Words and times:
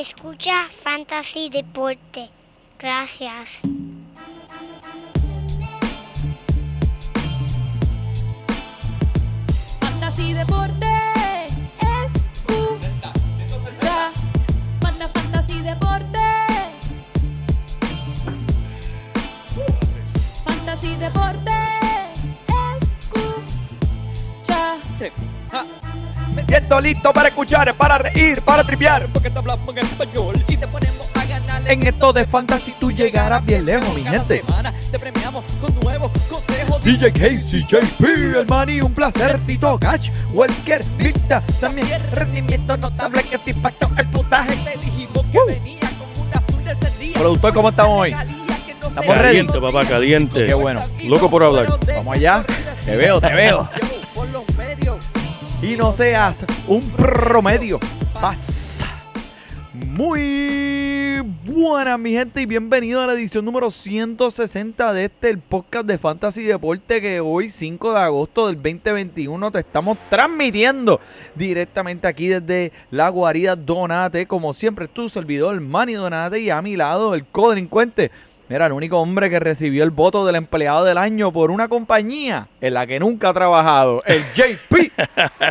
Escucha 0.00 0.66
Fantasy 0.82 1.50
Deporte. 1.50 2.30
Gracias. 2.78 3.48
Fantasy 9.78 10.32
Deporte. 10.32 10.86
Escucha. 12.06 13.12
Manda 14.80 15.06
Fantasy 15.08 15.60
Deporte. 15.60 16.18
Fantasy 20.46 20.96
Deporte. 20.96 21.50
Escucha. 24.98 25.16
Me 26.34 26.42
siento 26.46 26.80
listo 26.80 27.12
para 27.12 27.28
escuchar, 27.28 27.74
para 27.74 27.98
reír, 27.98 28.40
para 28.40 28.64
tripear. 28.64 29.19
Porque 29.30 29.32
te 29.32 29.38
hablamos 29.38 29.76
en 29.76 29.86
español 29.86 30.44
y 30.48 30.56
te 30.56 30.66
ponemos 30.66 31.10
a 31.14 31.24
ganar 31.24 31.70
En 31.70 31.86
esto 31.86 32.12
de 32.12 32.24
fantasy 32.24 32.74
tú 32.80 32.90
llegarás 32.90 33.44
bien 33.44 33.64
lejos, 33.64 33.94
mi 33.94 34.02
gente. 34.02 34.42
te 34.90 34.98
premiamos 34.98 35.44
con 35.60 35.74
nuevos 35.80 36.10
consejos. 36.28 36.82
DJ 36.82 37.12
Casey, 37.12 37.64
JP, 37.68 38.04
el 38.50 38.82
un 38.82 38.94
placer, 38.94 39.38
Tito 39.46 39.78
Gach, 39.78 40.10
Welker, 40.32 40.84
Victa, 40.96 41.42
también 41.60 42.02
rendimiento 42.12 42.76
notable 42.76 43.22
que 43.22 43.38
te 43.38 43.50
impactó 43.50 43.90
el 43.96 44.06
putaje. 44.08 44.56
Te 44.56 44.78
dijimos 44.78 45.24
que 45.26 45.38
Uh. 45.38 45.46
venía 45.46 45.80
con 45.80 46.26
una 46.26 46.38
azul 46.38 46.64
de 46.64 46.72
ese 46.72 46.98
día. 46.98 47.18
Productor, 47.18 47.54
¿cómo 47.54 47.68
estamos 47.68 48.00
hoy? 48.00 48.10
¿Estamos 48.12 49.16
ready? 49.16 49.22
Caliente, 49.46 49.60
papá, 49.60 49.86
caliente. 49.86 50.46
Qué 50.46 50.54
bueno. 50.54 50.80
Loco 51.04 51.30
por 51.30 51.44
hablar. 51.44 51.68
Vamos 51.94 52.16
allá. 52.16 52.44
Te 52.84 52.96
veo, 52.96 53.20
te 53.20 53.32
veo. 53.32 53.68
Y 55.62 55.76
no 55.76 55.92
seas 55.92 56.46
un 56.66 56.80
promedio. 56.92 57.78
Pasa. 58.18 58.99
Muy 60.00 61.20
buenas, 61.44 62.00
mi 62.00 62.12
gente, 62.12 62.40
y 62.40 62.46
bienvenido 62.46 63.02
a 63.02 63.06
la 63.06 63.12
edición 63.12 63.44
número 63.44 63.70
160 63.70 64.94
de 64.94 65.04
este, 65.04 65.28
el 65.28 65.36
podcast 65.36 65.84
de 65.84 65.98
Fantasy 65.98 66.42
Deporte, 66.42 67.02
que 67.02 67.20
hoy, 67.20 67.50
5 67.50 67.92
de 67.92 68.00
agosto 68.00 68.46
del 68.46 68.56
2021, 68.56 69.50
te 69.50 69.58
estamos 69.58 69.98
transmitiendo 70.08 70.98
directamente 71.34 72.08
aquí 72.08 72.28
desde 72.28 72.72
la 72.90 73.10
guarida 73.10 73.56
Donate. 73.56 74.24
Como 74.24 74.54
siempre, 74.54 74.88
tu 74.88 75.10
servidor, 75.10 75.60
Manny 75.60 75.92
Donate, 75.92 76.40
y 76.40 76.48
a 76.48 76.62
mi 76.62 76.76
lado, 76.76 77.14
el 77.14 77.26
codelincuente. 77.26 78.10
Mira, 78.50 78.66
el 78.66 78.72
único 78.72 78.98
hombre 78.98 79.30
que 79.30 79.38
recibió 79.38 79.84
el 79.84 79.90
voto 79.90 80.26
del 80.26 80.34
empleado 80.34 80.84
del 80.84 80.98
año 80.98 81.30
por 81.30 81.52
una 81.52 81.68
compañía 81.68 82.48
en 82.60 82.74
la 82.74 82.84
que 82.84 82.98
nunca 82.98 83.28
ha 83.28 83.32
trabajado, 83.32 84.02
el 84.06 84.24
JP. 84.34 84.90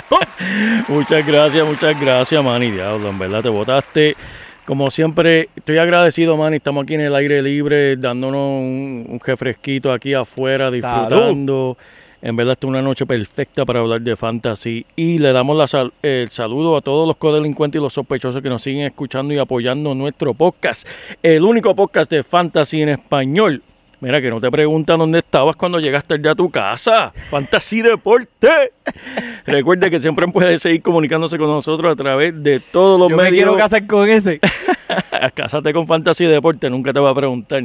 Muchas 0.90 1.26
gracias, 1.26 1.66
muchas 1.66 1.98
gracias, 1.98 2.44
Manny. 2.44 2.72
Diablo, 2.72 3.10
en 3.10 3.18
verdad 3.18 3.42
te 3.42 3.48
votaste. 3.48 4.18
Como 4.70 4.92
siempre, 4.92 5.50
estoy 5.56 5.80
agradecido, 5.80 6.38
Manny. 6.38 6.58
Estamos 6.58 6.84
aquí 6.84 6.94
en 6.94 7.02
el 7.02 7.16
aire 7.16 7.42
libre, 7.42 7.96
dándonos 7.96 8.62
un, 8.62 9.04
un 9.10 9.20
refresquito 9.20 9.92
aquí 9.92 10.14
afuera, 10.14 10.70
disfrutando. 10.70 11.76
En 12.22 12.36
verdad, 12.36 12.54
esta 12.54 12.68
es 12.68 12.70
una 12.70 12.84
noche 12.84 13.08
perfecta 13.08 13.66
para 13.66 13.80
hablar 13.80 14.00
de 14.02 14.16
fantasy. 14.16 14.86
Y 14.96 15.18
le 15.18 15.32
damos 15.32 15.58
la 15.58 15.66
sal- 15.66 15.92
el 16.04 16.30
saludo 16.30 16.78
a 16.78 16.82
todos 16.82 17.08
los 17.08 17.18
codelincuentes 17.18 17.80
y 17.80 17.82
los 17.82 17.94
sospechosos 17.94 18.44
que 18.44 18.50
nos 18.50 18.62
siguen 18.62 18.86
escuchando 18.86 19.34
y 19.34 19.40
apoyando 19.40 19.96
nuestro 19.96 20.36
podcast. 20.36 20.88
El 21.24 21.46
único 21.46 21.74
podcast 21.74 22.12
de 22.12 22.22
fantasy 22.22 22.84
en 22.84 22.90
español. 22.90 23.64
Mira, 24.02 24.22
que 24.22 24.30
no 24.30 24.40
te 24.40 24.50
preguntan 24.50 24.98
dónde 24.98 25.20
estabas 25.20 25.58
cuando 25.58 25.78
llegaste 25.80 26.18
ya 26.22 26.32
a 26.32 26.36
tu 26.36 26.50
casa. 26.50 27.12
Fantasy 27.30 27.82
Deporte. 27.82 28.48
Recuerde 29.46 29.90
que 29.90 30.00
siempre 30.00 30.26
puede 30.30 30.58
seguir 30.58 30.82
comunicándose 30.82 31.38
con 31.38 31.48
nosotros 31.48 31.92
a 31.92 31.96
través 32.02 32.42
de 32.42 32.62
todos 32.62 32.98
los 32.98 33.10
Yo 33.10 33.18
me 33.18 33.30
quiero 33.30 33.52
medios. 33.54 33.70
casar 33.70 33.86
con 33.86 34.10
ese. 34.10 34.40
Cásate 35.34 35.74
con 35.74 35.86
Fantasy 35.86 36.26
Deporte, 36.26 36.70
nunca 36.70 36.94
te 36.94 37.00
va 37.00 37.10
a 37.10 37.16
preguntar. 37.16 37.62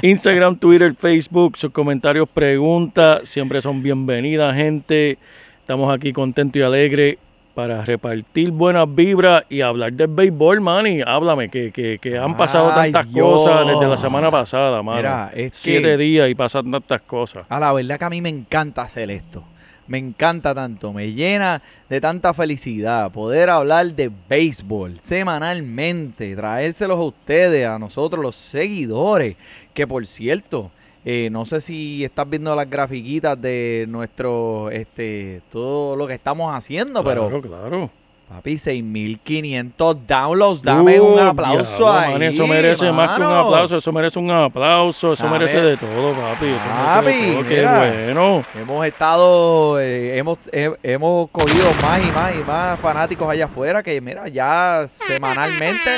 Instagram, 0.00 0.56
Twitter, 0.56 0.94
Facebook, 0.94 1.58
sus 1.58 1.70
comentarios, 1.70 2.28
preguntas, 2.30 3.28
siempre 3.28 3.60
son 3.60 3.82
bienvenidas, 3.82 4.54
gente. 4.56 5.18
Estamos 5.60 5.94
aquí 5.94 6.14
contentos 6.14 6.56
y 6.56 6.62
alegres 6.62 7.18
para 7.54 7.84
repartir 7.84 8.50
buenas 8.50 8.92
vibras 8.94 9.44
y 9.50 9.60
hablar 9.60 9.92
del 9.92 10.08
béisbol, 10.08 10.60
Manny. 10.60 11.00
Háblame, 11.06 11.48
que, 11.48 11.70
que, 11.70 11.98
que 12.00 12.18
han 12.18 12.36
pasado 12.36 12.70
Ay, 12.74 12.92
tantas 12.92 13.12
cosas 13.14 13.66
desde 13.66 13.86
la 13.86 13.96
semana 13.96 14.30
pasada, 14.30 14.82
mano. 14.82 14.96
Mira, 14.98 15.30
es 15.34 15.52
que- 15.52 15.56
Siete 15.58 15.96
días 15.96 16.28
y 16.30 16.34
pasan 16.34 16.70
tantas 16.70 17.02
cosas. 17.02 17.44
A 17.48 17.60
la 17.60 17.72
verdad 17.72 17.98
que 17.98 18.04
a 18.04 18.10
mí 18.10 18.20
me 18.20 18.28
encanta 18.30 18.82
hacer 18.82 19.10
esto. 19.10 19.42
Me 19.88 19.98
encanta 19.98 20.54
tanto, 20.54 20.92
me 20.92 21.12
llena 21.12 21.60
de 21.90 22.00
tanta 22.00 22.32
felicidad 22.32 23.10
poder 23.10 23.50
hablar 23.50 23.86
de 23.88 24.10
béisbol 24.28 24.98
semanalmente, 25.00 26.34
traérselos 26.36 26.98
a 26.98 27.02
ustedes, 27.02 27.66
a 27.66 27.78
nosotros 27.78 28.22
los 28.22 28.36
seguidores, 28.36 29.36
que 29.74 29.86
por 29.86 30.06
cierto, 30.06 30.70
eh, 31.04 31.28
no 31.32 31.44
sé 31.46 31.60
si 31.60 32.04
estás 32.04 32.28
viendo 32.30 32.54
las 32.54 32.68
grafiquitas 32.70 33.40
de 33.40 33.86
nuestro, 33.88 34.70
este, 34.70 35.40
todo 35.50 35.96
lo 35.96 36.06
que 36.06 36.14
estamos 36.14 36.54
haciendo, 36.54 37.02
Claro, 37.02 37.28
pero 37.28 37.40
claro. 37.42 37.90
papi, 38.28 38.56
6500 38.56 40.06
downloads, 40.06 40.62
dame 40.62 41.00
un 41.00 41.14
Uh, 41.18 41.28
aplauso 41.30 41.76
diablo, 41.76 41.92
ahí. 41.92 42.12
man, 42.12 42.22
eso 42.22 42.46
merece 42.46 42.92
más 42.92 43.16
que 43.18 43.22
un 43.26 43.32
aplauso, 43.32 43.76
eso 43.76 43.92
merece 43.92 44.18
un 44.18 44.30
aplauso, 44.30 45.12
eso 45.12 45.26
A 45.26 45.30
merece 45.30 45.56
ver. 45.60 45.64
de 45.64 45.76
todo, 45.86 46.12
papi. 46.14 46.46
Eso 46.46 46.64
Papi, 46.84 47.06
merece 47.06 47.48
qué 47.48 47.62
bueno. 47.66 48.44
Hemos 48.60 48.86
estado, 48.86 49.80
eh, 49.80 50.16
hemos, 50.18 50.38
he- 50.52 50.72
hemos 50.82 51.28
cogido 51.30 51.72
más 51.82 52.00
y 52.00 52.10
más 52.12 52.34
y 52.36 52.38
más 52.46 52.78
fanáticos 52.80 53.28
allá 53.28 53.46
afuera 53.46 53.82
que, 53.82 54.00
mira, 54.00 54.28
ya 54.28 54.86
semanalmente, 54.88 55.90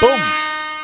¡pum! 0.00 0.10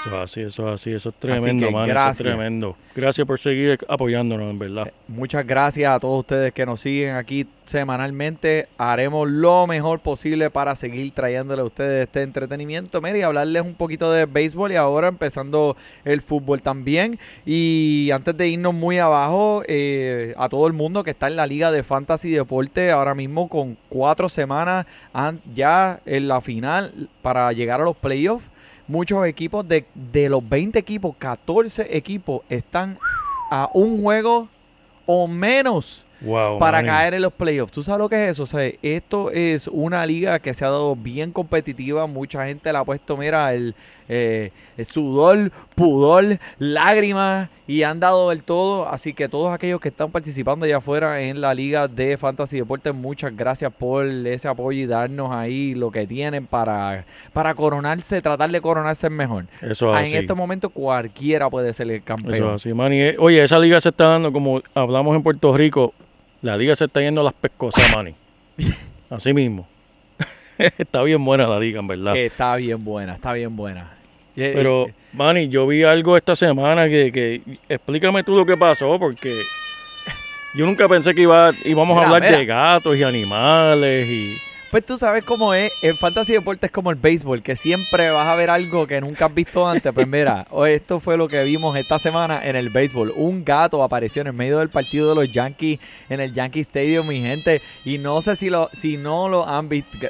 Eso 0.06 0.16
es 0.16 0.22
así, 0.22 0.40
eso 0.40 0.68
es 0.68 0.74
así, 0.74 0.90
eso 0.92 1.08
es 1.10 1.14
tremendo, 1.16 1.66
que 1.66 1.72
man, 1.72 1.82
eso 1.84 1.92
gracias. 1.92 2.20
es 2.20 2.26
tremendo. 2.26 2.76
Gracias 2.96 3.26
por 3.26 3.38
seguir 3.38 3.78
apoyándonos, 3.88 4.50
en 4.50 4.58
verdad. 4.58 4.90
Muchas 5.08 5.46
gracias 5.46 5.94
a 5.94 6.00
todos 6.00 6.20
ustedes 6.20 6.52
que 6.54 6.64
nos 6.64 6.80
siguen 6.80 7.16
aquí 7.16 7.46
semanalmente. 7.66 8.66
Haremos 8.78 9.28
lo 9.28 9.66
mejor 9.66 10.00
posible 10.00 10.50
para 10.50 10.74
seguir 10.74 11.12
trayéndole 11.12 11.62
a 11.62 11.64
ustedes 11.64 12.06
este 12.08 12.22
entretenimiento. 12.22 13.00
Mira, 13.00 13.18
y 13.18 13.22
hablarles 13.22 13.62
un 13.62 13.74
poquito 13.74 14.10
de 14.10 14.24
béisbol 14.26 14.72
y 14.72 14.76
ahora 14.76 15.08
empezando 15.08 15.76
el 16.04 16.22
fútbol 16.22 16.62
también. 16.62 17.18
Y 17.44 18.10
antes 18.12 18.36
de 18.36 18.48
irnos 18.48 18.74
muy 18.74 18.98
abajo, 18.98 19.62
eh, 19.68 20.34
a 20.38 20.48
todo 20.48 20.66
el 20.66 20.72
mundo 20.72 21.04
que 21.04 21.10
está 21.10 21.26
en 21.28 21.36
la 21.36 21.46
liga 21.46 21.70
de 21.70 21.82
fantasy 21.82 22.30
deporte 22.30 22.90
ahora 22.90 23.14
mismo 23.14 23.48
con 23.48 23.76
cuatro 23.88 24.28
semanas 24.28 24.86
an- 25.12 25.38
ya 25.54 26.00
en 26.06 26.26
la 26.26 26.40
final 26.40 26.90
para 27.22 27.52
llegar 27.52 27.80
a 27.80 27.84
los 27.84 27.96
playoffs. 27.96 28.44
Muchos 28.90 29.24
equipos 29.26 29.66
de, 29.68 29.84
de 29.94 30.28
los 30.28 30.46
20 30.48 30.78
equipos, 30.78 31.14
14 31.16 31.96
equipos 31.96 32.42
están 32.48 32.98
a 33.50 33.68
un 33.72 34.02
juego 34.02 34.48
o 35.06 35.28
menos 35.28 36.04
Wow. 36.22 36.58
para 36.58 36.78
man. 36.78 36.86
caer 36.86 37.14
en 37.14 37.22
los 37.22 37.32
playoffs. 37.32 37.72
¿Tú 37.72 37.82
sabes 37.82 37.98
lo 38.00 38.08
que 38.08 38.24
es 38.26 38.32
eso? 38.32 38.42
O 38.42 38.46
sea, 38.46 38.70
esto 38.82 39.30
es 39.30 39.68
una 39.68 40.04
liga 40.04 40.38
que 40.38 40.52
se 40.52 40.66
ha 40.66 40.68
dado 40.68 40.94
bien 40.94 41.32
competitiva. 41.32 42.06
Mucha 42.06 42.44
gente 42.44 42.70
le 42.70 42.76
ha 42.78 42.84
puesto, 42.84 43.16
mira, 43.16 43.54
el, 43.54 43.74
eh, 44.06 44.50
el 44.50 44.69
sudor, 44.84 45.50
pudor, 45.74 46.38
lágrimas 46.58 47.48
y 47.66 47.82
han 47.82 48.00
dado 48.00 48.32
el 48.32 48.42
todo. 48.42 48.88
Así 48.88 49.14
que 49.14 49.28
todos 49.28 49.52
aquellos 49.52 49.80
que 49.80 49.88
están 49.88 50.10
participando 50.10 50.64
allá 50.66 50.78
afuera 50.78 51.20
en 51.22 51.40
la 51.40 51.54
liga 51.54 51.88
de 51.88 52.16
Fantasy 52.16 52.58
Deportes, 52.58 52.94
muchas 52.94 53.36
gracias 53.36 53.72
por 53.72 54.06
ese 54.06 54.48
apoyo 54.48 54.78
y 54.82 54.86
darnos 54.86 55.30
ahí 55.32 55.74
lo 55.74 55.90
que 55.90 56.06
tienen 56.06 56.46
para, 56.46 57.04
para 57.32 57.54
coronarse, 57.54 58.20
tratar 58.22 58.50
de 58.50 58.60
coronarse 58.60 59.08
mejor. 59.10 59.44
Eso 59.62 59.94
Ah, 59.94 60.00
es 60.02 60.08
así. 60.08 60.16
en 60.16 60.22
este 60.22 60.34
momento 60.34 60.70
cualquiera 60.70 61.48
puede 61.50 61.72
ser 61.74 61.90
el 61.90 62.02
campeón. 62.02 62.34
Eso 62.34 62.48
es 62.50 62.54
así, 62.56 62.74
man. 62.74 62.92
Y, 62.92 63.00
eh, 63.00 63.16
oye, 63.18 63.42
esa 63.42 63.58
liga 63.58 63.80
se 63.80 63.90
está 63.90 64.04
dando, 64.04 64.32
como 64.32 64.60
hablamos 64.74 65.14
en 65.16 65.22
Puerto 65.22 65.56
Rico, 65.56 65.92
la 66.42 66.56
liga 66.56 66.74
se 66.74 66.84
está 66.86 67.00
yendo 67.00 67.20
a 67.20 67.24
las 67.24 67.34
pescosas, 67.34 67.82
Manny. 67.94 68.14
Así 69.10 69.32
mismo. 69.34 69.66
está 70.78 71.02
bien 71.02 71.24
buena 71.24 71.46
la 71.46 71.58
liga, 71.58 71.80
en 71.80 71.86
verdad. 71.86 72.16
Está 72.16 72.56
bien 72.56 72.84
buena, 72.84 73.14
está 73.14 73.32
bien 73.32 73.56
buena. 73.56 73.90
Eh, 74.36 74.52
Pero, 74.54 74.88
eh, 74.88 74.94
Manny, 75.12 75.48
yo 75.48 75.66
vi 75.66 75.82
algo 75.82 76.16
esta 76.16 76.36
semana 76.36 76.88
que, 76.88 77.10
que 77.12 77.40
explícame 77.68 78.22
tú 78.22 78.36
lo 78.36 78.46
que 78.46 78.56
pasó, 78.56 78.98
porque 78.98 79.42
yo 80.54 80.66
nunca 80.66 80.88
pensé 80.88 81.14
que 81.14 81.22
iba, 81.22 81.52
íbamos 81.64 81.96
Mira, 81.96 82.02
a 82.02 82.06
hablar 82.06 82.22
mira. 82.22 82.38
de 82.38 82.46
gatos 82.46 82.96
y 82.96 83.02
animales 83.02 84.08
y 84.08 84.36
Pues 84.70 84.86
tú 84.86 84.96
sabes 84.96 85.24
cómo 85.24 85.52
es, 85.52 85.72
en 85.82 85.96
Fantasy 85.98 86.32
Deportes 86.32 86.68
es 86.68 86.70
como 86.72 86.90
el 86.90 86.96
béisbol, 86.96 87.42
que 87.42 87.56
siempre 87.56 88.10
vas 88.10 88.28
a 88.28 88.36
ver 88.36 88.50
algo 88.50 88.86
que 88.86 89.00
nunca 89.00 89.26
has 89.26 89.34
visto 89.34 89.68
antes. 89.68 89.92
Pues 89.92 90.06
mira, 90.06 90.46
esto 90.68 91.00
fue 91.00 91.16
lo 91.16 91.26
que 91.28 91.42
vimos 91.42 91.76
esta 91.76 91.98
semana 91.98 92.40
en 92.44 92.54
el 92.54 92.68
béisbol. 92.70 93.12
Un 93.16 93.44
gato 93.44 93.82
apareció 93.82 94.22
en 94.22 94.28
el 94.28 94.32
medio 94.34 94.58
del 94.60 94.68
partido 94.68 95.08
de 95.08 95.16
los 95.16 95.32
Yankees, 95.32 95.80
en 96.08 96.20
el 96.20 96.32
Yankee 96.32 96.60
Stadium, 96.60 97.08
mi 97.08 97.20
gente. 97.20 97.60
Y 97.84 97.98
no 97.98 98.22
sé 98.22 98.36
si 98.36 98.48
lo, 98.48 98.68
si 98.72 98.96
no 98.96 99.28
lo 99.28 99.46
han 99.48 99.68
visto. 99.68 100.06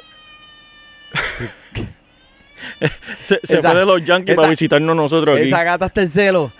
Se, 3.21 3.39
se 3.43 3.57
Esa- 3.59 3.71
fue 3.71 3.79
de 3.79 3.85
los 3.85 4.03
Yankees 4.03 4.33
esa- 4.33 4.35
para 4.41 4.49
visitarnos 4.49 4.95
nosotros 4.95 5.37
aquí. 5.39 5.47
Esa 5.47 5.63
gata 5.63 5.85
está 5.85 6.01
en 6.01 6.09
celo. 6.09 6.51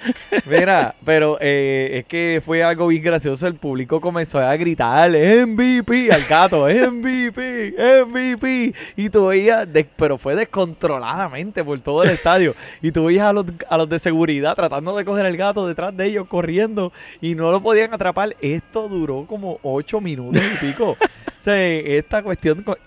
Mira, 0.45 0.93
pero 1.05 1.37
eh, 1.41 1.97
es 1.99 2.05
que 2.05 2.41
fue 2.45 2.63
algo 2.63 2.87
bien 2.87 3.01
gracioso. 3.03 3.47
El 3.47 3.55
público 3.55 3.99
comenzó 3.99 4.39
a 4.39 4.55
gritar 4.55 5.09
MVP 5.11 6.11
al 6.11 6.23
gato, 6.25 6.67
MVP, 6.91 7.73
MVP. 8.05 8.73
Y 8.97 9.09
tú 9.09 9.27
veías, 9.27 9.67
pero 9.97 10.17
fue 10.17 10.35
descontroladamente 10.35 11.63
por 11.63 11.79
todo 11.79 12.03
el 12.03 12.11
estadio. 12.11 12.55
Y 12.81 12.91
tú 12.91 13.05
veías 13.05 13.25
a 13.25 13.33
los, 13.33 13.45
a 13.69 13.77
los 13.77 13.89
de 13.89 13.99
seguridad 13.99 14.55
tratando 14.55 14.95
de 14.95 15.03
coger 15.05 15.25
el 15.25 15.37
gato 15.37 15.67
detrás 15.67 15.95
de 15.97 16.05
ellos, 16.05 16.27
corriendo. 16.27 16.91
Y 17.21 17.35
no 17.35 17.51
lo 17.51 17.61
podían 17.61 17.93
atrapar. 17.93 18.35
Esto 18.41 18.87
duró 18.87 19.25
como 19.27 19.59
ocho 19.63 19.99
minutos 20.01 20.41
y 20.41 20.65
pico. 20.65 20.91
O 20.91 21.43
sea, 21.43 21.59
esta 21.67 22.21
cuestión... 22.21 22.61
con- 22.63 22.77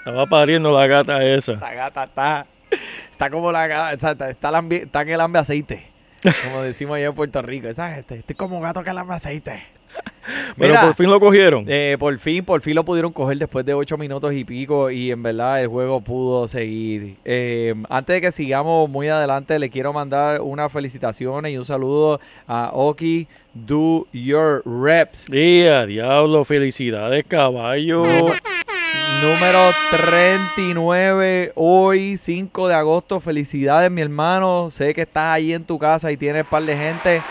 Estaba 0.00 0.26
pariendo 0.26 0.72
la 0.72 0.86
gata 0.86 1.24
esa. 1.24 1.52
Esa 1.52 1.72
gata 1.74 2.04
está, 2.04 2.46
está 3.10 3.30
como 3.30 3.52
la 3.52 3.66
gata, 3.66 3.92
está, 3.94 4.10
está, 4.12 4.30
está 4.30 4.50
lambi- 4.50 4.82
está 4.82 5.04
que 5.04 5.16
lambe 5.16 5.38
aceite. 5.38 5.82
Como 6.44 6.62
decimos 6.62 6.96
allá 6.96 7.06
en 7.06 7.14
Puerto 7.14 7.40
Rico. 7.42 7.68
Esa 7.68 7.94
gente, 7.94 8.16
estoy 8.16 8.34
como 8.36 8.56
un 8.56 8.62
gato 8.62 8.82
que 8.82 8.92
lambe 8.92 9.14
aceite. 9.14 9.62
Pero 10.56 10.68
Mira, 10.72 10.82
por 10.82 10.94
fin 10.94 11.10
lo 11.10 11.18
cogieron. 11.18 11.64
eh, 11.66 11.96
por 11.98 12.16
fin, 12.18 12.44
por 12.44 12.60
fin 12.60 12.74
lo 12.74 12.84
pudieron 12.84 13.12
coger 13.12 13.36
después 13.38 13.66
de 13.66 13.74
ocho 13.74 13.98
minutos 13.98 14.32
y 14.32 14.44
pico 14.44 14.90
y 14.90 15.10
en 15.10 15.22
verdad 15.22 15.60
el 15.60 15.66
juego 15.68 16.00
pudo 16.00 16.46
seguir. 16.48 17.16
Eh, 17.24 17.74
antes 17.88 18.14
de 18.14 18.20
que 18.20 18.32
sigamos 18.32 18.88
muy 18.88 19.08
adelante, 19.08 19.58
le 19.58 19.68
quiero 19.68 19.92
mandar 19.92 20.40
unas 20.40 20.70
felicitaciones 20.72 21.52
y 21.52 21.58
un 21.58 21.64
saludo 21.66 22.20
a 22.46 22.70
Oki 22.72 23.26
Do 23.52 24.06
Your 24.12 24.62
Reps. 24.64 25.26
Día, 25.26 25.84
diablo, 25.86 26.44
felicidades, 26.44 27.24
caballo. 27.26 28.04
Número 29.22 29.70
39, 29.90 31.52
hoy 31.54 32.16
5 32.16 32.68
de 32.68 32.74
agosto. 32.74 33.20
Felicidades, 33.20 33.90
mi 33.90 34.00
hermano. 34.00 34.70
Sé 34.70 34.94
que 34.94 35.02
estás 35.02 35.34
ahí 35.34 35.52
en 35.52 35.64
tu 35.64 35.78
casa 35.78 36.10
y 36.10 36.16
tienes 36.16 36.44
un 36.44 36.48
par 36.48 36.62
de 36.62 36.74
gente. 36.74 37.22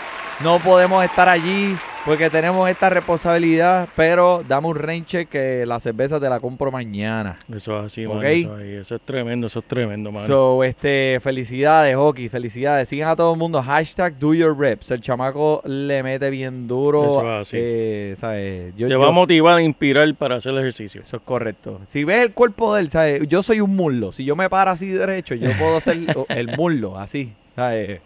No 0.42 0.58
podemos 0.58 1.04
estar 1.04 1.28
allí 1.28 1.76
porque 2.06 2.30
tenemos 2.30 2.68
esta 2.70 2.88
responsabilidad, 2.88 3.86
pero 3.94 4.42
dame 4.48 4.68
un 4.68 4.74
rain 4.76 5.04
check 5.04 5.28
que 5.28 5.66
la 5.66 5.78
cerveza 5.80 6.18
te 6.18 6.30
la 6.30 6.40
compro 6.40 6.70
mañana. 6.72 7.36
Eso 7.54 7.78
es 7.78 7.84
así, 7.86 8.06
Ok. 8.06 8.14
mano. 8.14 8.26
Eso, 8.28 8.58
es. 8.58 8.66
Eso 8.80 8.94
es 8.94 9.02
tremendo, 9.02 9.48
eso 9.48 9.58
es 9.58 9.66
tremendo, 9.66 10.10
mano. 10.10 10.26
So, 10.26 10.64
este, 10.64 11.20
felicidades, 11.22 11.94
Hockey, 11.94 12.30
felicidades. 12.30 12.88
Sigan 12.88 13.10
a 13.10 13.16
todo 13.16 13.34
el 13.34 13.38
mundo. 13.38 13.62
Hashtag 13.62 14.14
do 14.18 14.32
your 14.32 14.56
reps. 14.58 14.90
El 14.92 15.02
chamaco 15.02 15.60
le 15.66 16.02
mete 16.02 16.30
bien 16.30 16.66
duro. 16.66 17.04
Eso 17.04 17.20
es 17.20 17.42
así. 17.48 17.56
eh, 17.60 18.16
¿sabes? 18.18 18.74
Yo- 18.78 18.86
Te 18.88 18.92
yo- 18.94 19.00
va 19.00 19.08
a 19.08 19.12
motivar, 19.12 19.58
a 19.58 19.62
inspirar 19.62 20.12
para 20.14 20.36
hacer 20.36 20.52
el 20.52 20.58
ejercicio. 20.60 21.02
Eso 21.02 21.16
es 21.18 21.22
correcto. 21.22 21.78
Si 21.86 22.04
ves 22.04 22.22
el 22.22 22.32
cuerpo 22.32 22.74
de 22.74 22.80
él, 22.80 22.90
¿sabes? 22.90 23.28
Yo 23.28 23.42
soy 23.42 23.60
un 23.60 23.76
muslo. 23.76 24.10
Si 24.10 24.24
yo 24.24 24.34
me 24.36 24.48
paro 24.48 24.70
así 24.70 24.86
derecho, 24.88 25.34
yo 25.34 25.50
puedo 25.58 25.76
hacer 25.76 25.98
el 26.30 26.56
muslo, 26.56 26.98
así. 26.98 27.30
¿sabes? 27.54 28.00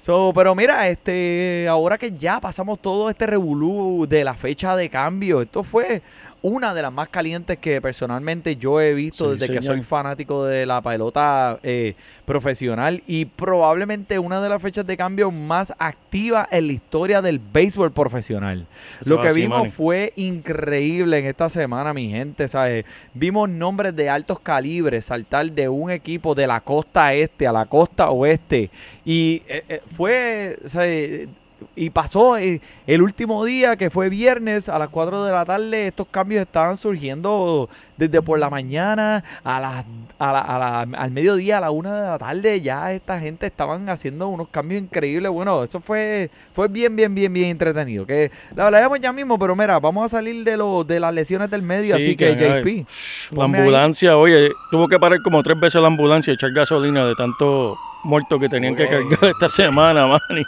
So, 0.00 0.32
pero 0.34 0.54
mira, 0.54 0.88
este, 0.88 1.66
ahora 1.68 1.98
que 1.98 2.16
ya 2.16 2.40
pasamos 2.40 2.80
todo 2.80 3.10
este 3.10 3.26
revolú 3.26 4.06
de 4.08 4.24
la 4.24 4.32
fecha 4.32 4.74
de 4.74 4.88
cambio, 4.88 5.42
esto 5.42 5.62
fue 5.62 6.00
una 6.42 6.74
de 6.74 6.82
las 6.82 6.92
más 6.92 7.08
calientes 7.08 7.58
que 7.58 7.80
personalmente 7.80 8.56
yo 8.56 8.80
he 8.80 8.94
visto 8.94 9.32
Sí, 9.32 9.38
desde 9.38 9.54
que 9.54 9.62
soy 9.62 9.82
fanático 9.82 10.44
de 10.44 10.66
la 10.66 10.80
pelota 10.80 11.58
eh, 11.62 11.94
profesional 12.24 13.02
y 13.06 13.24
probablemente 13.24 14.18
una 14.18 14.40
de 14.40 14.48
las 14.48 14.62
fechas 14.62 14.86
de 14.86 14.96
cambio 14.96 15.30
más 15.30 15.74
activas 15.78 16.48
en 16.50 16.68
la 16.68 16.72
historia 16.72 17.20
del 17.20 17.38
béisbol 17.38 17.92
profesional. 17.92 18.64
Eso 19.00 19.10
Lo 19.10 19.20
que 19.20 19.28
así, 19.28 19.40
vimos 19.42 19.72
fue 19.74 20.12
increíble 20.16 21.18
en 21.18 21.26
esta 21.26 21.48
semana, 21.48 21.92
mi 21.92 22.08
gente, 22.10 22.48
¿sabes? 22.48 22.84
Vimos 23.14 23.48
nombres 23.48 23.94
de 23.96 24.08
altos 24.08 24.40
calibres 24.40 25.06
saltar 25.06 25.50
de 25.50 25.68
un 25.68 25.90
equipo 25.90 26.34
de 26.34 26.46
la 26.46 26.60
costa 26.60 27.12
este 27.14 27.46
a 27.46 27.52
la 27.52 27.66
costa 27.66 28.10
oeste. 28.10 28.70
Y 29.04 29.42
eh, 29.48 29.64
eh, 29.68 29.82
fue, 29.96 30.56
¿sabes? 30.68 31.28
Y 31.76 31.90
pasó 31.90 32.36
eh, 32.36 32.60
el 32.86 33.02
último 33.02 33.44
día, 33.44 33.76
que 33.76 33.90
fue 33.90 34.08
viernes, 34.08 34.68
a 34.68 34.78
las 34.78 34.88
4 34.90 35.24
de 35.24 35.32
la 35.32 35.44
tarde, 35.44 35.86
estos 35.86 36.08
cambios 36.08 36.42
estaban 36.42 36.76
surgiendo 36.76 37.68
desde 38.00 38.20
por 38.22 38.38
la 38.40 38.50
mañana 38.50 39.22
a 39.44 39.60
las, 39.60 39.84
a 40.18 40.32
la- 40.32 40.40
a 40.40 40.58
la- 40.58 40.98
al 40.98 41.10
mediodía, 41.12 41.58
a 41.58 41.60
la 41.60 41.70
1 41.70 41.94
de 41.94 42.02
la 42.02 42.18
tarde, 42.18 42.60
ya 42.60 42.92
esta 42.92 43.20
gente 43.20 43.46
estaban 43.46 43.88
haciendo 43.88 44.26
unos 44.28 44.48
cambios 44.48 44.82
increíbles. 44.82 45.30
Bueno, 45.30 45.62
eso 45.62 45.78
fue, 45.80 46.30
fue 46.54 46.66
bien, 46.68 46.96
bien, 46.96 47.14
bien, 47.14 47.32
bien 47.32 47.50
entretenido. 47.50 48.06
Que 48.06 48.30
la 48.56 48.66
hablaremos 48.66 48.98
ya 49.00 49.12
mismo, 49.12 49.38
pero 49.38 49.54
mira, 49.54 49.78
vamos 49.78 50.06
a 50.06 50.08
salir 50.16 50.42
de, 50.44 50.56
lo, 50.56 50.82
de 50.82 50.98
las 50.98 51.14
lesiones 51.14 51.50
del 51.50 51.62
medio, 51.62 51.96
Sí, 51.96 52.02
así 52.02 52.16
que, 52.16 52.36
que, 52.36 52.62
JP. 52.62 53.36
La 53.36 53.44
ahí. 53.44 53.54
ambulancia, 53.54 54.16
oye, 54.16 54.50
tuvo 54.70 54.88
que 54.88 54.98
parar 54.98 55.20
como 55.22 55.42
tres 55.42 55.60
veces 55.60 55.80
la 55.80 55.86
ambulancia 55.88 56.32
y 56.32 56.34
echar 56.34 56.50
gasolina 56.52 57.04
de 57.06 57.14
tanto 57.14 57.76
muertos 58.02 58.40
que 58.40 58.48
tenían 58.48 58.74
que 58.74 58.88
cargar 58.88 59.24
esta 59.30 59.48
semana, 59.50 60.06
Manny. 60.28 60.42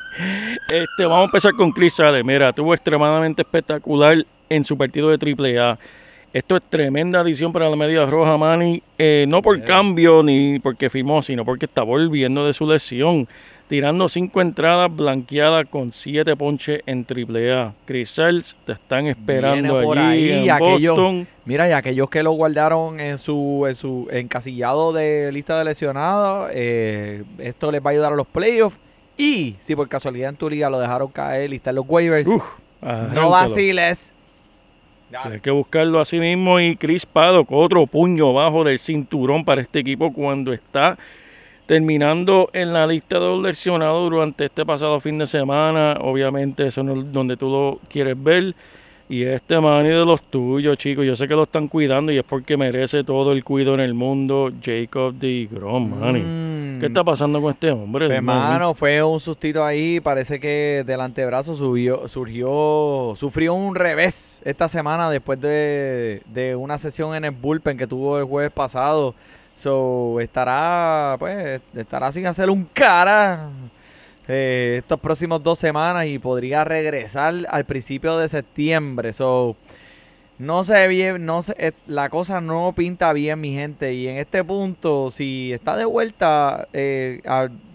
Este, 0.70 1.05
vamos 1.05 1.20
a 1.22 1.25
empezar 1.26 1.52
con 1.52 1.70
Chris 1.70 1.94
Sale. 1.94 2.25
Mira, 2.25 2.48
estuvo 2.48 2.72
extremadamente 2.72 3.43
espectacular 3.43 4.16
en 4.48 4.64
su 4.64 4.76
partido 4.78 5.10
de 5.14 5.19
AAA. 5.60 5.78
Esto 6.32 6.56
es 6.56 6.62
tremenda 6.62 7.20
adición 7.20 7.52
para 7.52 7.69
la 7.69 7.76
Media 7.76 8.06
Roja, 8.06 8.38
Manny. 8.38 8.82
Eh, 8.99 9.26
no 9.29 9.43
por 9.43 9.62
cambio 9.64 10.23
ni 10.23 10.58
porque 10.61 10.88
firmó, 10.88 11.23
sino 11.23 11.44
porque 11.44 11.67
está 11.67 11.82
volviendo 11.82 12.46
de 12.46 12.52
su 12.55 12.67
lesión. 12.67 13.29
Tirando 13.69 14.08
cinco 14.08 14.40
entradas 14.43 14.94
blanqueadas 14.94 15.67
con 15.69 15.93
siete 15.93 16.34
ponches 16.37 16.82
en 16.87 17.06
AAA. 17.08 17.73
Chris 17.87 18.11
Sale 18.11 18.43
te 18.67 18.73
están 18.73 19.06
esperando 19.06 19.62
Viene 19.75 19.84
por 19.87 19.99
allí 19.99 20.31
ahí, 20.31 20.44
en 20.44 20.50
aquello- 20.50 20.94
Boston. 20.94 21.26
Mira, 21.46 21.69
y 21.69 21.73
aquellos 21.73 22.08
que 22.11 22.23
lo 22.23 22.32
guardaron 22.32 23.00
en 23.00 23.19
su, 23.19 23.64
en 23.69 23.75
su 23.75 24.08
encasillado 24.12 24.93
de 24.93 25.31
lista 25.32 25.58
de 25.58 25.64
lesionados, 25.64 26.50
eh, 26.55 27.23
esto 27.38 27.70
les 27.73 27.82
va 27.84 27.90
a 27.90 27.93
ayudar 27.93 28.12
a 28.12 28.17
los 28.17 28.26
playoffs. 28.26 28.76
Y 29.19 29.56
si 29.61 29.75
por 29.76 29.88
casualidad 29.88 30.31
en 30.31 30.37
tu 30.37 30.49
liga 30.50 30.69
lo 30.70 30.79
dejaron 30.79 31.08
caer 31.08 31.52
y 31.52 31.56
están 31.56 31.75
los 31.75 31.84
waivers, 31.88 32.29
Uf, 32.29 32.43
no 33.14 33.31
vaciles. 33.31 34.12
Tienes 35.20 35.43
que 35.43 35.50
buscarlo 35.50 36.00
así 36.00 36.19
mismo 36.19 36.59
y 36.59 36.75
Chris 36.76 37.05
Paddock, 37.05 37.53
otro 37.53 37.87
puño 37.87 38.32
bajo 38.32 38.64
del 38.64 38.79
cinturón 38.79 39.44
para 39.44 39.61
este 39.61 39.81
equipo 39.81 40.11
cuando 40.11 40.55
está 40.55 40.97
terminando 41.67 42.49
en 42.55 42.73
la 42.73 42.87
lista 42.87 43.20
de 43.20 43.26
los 43.26 43.43
lesionados 43.43 44.11
durante 44.11 44.47
este 44.47 44.64
pasado 44.64 45.00
fin 45.00 45.19
de 45.19 45.26
semana. 45.26 45.99
Obviamente 46.00 46.67
eso 46.67 46.82
no 46.82 46.94
es 46.99 47.12
donde 47.12 47.37
tú 47.37 47.50
lo 47.50 47.79
quieres 47.91 48.23
ver. 48.23 48.55
Y 49.12 49.25
este 49.25 49.61
Manny 49.61 49.91
de 49.91 50.06
los 50.06 50.23
tuyos, 50.23 50.79
chicos, 50.79 51.05
yo 51.05 51.14
sé 51.14 51.29
que 51.29 51.35
lo 51.35 51.43
están 51.43 51.69
cuidando 51.69 52.11
y 52.11 52.17
es 52.17 52.25
porque 52.25 52.56
merece 52.56 53.05
todo 53.05 53.32
el 53.32 53.44
cuido 53.44 53.75
en 53.75 53.81
el 53.81 53.93
mundo. 53.93 54.50
Jacob 54.64 55.12
de 55.12 55.47
Grom, 55.53 56.00
Manny. 56.00 56.20
Mm. 56.20 56.81
¿Qué 56.81 56.87
está 56.87 57.05
pasando 57.05 57.38
con 57.43 57.53
este 57.53 57.70
hombre? 57.73 58.06
Pues? 58.06 58.17
Hermano, 58.17 58.73
fue 58.73 59.03
un 59.03 59.20
sustito 59.20 59.62
ahí. 59.67 60.00
Parece 60.00 60.41
que 60.41 60.82
del 60.87 61.03
antebrazo 61.03 61.55
subió, 61.55 62.09
surgió, 62.09 63.14
sufrió 63.19 63.53
un 63.53 63.75
revés 63.75 64.41
esta 64.47 64.67
semana 64.67 65.11
después 65.11 65.38
de, 65.43 66.23
de 66.29 66.56
una 66.56 66.79
sesión 66.79 67.15
en 67.15 67.26
el 67.26 67.32
bullpen 67.32 67.76
que 67.76 67.87
tuvo 67.87 68.17
el 68.17 68.25
jueves 68.25 68.50
pasado. 68.50 69.15
So, 69.58 70.20
estará, 70.20 71.17
pues, 71.19 71.60
estará 71.77 72.10
sin 72.13 72.25
hacer 72.25 72.48
un 72.48 72.67
cara 72.72 73.51
eh, 74.29 74.76
estos 74.79 75.00
próximos 75.00 75.43
dos 75.43 75.58
semanas 75.58 76.06
y 76.06 76.19
podría 76.19 76.64
regresar 76.64 77.34
al 77.48 77.64
principio 77.64 78.19
de 78.19 78.29
septiembre. 78.29 79.12
So, 79.12 79.56
no 80.38 80.64
ve 80.64 80.88
bien, 80.88 81.26
no 81.26 81.43
se, 81.43 81.55
eh, 81.58 81.72
la 81.86 82.08
cosa 82.08 82.41
no 82.41 82.72
pinta 82.76 83.12
bien, 83.12 83.41
mi 83.41 83.52
gente. 83.55 83.94
Y 83.94 84.08
en 84.08 84.19
este 84.19 84.43
punto, 84.44 85.10
si 85.10 85.52
está 85.52 85.76
de 85.76 85.84
vuelta 85.84 86.67
eh, 86.72 87.20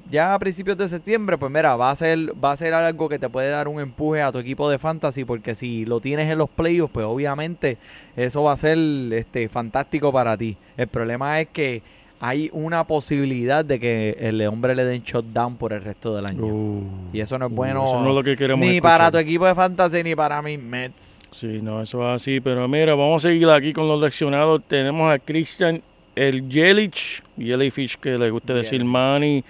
ya 0.10 0.34
a 0.34 0.39
principios 0.39 0.77
de 0.77 0.89
septiembre, 0.89 1.38
pues 1.38 1.51
mira, 1.51 1.75
va 1.75 1.92
a 1.92 1.96
ser, 1.96 2.18
va 2.44 2.51
a 2.51 2.58
ser 2.58 2.74
algo 2.74 3.10
que 3.10 3.20
te 3.20 3.30
puede 3.30 3.50
dar 3.50 3.68
un 3.68 3.82
empuje 3.82 4.22
a 4.22 4.32
tu 4.32 4.39
equipo 4.39 4.70
de 4.70 4.80
fantasy, 4.80 5.25
porque 5.25 5.56
si 5.56 5.86
lo 5.86 6.00
tienes 6.00 6.32
en 6.32 6.38
los 6.38 6.50
playoffs, 6.50 6.94
pues 6.94 7.06
obviamente 7.06 7.77
eso 8.16 8.44
va 8.44 8.54
a 8.54 8.58
ser 8.58 8.77
este 9.13 9.50
fantástico 9.50 10.12
para 10.12 10.38
ti. 10.38 10.56
El 10.77 10.88
problema 10.88 11.42
es 11.42 11.50
que 11.50 11.82
hay 12.20 12.50
una 12.54 12.84
posibilidad 12.84 13.64
de 13.64 13.80
que 13.80 14.18
el 14.20 14.42
hombre 14.48 14.74
le 14.76 14.84
den 14.86 15.04
shutdown 15.04 15.56
por 15.58 15.74
el 15.74 15.84
resto 15.84 16.16
del 16.16 16.26
año. 16.26 16.44
Uh, 16.46 16.84
y 17.14 17.20
eso 17.22 17.38
no 17.38 17.46
es 17.48 17.52
uh, 17.52 17.56
bueno 17.56 17.86
eso 17.86 18.02
no 18.02 18.10
es 18.10 18.16
lo 18.16 18.24
que 18.24 18.36
queremos 18.38 18.60
ni 18.66 18.78
escuchar. 18.78 18.98
para 19.00 19.12
tu 19.12 19.18
equipo 19.18 19.46
de 19.46 19.54
fantasy 19.56 20.04
ni 20.04 20.16
para 20.16 20.42
mis 20.42 20.60
Mets. 20.60 21.20
Sí, 21.32 21.60
no, 21.62 21.82
eso 21.84 22.02
es 22.10 22.22
así. 22.22 22.40
Pero 22.40 22.68
mira, 22.68 22.96
vamos 22.96 23.24
a 23.24 23.30
seguir 23.30 23.48
aquí 23.50 23.72
con 23.72 23.88
los 23.88 24.02
leccionados. 24.02 24.64
Tenemos 24.68 25.14
a 25.14 25.20
Christian 25.20 25.82
el 26.16 26.50
Yelich, 26.50 27.22
Jellyfish, 27.38 27.98
que 27.98 28.18
le 28.18 28.32
gusta 28.32 28.54
decir. 28.56 28.84
Manny. 28.84 29.44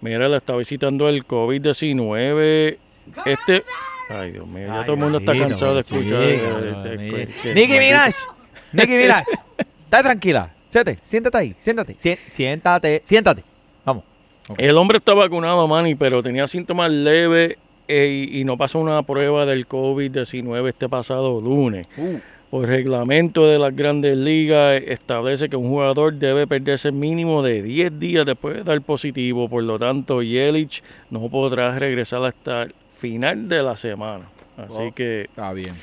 Mira, 0.00 0.28
le 0.28 0.36
está 0.36 0.54
visitando 0.56 1.08
el 1.08 1.24
COVID-19. 1.26 2.76
Este. 3.26 3.64
Ay, 4.08 4.32
Dios 4.32 4.46
mío, 4.46 4.66
ya 4.66 4.80
Ay, 4.80 4.82
todo 4.84 4.94
el 4.94 5.00
mundo 5.00 5.18
está 5.18 5.32
cansado 5.36 5.74
de 5.74 5.80
escuchar. 5.80 6.22
eh, 6.22 6.72
este, 6.76 6.96
que- 7.42 7.54
Nicki 7.54 7.72
maldito- 7.72 7.78
Minaj. 7.80 8.14
Nicki 8.72 8.92
Minaj. 8.92 9.24
Está 9.84 10.02
tranquila. 10.02 10.48
Siéntate, 10.72 10.98
siéntate 11.04 11.36
ahí, 11.36 11.54
siéntate. 11.60 11.94
Siéntate, 12.32 13.02
siéntate. 13.04 13.42
Vamos. 13.84 14.04
El 14.58 14.76
hombre 14.78 14.98
está 14.98 15.12
vacunado, 15.14 15.68
Manny, 15.68 15.94
pero 15.94 16.22
tenía 16.22 16.48
síntomas 16.48 16.90
leves 16.90 17.56
eh, 17.88 18.28
y, 18.32 18.40
y 18.40 18.44
no 18.44 18.56
pasó 18.56 18.78
una 18.78 19.02
prueba 19.02 19.44
del 19.46 19.68
COVID-19 19.68 20.68
este 20.68 20.88
pasado 20.88 21.40
lunes. 21.40 21.86
Por 22.50 22.66
reglamento 22.68 23.46
de 23.46 23.58
las 23.58 23.74
grandes 23.74 24.16
ligas 24.16 24.82
establece 24.86 25.48
que 25.48 25.56
un 25.56 25.68
jugador 25.68 26.14
debe 26.14 26.46
perderse 26.46 26.90
mínimo 26.92 27.42
de 27.42 27.62
10 27.62 27.98
días 27.98 28.26
después 28.26 28.56
de 28.56 28.62
dar 28.64 28.80
positivo. 28.82 29.48
Por 29.48 29.62
lo 29.64 29.78
tanto, 29.78 30.22
Yelich 30.22 30.82
no 31.10 31.28
podrá 31.28 31.78
regresar 31.78 32.24
hasta 32.24 32.64
el 32.64 32.74
final 32.98 33.48
de 33.48 33.62
la 33.62 33.76
semana. 33.76 34.24
Así 34.58 34.88
Oh. 34.88 34.92
que 34.92 35.22
Está 35.22 35.52
bien. 35.54 35.74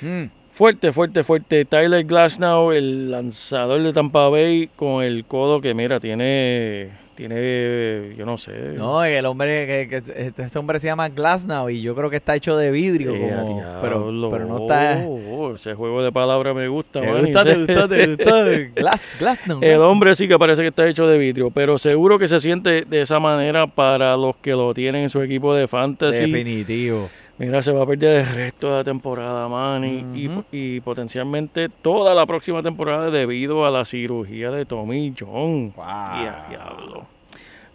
Mm, 0.00 0.24
fuerte, 0.58 0.92
fuerte, 0.92 1.22
fuerte. 1.24 1.64
Tyler 1.64 2.04
Glasnow, 2.04 2.72
el 2.72 3.10
lanzador 3.12 3.80
de 3.82 3.92
Tampa 3.92 4.28
Bay, 4.28 4.68
con 4.76 5.02
el 5.04 5.24
codo 5.24 5.60
que, 5.60 5.72
mira, 5.72 6.00
tiene, 6.00 6.88
tiene, 7.14 8.14
yo 8.16 8.26
no 8.26 8.36
sé. 8.38 8.74
No, 8.76 9.04
el 9.04 9.24
hombre, 9.26 9.66
que, 9.66 9.88
que- 9.88 10.26
este- 10.26 10.42
ese 10.42 10.58
hombre 10.58 10.80
se 10.80 10.86
llama 10.88 11.08
Glasnow 11.08 11.70
y 11.70 11.80
yo 11.80 11.94
creo 11.94 12.10
que 12.10 12.16
está 12.16 12.34
hecho 12.34 12.56
de 12.56 12.70
vidrio. 12.72 13.14
Eh, 13.14 13.32
como- 13.36 13.62
pero, 13.80 14.10
no 14.46 14.58
está. 14.62 15.02
Oh, 15.06 15.54
ese 15.54 15.74
juego 15.74 16.02
de 16.02 16.10
palabras 16.10 16.54
me 16.56 16.66
gusta, 16.68 17.00
¿Te 17.00 17.06
man, 17.06 17.18
y 17.18 17.32
gusta, 17.32 17.44
te 17.44 17.52
se- 17.52 17.58
gustó, 17.64 17.88
te 17.88 18.06
gustó? 18.08 18.44
Glass, 18.74 19.02
Glasnow. 19.20 19.58
El 19.62 19.80
hombre 19.80 20.14
sí 20.16 20.26
que 20.26 20.38
parece 20.38 20.62
que 20.62 20.68
está 20.68 20.88
hecho 20.88 21.06
de 21.06 21.18
vidrio, 21.18 21.50
pero 21.50 21.78
seguro 21.78 22.18
que 22.18 22.26
se 22.28 22.40
siente 22.40 22.82
de 22.84 23.00
esa 23.02 23.20
manera 23.20 23.66
para 23.68 24.16
los 24.16 24.34
que 24.36 24.50
lo 24.50 24.74
tienen 24.74 25.04
en 25.04 25.10
su 25.10 25.22
equipo 25.22 25.54
de 25.54 25.68
fantasy. 25.68 26.30
Definitivo. 26.30 27.08
Mira, 27.38 27.62
se 27.62 27.70
va 27.70 27.84
a 27.84 27.86
perder 27.86 28.20
el 28.26 28.34
resto 28.34 28.70
de 28.70 28.76
la 28.78 28.84
temporada, 28.84 29.46
man, 29.48 29.84
y, 29.84 30.28
y- 30.50 30.80
potencialmente 30.80 31.68
toda 31.68 32.12
la 32.14 32.26
próxima 32.26 32.62
temporada 32.64 33.10
debido 33.10 33.64
a 33.64 33.70
la 33.70 33.84
cirugía 33.84 34.50
de 34.50 34.64
Tommy 34.66 35.14
John. 35.18 35.72
Wow. 35.76 35.84
Y 35.86 36.26
a 36.26 36.46
diablo. 36.50 37.06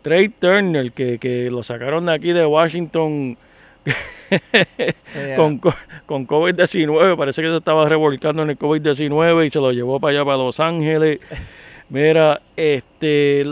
Trey 0.02 0.28
Turner, 0.28 0.92
que, 0.92 1.18
que 1.18 1.50
lo 1.50 1.64
sacaron 1.64 2.06
de 2.08 2.14
aquí 2.14 2.34
de 2.34 2.46
Washington 2.46 3.38
con, 5.38 5.58
co- 5.60 5.74
con 6.06 6.28
COVID-19. 6.28 7.16
Parece 7.16 7.42
que 7.42 7.48
se 7.50 7.58
estaba 7.58 7.88
revolcando 7.88 8.44
en 8.44 8.50
el 8.50 8.58
COVID-19 8.60 9.46
y 9.46 9.50
se 9.50 9.60
lo 9.60 9.72
llevó 9.72 10.00
para 10.02 10.12
allá, 10.12 10.26
para 10.26 10.38
Los 10.38 10.60
Ángeles. 10.60 11.20
Mira, 11.90 12.42
este, 12.58 13.46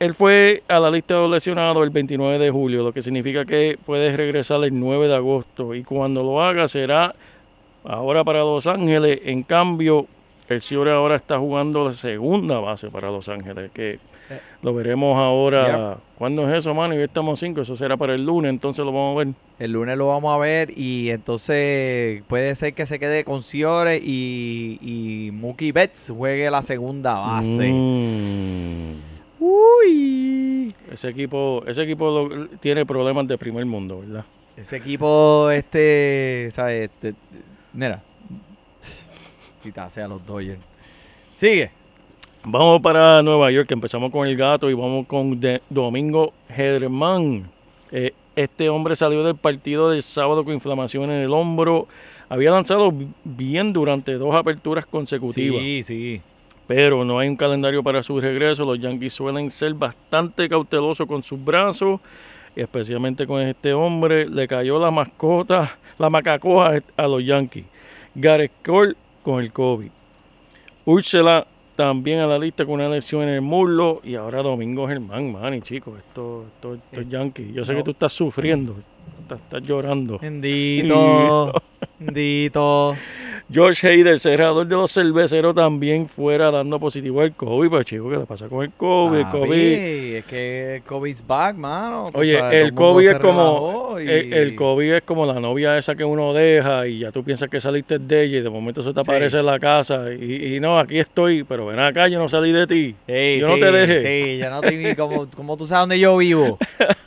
él- 0.00 0.14
fue 0.14 0.62
a 0.68 0.78
la 0.80 0.90
lista 0.90 1.14
de 1.14 1.20
los 1.20 1.30
lesionados 1.30 1.82
el 1.84 1.90
29 1.90 2.38
de 2.38 2.50
julio, 2.50 2.82
lo 2.82 2.92
que 2.92 3.02
significa 3.02 3.44
que 3.44 3.76
puede 3.86 4.16
regresar 4.16 4.62
el 4.64 4.78
9 4.78 5.08
de 5.08 5.16
agosto. 5.16 5.74
Y 5.74 5.82
cuando 5.84 6.22
lo 6.22 6.42
haga 6.42 6.68
será 6.68 7.14
ahora 7.84 8.24
para 8.24 8.40
Los 8.40 8.66
Ángeles. 8.66 9.20
En 9.24 9.42
cambio, 9.42 10.06
el 10.48 10.62
Ciore 10.62 10.90
ahora 10.92 11.16
está 11.16 11.38
jugando 11.38 11.84
la 11.84 11.94
segunda 11.94 12.58
base 12.58 12.90
para 12.90 13.10
Los 13.10 13.28
Ángeles, 13.28 13.70
que 13.72 13.98
lo 14.62 14.74
veremos 14.74 15.16
ahora. 15.16 15.96
¿Cuándo 16.18 16.48
es 16.50 16.58
eso, 16.58 16.74
mano? 16.74 16.94
Y 16.94 16.98
hoy 16.98 17.04
estamos 17.04 17.38
5, 17.40 17.62
eso 17.62 17.76
será 17.76 17.96
para 17.96 18.14
el 18.14 18.26
lunes, 18.26 18.50
entonces 18.50 18.84
lo 18.84 18.92
vamos 18.92 19.14
a 19.16 19.24
ver. 19.24 19.28
El 19.58 19.72
lunes 19.72 19.96
lo 19.96 20.08
vamos 20.08 20.34
a 20.34 20.38
ver 20.38 20.70
y 20.76 21.10
entonces 21.10 22.22
puede 22.28 22.54
ser 22.54 22.74
que 22.74 22.84
se 22.86 22.98
quede 22.98 23.24
con 23.24 23.42
Ciore 23.42 23.96
y, 24.02 24.78
y 24.82 25.30
Mookie 25.32 25.72
Betts 25.72 26.12
juegue 26.14 26.50
la 26.50 26.60
segunda 26.62 27.14
base. 27.14 27.72
Mm. 27.72 29.07
Uy. 29.40 30.74
Ese 30.92 31.08
equipo, 31.08 31.62
ese 31.66 31.82
equipo 31.82 32.10
lo- 32.28 32.46
tiene 32.60 32.84
problemas 32.86 33.26
de 33.28 33.38
primer 33.38 33.64
mundo, 33.66 34.00
¿verdad? 34.00 34.24
Ese 34.56 34.76
equipo, 34.76 35.50
este, 35.50 36.50
¿sabes? 36.52 36.90
Este, 36.90 37.14
mira. 37.72 38.02
Quítase 39.62 40.02
a 40.02 40.08
los 40.08 40.24
Dodgers. 40.26 40.60
Sigue. 41.36 41.70
Vamos 42.44 42.80
para 42.80 43.22
Nueva 43.22 43.50
York, 43.50 43.70
empezamos 43.72 44.10
con 44.10 44.26
el 44.26 44.36
gato 44.36 44.70
y 44.70 44.74
vamos 44.74 45.06
con 45.06 45.38
de- 45.40 45.60
Domingo 45.68 46.32
Germán. 46.48 47.44
Eh, 47.92 48.12
este 48.36 48.68
hombre 48.68 48.96
salió 48.96 49.24
del 49.24 49.34
partido 49.36 49.90
del 49.90 50.02
sábado 50.02 50.44
con 50.44 50.54
inflamación 50.54 51.04
en 51.10 51.22
el 51.24 51.32
hombro. 51.32 51.86
Había 52.28 52.50
lanzado 52.52 52.92
bi- 52.92 53.08
bien 53.24 53.72
durante 53.72 54.12
dos 54.14 54.34
aperturas 54.34 54.86
consecutivas, 54.86 55.60
Sí, 55.60 55.82
sí. 55.84 56.20
Pero 56.68 57.02
no 57.02 57.18
hay 57.18 57.28
un 57.28 57.36
calendario 57.36 57.82
para 57.82 58.02
su 58.02 58.20
regreso. 58.20 58.66
Los 58.66 58.78
Yankees 58.78 59.14
suelen 59.14 59.50
ser 59.50 59.72
bastante 59.72 60.50
cautelosos 60.50 61.08
con 61.08 61.24
sus 61.24 61.42
brazos, 61.42 61.98
especialmente 62.54 63.26
con 63.26 63.40
este 63.40 63.72
hombre. 63.72 64.28
Le 64.28 64.46
cayó 64.46 64.78
la 64.78 64.90
mascota, 64.90 65.74
la 65.98 66.10
macacoja 66.10 66.78
a 66.98 67.08
los 67.08 67.24
Yankees. 67.24 67.64
Gareth 68.14 68.52
Cole 68.64 68.94
con 69.22 69.42
el 69.42 69.50
COVID. 69.50 69.88
Úrsela 70.84 71.46
también 71.74 72.18
a 72.18 72.26
la 72.26 72.38
lista 72.38 72.66
con 72.66 72.74
una 72.74 72.90
lesión 72.90 73.22
en 73.22 73.30
el 73.30 73.40
muslo. 73.40 74.02
Y 74.04 74.16
ahora 74.16 74.42
Domingo 74.42 74.86
Germán, 74.86 75.32
man, 75.32 75.62
chicos, 75.62 75.98
esto, 75.98 76.44
esto, 76.54 76.74
esto 76.74 77.00
es 77.00 77.08
Yankee. 77.08 77.50
Yo 77.54 77.64
sé 77.64 77.74
que 77.74 77.82
tú 77.82 77.92
estás 77.92 78.12
sufriendo, 78.12 78.76
estás, 79.20 79.40
estás 79.40 79.62
llorando. 79.62 80.18
Bendito. 80.18 81.50
Bendito. 81.98 82.94
George 83.50 83.88
Hayder, 83.88 84.20
cerrador 84.20 84.66
de 84.66 84.76
los 84.76 84.92
cerveceros, 84.92 85.54
también 85.54 86.06
fuera 86.06 86.50
dando 86.50 86.78
positivo 86.78 87.22
al 87.22 87.32
COVID. 87.32 87.70
Pero 87.70 87.82
chico, 87.82 88.10
¿qué 88.10 88.18
le 88.18 88.26
pasa 88.26 88.46
con 88.46 88.62
el 88.62 88.70
COVID? 88.72 89.18
El 89.20 89.28
COVID. 89.30 90.14
Es 90.16 90.24
que 90.26 90.82
COVID's 90.86 91.26
back, 91.26 91.56
mano. 91.56 92.10
Oye, 92.12 92.38
sabes, 92.38 92.62
el 92.64 92.74
COVID 92.74 93.08
es 93.08 93.18
como 93.18 93.96
y- 94.00 94.02
el, 94.08 94.32
el 94.34 94.54
COVID 94.54 94.92
es 94.92 95.02
como 95.02 95.24
la 95.24 95.40
novia 95.40 95.78
esa 95.78 95.94
que 95.94 96.04
uno 96.04 96.34
deja 96.34 96.86
y 96.86 96.98
ya 96.98 97.10
tú 97.10 97.24
piensas 97.24 97.48
que 97.48 97.58
saliste 97.58 97.98
de 97.98 98.24
ella 98.24 98.38
y 98.38 98.42
de 98.42 98.50
momento 98.50 98.82
se 98.82 98.90
te 98.92 99.00
Sí. 99.02 99.10
aparece 99.10 99.38
en 99.38 99.46
la 99.46 99.58
casa 99.58 100.12
y, 100.12 100.56
y 100.56 100.60
no, 100.60 100.78
aquí 100.78 100.98
estoy, 100.98 101.42
pero 101.44 101.64
ven 101.66 101.78
acá, 101.78 102.06
yo 102.08 102.18
no 102.18 102.28
salí 102.28 102.52
de 102.52 102.66
ti. 102.66 102.94
Yo 103.40 103.48
no 103.48 103.54
te 103.58 103.72
dejé. 103.72 104.00
Sí, 104.34 104.38
ya 104.38 104.50
no 104.50 104.60
te 104.60 104.76
vi. 104.76 104.94
Como, 104.94 105.26
como 105.30 105.56
tú 105.56 105.66
sabes 105.66 105.82
dónde 105.82 105.98
yo 105.98 106.16
vivo. 106.18 106.58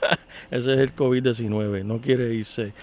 Ese 0.50 0.74
es 0.74 0.80
el 0.80 0.94
COVID-19, 0.96 1.84
no 1.86 2.00
quiere 2.00 2.34
irse. 2.34 2.74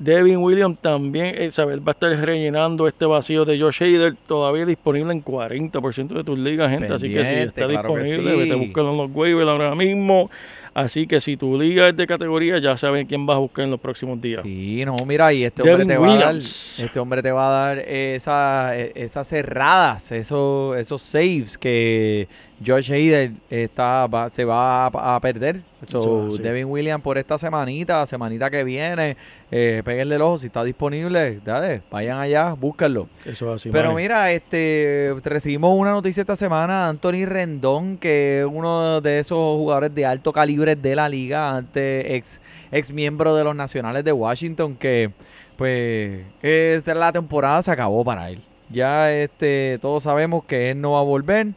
Devin 0.00 0.38
Williams 0.38 0.78
también, 0.80 1.52
¿sabes? 1.52 1.78
va 1.80 1.88
a 1.88 1.90
estar 1.90 2.10
rellenando 2.10 2.88
este 2.88 3.04
vacío 3.04 3.44
de 3.44 3.60
Josh 3.60 3.82
Hader, 3.82 4.14
todavía 4.26 4.64
disponible 4.64 5.12
en 5.12 5.22
40% 5.22 6.08
de 6.08 6.24
tus 6.24 6.38
ligas, 6.38 6.70
gente. 6.70 6.92
Así 6.92 7.12
que 7.12 7.22
si 7.22 7.32
está 7.32 7.66
claro 7.66 7.94
disponible, 7.94 8.32
sí. 8.32 8.38
vete 8.38 8.52
a 8.52 8.56
buscarlo 8.56 8.92
en 8.92 8.96
los 8.96 9.10
waivers 9.12 9.48
ahora 9.48 9.74
mismo. 9.74 10.30
Así 10.72 11.06
que 11.06 11.20
si 11.20 11.36
tu 11.36 11.60
liga 11.60 11.88
es 11.88 11.96
de 11.96 12.06
categoría, 12.06 12.58
ya 12.58 12.78
saben 12.78 13.06
quién 13.06 13.26
vas 13.26 13.36
a 13.36 13.40
buscar 13.40 13.64
en 13.66 13.72
los 13.72 13.80
próximos 13.80 14.20
días. 14.22 14.40
Sí, 14.42 14.82
no, 14.86 14.96
mira, 15.06 15.32
y 15.34 15.44
este 15.44 15.62
hombre 15.62 15.84
te 15.84 15.98
va 15.98 16.14
a 16.14 16.18
dar, 16.18 16.36
este 16.36 16.98
hombre 16.98 17.22
te 17.22 17.32
va 17.32 17.48
a 17.48 17.66
dar 17.66 17.78
esa, 17.80 18.78
e- 18.78 18.92
esas 18.94 19.28
cerradas, 19.28 20.12
esos, 20.12 20.78
esos 20.78 21.02
saves 21.02 21.58
que 21.58 22.26
Josh 22.64 22.90
Hader 22.92 23.30
está, 23.50 24.06
va- 24.06 24.28
se 24.30 24.44
va 24.44 24.86
a, 24.86 25.16
a 25.16 25.20
perder. 25.20 25.60
So, 25.86 26.28
Eso. 26.28 26.42
Devin 26.42 26.66
Williams 26.66 27.02
por 27.02 27.16
esta 27.16 27.38
semanita, 27.38 28.06
semanita 28.06 28.50
que 28.50 28.64
viene, 28.64 29.16
eh, 29.50 29.80
péguenle 29.82 30.16
el 30.16 30.22
ojo, 30.22 30.38
si 30.38 30.48
está 30.48 30.62
disponible, 30.62 31.40
dale, 31.44 31.80
vayan 31.90 32.18
allá, 32.18 32.52
búsquenlo. 32.52 33.08
Eso 33.24 33.48
es 33.54 33.62
así. 33.62 33.70
Pero 33.70 33.94
mira, 33.94 34.30
este 34.32 35.14
recibimos 35.24 35.78
una 35.78 35.92
noticia 35.92 36.20
esta 36.20 36.36
semana, 36.36 36.88
Anthony 36.88 37.24
Rendón, 37.24 37.96
que 37.96 38.40
es 38.40 38.46
uno 38.46 39.00
de 39.00 39.20
esos 39.20 39.38
jugadores 39.56 39.94
de 39.94 40.04
alto 40.04 40.32
calibre 40.32 40.76
de 40.76 40.94
la 40.94 41.08
liga, 41.08 41.56
antes 41.56 42.04
ex, 42.10 42.40
ex 42.72 42.90
miembro 42.92 43.34
de 43.34 43.44
los 43.44 43.56
Nacionales 43.56 44.04
de 44.04 44.12
Washington, 44.12 44.76
que 44.76 45.08
pues 45.56 46.22
esta 46.42 46.94
la 46.94 47.12
temporada 47.12 47.62
se 47.62 47.70
acabó 47.70 48.04
para 48.04 48.28
él. 48.30 48.38
Ya 48.70 49.10
este 49.12 49.78
todos 49.80 50.02
sabemos 50.02 50.44
que 50.44 50.70
él 50.70 50.80
no 50.80 50.92
va 50.92 51.00
a 51.00 51.04
volver. 51.04 51.48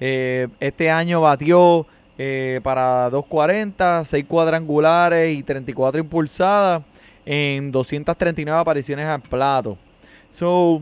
Eh, 0.00 0.48
este 0.60 0.90
año 0.90 1.20
batió 1.20 1.86
eh, 2.18 2.60
para 2.62 3.10
240, 3.10 4.04
6 4.04 4.26
cuadrangulares 4.26 5.36
y 5.36 5.42
34 5.42 6.00
impulsadas 6.00 6.82
en 7.26 7.70
239 7.70 8.60
apariciones 8.60 9.06
al 9.06 9.20
plato. 9.22 9.76
So, 10.30 10.80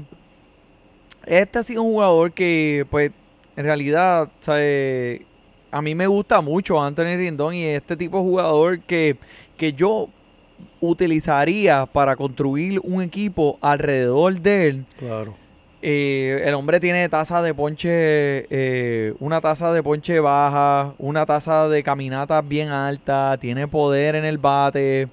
este 1.26 1.58
ha 1.58 1.62
sido 1.62 1.82
un 1.82 1.92
jugador 1.92 2.32
que, 2.32 2.86
pues, 2.90 3.12
en 3.56 3.64
realidad, 3.64 4.28
¿sabe? 4.40 5.22
a 5.76 5.82
mí 5.82 5.94
me 5.94 6.06
gusta 6.06 6.40
mucho 6.40 6.82
Anthony 6.82 7.16
Rindón 7.16 7.54
y 7.54 7.64
este 7.64 7.96
tipo 7.96 8.18
de 8.18 8.22
jugador 8.22 8.80
que, 8.80 9.16
que 9.58 9.72
yo 9.72 10.08
utilizaría 10.80 11.86
para 11.86 12.16
construir 12.16 12.80
un 12.82 13.02
equipo 13.02 13.58
alrededor 13.60 14.40
de 14.40 14.68
él. 14.68 14.84
Claro. 14.98 15.34
Eh, 15.88 16.42
el 16.44 16.54
hombre 16.54 16.80
tiene 16.80 17.08
tasa 17.08 17.42
de 17.42 17.54
ponche, 17.54 17.88
eh, 18.50 19.14
una 19.20 19.40
tasa 19.40 19.72
de 19.72 19.84
ponche 19.84 20.18
baja, 20.18 20.92
una 20.98 21.24
tasa 21.26 21.68
de 21.68 21.84
caminata 21.84 22.40
bien 22.40 22.70
alta, 22.70 23.38
tiene 23.40 23.68
poder 23.68 24.16
en 24.16 24.24
el 24.24 24.38
bate, 24.38 25.06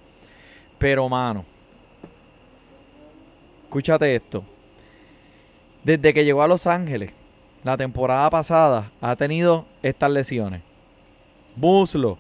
pero 0.79 1.07
mano, 1.09 1.45
escúchate 3.65 4.15
esto. 4.15 4.43
Desde 5.83 6.11
que 6.11 6.25
llegó 6.25 6.41
a 6.41 6.47
Los 6.47 6.65
Ángeles, 6.65 7.11
la 7.63 7.77
temporada 7.77 8.31
pasada, 8.31 8.89
ha 8.99 9.15
tenido 9.15 9.65
estas 9.83 10.09
lesiones. 10.09 10.63
Muslo, 11.55 12.17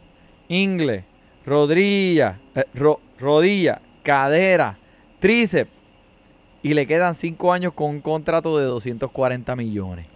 ingle, 0.47 1.03
rodilla, 1.43 2.35
eh, 2.53 2.65
ro- 2.75 2.99
rodilla, 3.19 3.81
cadera, 4.03 4.75
tríceps. 5.19 5.71
Y 6.63 6.73
le 6.73 6.87
quedan 6.87 7.13
5 7.13 7.51
años 7.53 7.73
con 7.73 7.89
un 7.89 8.01
contrato 8.01 8.57
de 8.57 8.65
240 8.65 9.55
millones. 9.55 10.07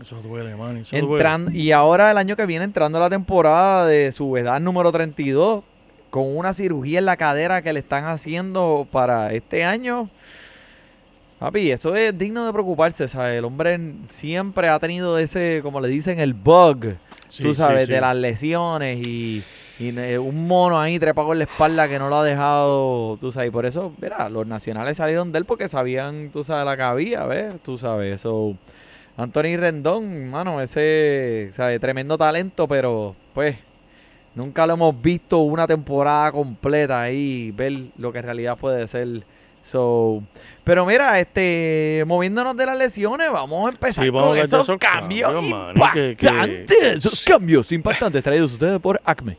Eso 0.00 0.16
duele, 0.22 0.54
man. 0.56 0.76
Eso 0.76 0.96
duele. 0.96 1.24
Entran- 1.24 1.54
y 1.54 1.72
ahora 1.72 2.10
el 2.10 2.18
año 2.18 2.36
que 2.36 2.46
viene 2.46 2.64
entrando 2.64 2.98
a 2.98 3.02
la 3.02 3.10
temporada 3.10 3.86
de 3.86 4.12
su 4.12 4.36
edad 4.36 4.60
número 4.60 4.92
32, 4.92 5.64
con 6.10 6.36
una 6.36 6.52
cirugía 6.52 6.98
en 6.98 7.06
la 7.06 7.16
cadera 7.16 7.62
que 7.62 7.72
le 7.72 7.80
están 7.80 8.04
haciendo 8.04 8.86
para 8.92 9.32
este 9.32 9.64
año. 9.64 10.08
Papi, 11.38 11.70
eso 11.70 11.94
es 11.96 12.16
digno 12.16 12.44
de 12.46 12.52
preocuparse, 12.52 13.08
¿sabes? 13.08 13.38
El 13.38 13.44
hombre 13.44 13.78
siempre 14.08 14.68
ha 14.68 14.78
tenido 14.78 15.18
ese, 15.18 15.60
como 15.62 15.80
le 15.80 15.88
dicen, 15.88 16.20
el 16.20 16.34
bug, 16.34 16.84
Sí, 17.30 17.42
tú 17.42 17.48
sí, 17.54 17.60
sabes, 17.60 17.86
sí. 17.86 17.92
de 17.92 18.00
las 18.00 18.14
lesiones 18.16 19.04
y, 19.06 19.42
y 19.80 19.90
ne- 19.92 20.18
un 20.18 20.46
mono 20.46 20.80
ahí 20.80 20.98
trepado 20.98 21.32
en 21.32 21.38
la 21.38 21.44
espalda 21.44 21.88
que 21.88 21.98
no 21.98 22.08
lo 22.08 22.16
ha 22.18 22.24
dejado, 22.24 23.16
tú 23.20 23.32
sabes, 23.32 23.48
y 23.48 23.52
por 23.52 23.66
eso, 23.66 23.92
mira, 24.00 24.28
los 24.28 24.46
nacionales 24.46 24.96
salieron 24.98 25.32
de 25.32 25.38
él 25.38 25.44
porque 25.44 25.68
sabían, 25.68 26.30
tú 26.32 26.44
sabes, 26.44 26.64
la 26.66 26.76
que 26.76 26.82
había, 26.82 27.24
¿ves? 27.24 27.60
Tú 27.64 27.78
sabes, 27.78 28.20
eso. 28.20 28.54
Anthony 29.16 29.56
Rendón, 29.56 30.30
mano, 30.30 30.60
ese, 30.60 31.50
¿sabes? 31.54 31.80
Tremendo 31.80 32.18
talento, 32.18 32.66
pero, 32.68 33.14
pues, 33.34 33.56
nunca 34.34 34.66
lo 34.66 34.74
hemos 34.74 35.00
visto 35.02 35.38
una 35.38 35.66
temporada 35.66 36.32
completa 36.32 37.00
ahí, 37.02 37.52
ver 37.52 37.72
lo 37.98 38.12
que 38.12 38.18
en 38.18 38.24
realidad 38.24 38.56
puede 38.58 38.86
ser. 38.88 39.06
So, 39.64 40.22
pero 40.62 40.84
mira, 40.84 41.18
este, 41.20 42.04
moviéndonos 42.06 42.54
de 42.56 42.66
las 42.66 42.76
lesiones, 42.76 43.30
vamos 43.32 43.66
a 43.66 43.70
empezar 43.70 44.04
Sí, 44.04 44.10
vamos 44.10 44.28
a 44.28 44.30
con 44.30 44.38
esos, 44.38 44.62
esos 44.64 44.78
cambios, 44.78 45.32
cambios, 45.32 45.90
que- 45.94 46.16
que-. 46.18 46.92
Esos 46.96 47.24
cambios 47.24 47.72
impactantes 47.72 48.22
traídos 48.22 48.52
ustedes 48.52 48.80
por 48.80 49.00
Acme. 49.04 49.36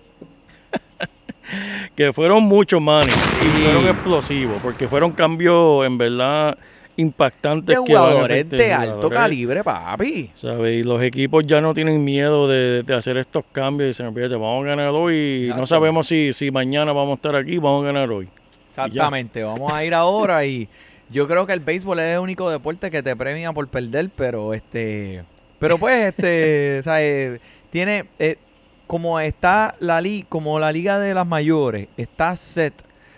Que 1.96 2.12
fueron 2.12 2.44
muchos, 2.44 2.82
Manny. 2.82 3.12
Y 3.42 3.62
fueron 3.62 3.88
explosivos. 3.88 4.62
Porque 4.62 4.88
fueron 4.88 5.12
cambios, 5.12 5.86
en 5.86 5.98
verdad, 5.98 6.58
impactantes. 6.98 7.68
De 7.78 7.84
que 7.86 7.94
jugadores 7.94 8.50
de 8.50 8.74
alto 8.74 8.96
jugadores, 8.96 9.18
calibre, 9.18 9.64
papi. 9.64 10.30
¿sabes? 10.36 10.82
Y 10.82 10.84
los 10.84 11.02
equipos 11.02 11.46
ya 11.48 11.62
no 11.62 11.74
tienen 11.74 12.04
miedo 12.04 12.48
de, 12.48 12.84
de 12.84 12.94
hacer 12.94 13.18
estos 13.18 13.46
cambios. 13.52 13.86
Y 13.86 13.88
dicen, 13.90 14.14
fíjate, 14.14 14.36
vamos 14.36 14.66
a 14.66 14.68
ganar 14.68 14.90
hoy. 14.90 15.16
Y 15.16 15.48
no 15.48 15.54
Exacto. 15.54 15.68
sabemos 15.68 16.08
si, 16.08 16.34
si 16.34 16.52
mañana 16.52 16.92
vamos 16.92 17.12
a 17.12 17.16
estar 17.16 17.36
aquí, 17.36 17.58
vamos 17.58 17.84
a 17.84 17.88
ganar 17.88 18.10
hoy. 18.12 18.28
Exactamente, 18.70 19.42
vamos 19.42 19.72
a 19.72 19.86
ir 19.86 19.94
ahora 19.94 20.46
y 20.46 20.68
yo 21.10 21.28
creo 21.28 21.46
que 21.46 21.54
el 21.54 21.62
béisbol 21.62 22.00
es 22.00 22.14
el 22.16 22.20
único 22.20 22.50
deporte 22.50 22.92
que 22.92 23.02
te 23.02 23.16
premia 23.16 23.54
por 23.54 23.70
perder, 23.70 24.10
pero 24.18 24.54
este, 24.54 25.24
pero 25.60 25.78
pues 25.78 26.10
este, 26.10 26.82
¿sabes? 26.84 27.40
tiene 27.72 28.04
eh, 28.20 28.38
como 28.88 29.20
está 29.20 29.76
la 29.80 30.02
liga, 30.02 30.26
como 30.30 30.60
la 30.60 30.72
liga 30.72 31.00
de 31.00 31.14
las 31.14 31.26
mayores 31.28 31.88
está 31.98 32.36
set, 32.36 32.74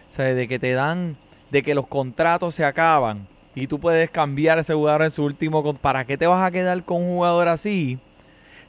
¿sabes? 0.09 0.35
de 0.35 0.47
que 0.47 0.59
te 0.59 0.71
dan, 0.73 1.15
de 1.51 1.63
que 1.63 1.75
los 1.75 1.87
contratos 1.87 2.55
se 2.55 2.65
acaban 2.65 3.19
y 3.55 3.67
tú 3.67 3.79
puedes 3.79 4.09
cambiar 4.09 4.57
a 4.57 4.61
ese 4.61 4.73
jugador 4.73 5.01
en 5.03 5.11
su 5.11 5.23
último, 5.23 5.63
con- 5.63 5.77
¿para 5.77 6.05
qué 6.05 6.17
te 6.17 6.27
vas 6.27 6.45
a 6.45 6.51
quedar 6.51 6.83
con 6.83 7.01
un 7.01 7.07
jugador 7.15 7.47
así? 7.47 7.97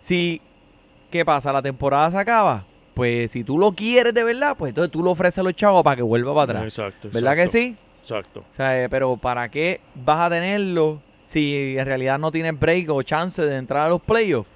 Si, 0.00 0.40
¿qué 1.10 1.24
pasa? 1.24 1.52
La 1.52 1.62
temporada 1.62 2.10
se 2.10 2.18
acaba. 2.18 2.62
Pues 2.94 3.30
si 3.32 3.44
tú 3.44 3.58
lo 3.58 3.72
quieres 3.72 4.12
de 4.14 4.24
verdad, 4.24 4.56
pues 4.58 4.70
entonces 4.70 4.90
tú 4.90 5.02
lo 5.02 5.12
ofreces 5.12 5.38
a 5.38 5.42
los 5.44 5.54
chavos 5.54 5.84
para 5.84 5.96
que 5.96 6.02
vuelva 6.02 6.34
para 6.34 6.60
atrás. 6.60 6.64
Exacto. 6.64 7.08
¿Verdad 7.12 7.36
que 7.36 7.48
sí? 7.48 7.76
Exacto. 8.02 8.40
O 8.40 8.54
sea, 8.56 8.82
eh, 8.82 8.88
pero 8.88 9.16
¿para 9.16 9.48
qué 9.48 9.80
vas 10.04 10.20
a 10.26 10.30
tenerlo 10.30 11.00
si 11.26 11.76
en 11.78 11.84
realidad 11.86 12.18
no 12.18 12.32
tienes 12.32 12.58
break 12.58 12.90
o 12.90 13.02
chance 13.02 13.40
de 13.42 13.56
entrar 13.56 13.86
a 13.86 13.88
los 13.90 14.02
playoffs? 14.02 14.48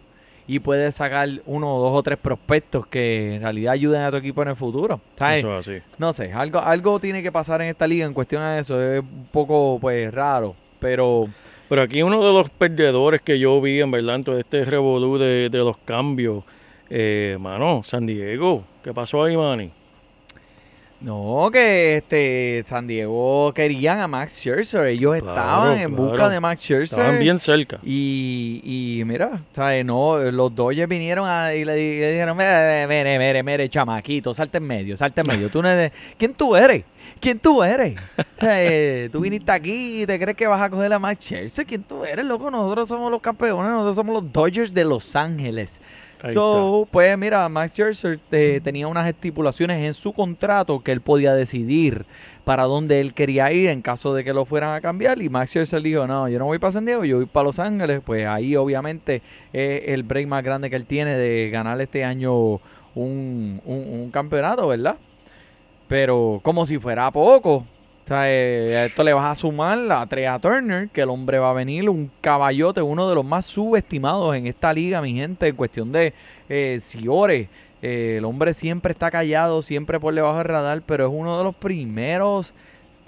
Y 0.47 0.59
puedes 0.59 0.97
sacar 0.97 1.29
uno, 1.47 1.79
dos 1.79 1.93
o 1.95 2.03
tres 2.03 2.19
prospectos 2.19 2.87
que 2.87 3.37
en 3.37 3.43
realidad 3.43 3.73
ayuden 3.75 4.03
a 4.03 4.11
tu 4.11 4.17
equipo 4.17 4.43
en 4.43 4.49
el 4.49 4.57
futuro. 4.57 5.01
¿Sabes? 5.17 5.39
Eso 5.45 5.59
es 5.59 5.69
así. 5.69 5.79
No 5.99 6.13
sé, 6.13 6.33
algo, 6.33 6.59
algo 6.59 6.99
tiene 6.99 7.23
que 7.23 7.31
pasar 7.31 7.63
en 7.63 7.69
esta 7.69 7.87
liga 7.87 8.07
en 8.07 8.13
cuestión 8.13 8.43
a 8.43 8.59
eso. 8.59 8.83
Es 8.83 9.03
un 9.03 9.29
poco, 9.33 9.79
pues, 9.81 10.13
raro. 10.13 10.55
Pero, 10.81 11.29
Pero 11.69 11.83
aquí 11.83 12.03
uno 12.03 12.27
de 12.27 12.33
los 12.33 12.51
perdedores 12.51 13.21
que 13.23 13.39
yo 13.39 13.61
vi, 13.61 13.81
en 13.81 13.91
verdad, 13.91 14.17
en 14.17 14.25
todo 14.25 14.39
este 14.39 14.65
revolú 14.65 15.17
de, 15.17 15.49
de 15.49 15.59
los 15.59 15.77
cambios, 15.79 16.45
eh, 16.91 17.39
mano, 17.41 17.83
San 17.85 18.05
Diego. 18.05 18.65
¿Qué 18.83 18.93
pasó 18.93 19.23
ahí, 19.23 19.37
Manny? 19.37 19.71
No, 21.05 21.51
que 21.53 21.97
este 21.99 22.65
San 22.69 22.87
Diego 22.87 23.53
querían 23.55 23.99
a 24.01 24.07
Max 24.09 24.39
Scherzer. 24.39 24.87
Ellos 24.87 25.17
Claro, 25.21 25.31
estaban 25.37 25.79
en 25.79 25.97
busca 25.97 26.29
de 26.29 26.41
Max 26.41 26.61
Scherzer. 26.61 26.99
Estaban 27.01 27.19
bien 27.21 27.39
cerca. 27.39 27.79
Y, 27.83 28.61
y 29.01 29.05
mira, 29.05 29.39
¿sabes? 29.55 29.85
No, 29.85 30.19
los 30.19 30.55
Dodgers 30.55 30.89
vinieron 30.89 31.29
a, 31.29 31.55
y 31.55 31.65
le, 31.65 31.75
di- 31.75 31.99
le 32.01 32.13
dijeron, 32.13 32.37
mire, 32.37 32.87
mire, 32.87 33.19
mire, 33.19 33.43
mire, 33.43 33.69
chamaquito, 33.69 34.33
salte 34.35 34.59
en 34.59 34.65
medio, 34.67 34.97
salte 34.97 35.21
en 35.23 35.27
medio. 35.27 35.49
Tú 35.51 35.63
no 35.63 35.69
eres- 35.69 35.93
¿Quién 36.19 36.35
tú 36.35 36.55
eres? 36.57 36.85
¿Quién 37.21 37.39
tú 37.39 37.63
eres? 37.63 37.97
O 38.19 38.41
sea, 38.41 38.63
eh, 38.65 39.09
tú 39.13 39.21
viniste 39.21 39.53
aquí 39.53 40.03
y 40.03 40.07
te 40.07 40.19
crees 40.19 40.37
que 40.37 40.47
vas 40.49 40.61
a 40.61 40.69
coger 40.71 40.93
a 40.93 40.99
Max 40.99 41.21
Scherzer. 41.25 41.65
¿Quién 41.67 41.83
tú 41.85 42.05
eres, 42.05 42.25
loco? 42.25 42.51
Nosotros 42.51 42.89
somos 42.89 43.11
los 43.11 43.23
campeones, 43.23 43.71
nosotros 43.71 43.95
somos 43.97 44.15
los 44.23 44.33
Dodgers 44.33 44.75
de 44.75 44.85
Los 44.85 45.15
Ángeles. 45.15 45.79
Ahí 46.23 46.35
So, 46.35 46.88
pues 46.91 47.17
mira, 47.19 47.49
Max 47.49 47.73
Scherzer 47.73 48.19
eh, 48.31 48.61
tenía 48.62 48.87
unas 48.88 49.09
estipulaciones 49.09 49.85
en 49.85 49.92
su 49.94 50.12
contrato 50.12 50.81
que 50.81 50.92
él 50.92 51.01
podía 51.01 51.35
decidir 51.35 52.05
para 52.44 52.64
dónde 52.64 53.01
él 53.01 53.12
quería 53.14 53.53
ir 53.53 53.68
en 53.68 53.83
caso 53.83 54.14
de 54.14 54.25
que 54.25 54.33
lo 54.33 54.44
fueran 54.44 54.75
a 54.75 54.81
cambiar. 54.81 55.20
Y 55.20 55.29
Max 55.29 55.51
Scherzer 55.51 55.83
dijo, 55.83 56.07
no, 56.07 56.29
yo 56.29 56.38
no 56.38 56.44
voy 56.47 56.59
para 56.59 56.73
San 56.73 56.85
Diego, 56.85 57.05
yo 57.05 57.16
voy 57.16 57.27
para 57.27 57.44
Los 57.44 57.59
Ángeles. 57.59 58.01
Pues 58.05 58.27
ahí 58.27 58.57
obviamente 58.57 59.23
es 59.53 59.88
el 59.88 60.03
break 60.05 60.27
más 60.29 60.44
grande 60.44 60.70
que 60.70 60.77
él 60.77 60.87
tiene 60.87 61.16
de 61.16 61.51
ganar 61.51 61.81
este 61.81 62.05
año 62.05 62.35
un, 62.35 62.61
un- 62.94 63.61
un 63.66 64.11
campeonato, 64.12 64.68
¿verdad? 64.68 64.97
Pero 65.88 66.40
como 66.42 66.66
si 66.66 66.79
fuera 66.79 67.11
poco. 67.11 67.64
Eh, 68.11 68.77
a 68.77 68.85
esto 68.87 69.05
le 69.05 69.12
vas 69.12 69.31
a 69.31 69.41
sumar 69.41 69.79
a 69.91 70.07
Trea 70.07 70.38
Turner, 70.38 70.88
que 70.88 71.03
el 71.03 71.11
hombre 71.11 71.38
va 71.38 71.51
a 71.51 71.55
venir, 71.55 71.88
un 71.88 72.11
caballote, 72.21 72.83
uno 72.83 73.09
de 73.09 73.15
los 73.15 73.25
más 73.25 73.47
subestimados 73.47 74.37
en 74.37 74.47
esta 74.47 74.73
liga, 74.73 75.01
mi 75.01 75.15
gente, 75.15 75.49
en 75.49 75.57
cuestión 75.57 75.93
de 75.93 76.12
eh, 76.49 76.79
Ciore. 76.81 77.49
Eh, 77.81 78.17
el 78.19 78.25
hombre 78.25 78.55
siempre 78.55 78.93
está 78.93 79.11
callado, 79.11 79.62
siempre 79.62 79.99
por 79.99 80.15
debajo 80.15 80.38
del 80.38 80.47
radar, 80.47 80.83
pero 80.87 81.07
es 81.07 81.12
uno 81.12 81.38
de 81.38 81.45
los 81.45 81.55
primeros, 81.55 82.53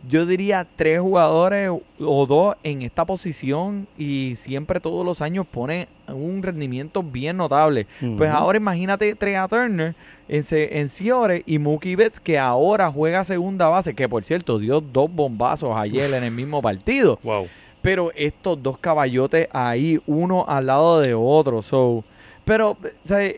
yo 0.09 0.27
diría, 0.27 0.67
tres 0.77 1.01
jugadores 1.01 1.71
o 2.01 2.27
dos 2.27 2.57
en 2.63 2.83
esta 2.83 3.05
posición 3.05 3.87
y 3.97 4.35
siempre 4.37 4.81
todos 4.81 5.05
los 5.05 5.21
años 5.21 5.47
pone 5.47 5.89
un 6.09 6.43
rendimiento 6.43 7.03
bien 7.03 7.37
notable. 7.37 7.87
Pues 8.17 8.31
ahora 8.31 8.59
imagínate 8.59 9.15
Trea 9.15 9.49
Turner 9.49 9.95
en, 10.29 10.45
en 10.51 10.89
Ciore 10.89 11.43
y 11.47 11.59
Mookie 11.59 11.97
Betts 11.97 12.21
que 12.21 12.39
ahora 12.39 12.91
juega 12.91 13.25
segunda 13.25 13.69
base, 13.69 13.95
que 13.95 14.09
por 14.09 14.25
cierto 14.25 14.59
dio 14.59 14.81
dos 14.81 15.13
bombazos 15.13 15.77
ayer 15.77 16.13
en 16.13 16.25
el 16.25 16.33
mismo 16.33 16.63
partido. 16.63 17.19
Wow. 17.25 17.49
Pero 17.81 18.11
estos 18.15 18.63
dos 18.63 18.79
caballotes 18.79 19.49
ahí, 19.53 20.01
uno 20.07 20.45
al 20.49 20.67
lado 20.67 21.01
de 21.01 21.15
otro. 21.15 21.63
So, 21.63 22.05
pero, 22.45 22.71
o 22.71 22.79
sea, 23.09 23.31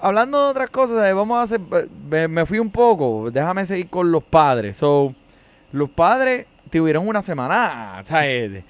hablando 0.00 0.44
de 0.44 0.50
otras 0.50 0.70
cosas, 0.70 1.14
vamos 1.14 1.36
a 1.36 1.42
hacer. 1.42 1.60
Me, 2.08 2.28
me 2.28 2.46
fui 2.46 2.58
un 2.58 2.70
poco. 2.70 3.30
Déjame 3.30 3.66
seguir 3.66 3.88
con 3.88 4.12
los 4.12 4.22
padres. 4.22 4.76
So, 4.76 5.12
los 5.72 5.90
padres 5.90 6.46
tuvieron 6.70 7.06
una 7.06 7.22
semana. 7.22 7.98
O 8.00 8.04
sea, 8.04 8.26
eh, 8.28 8.62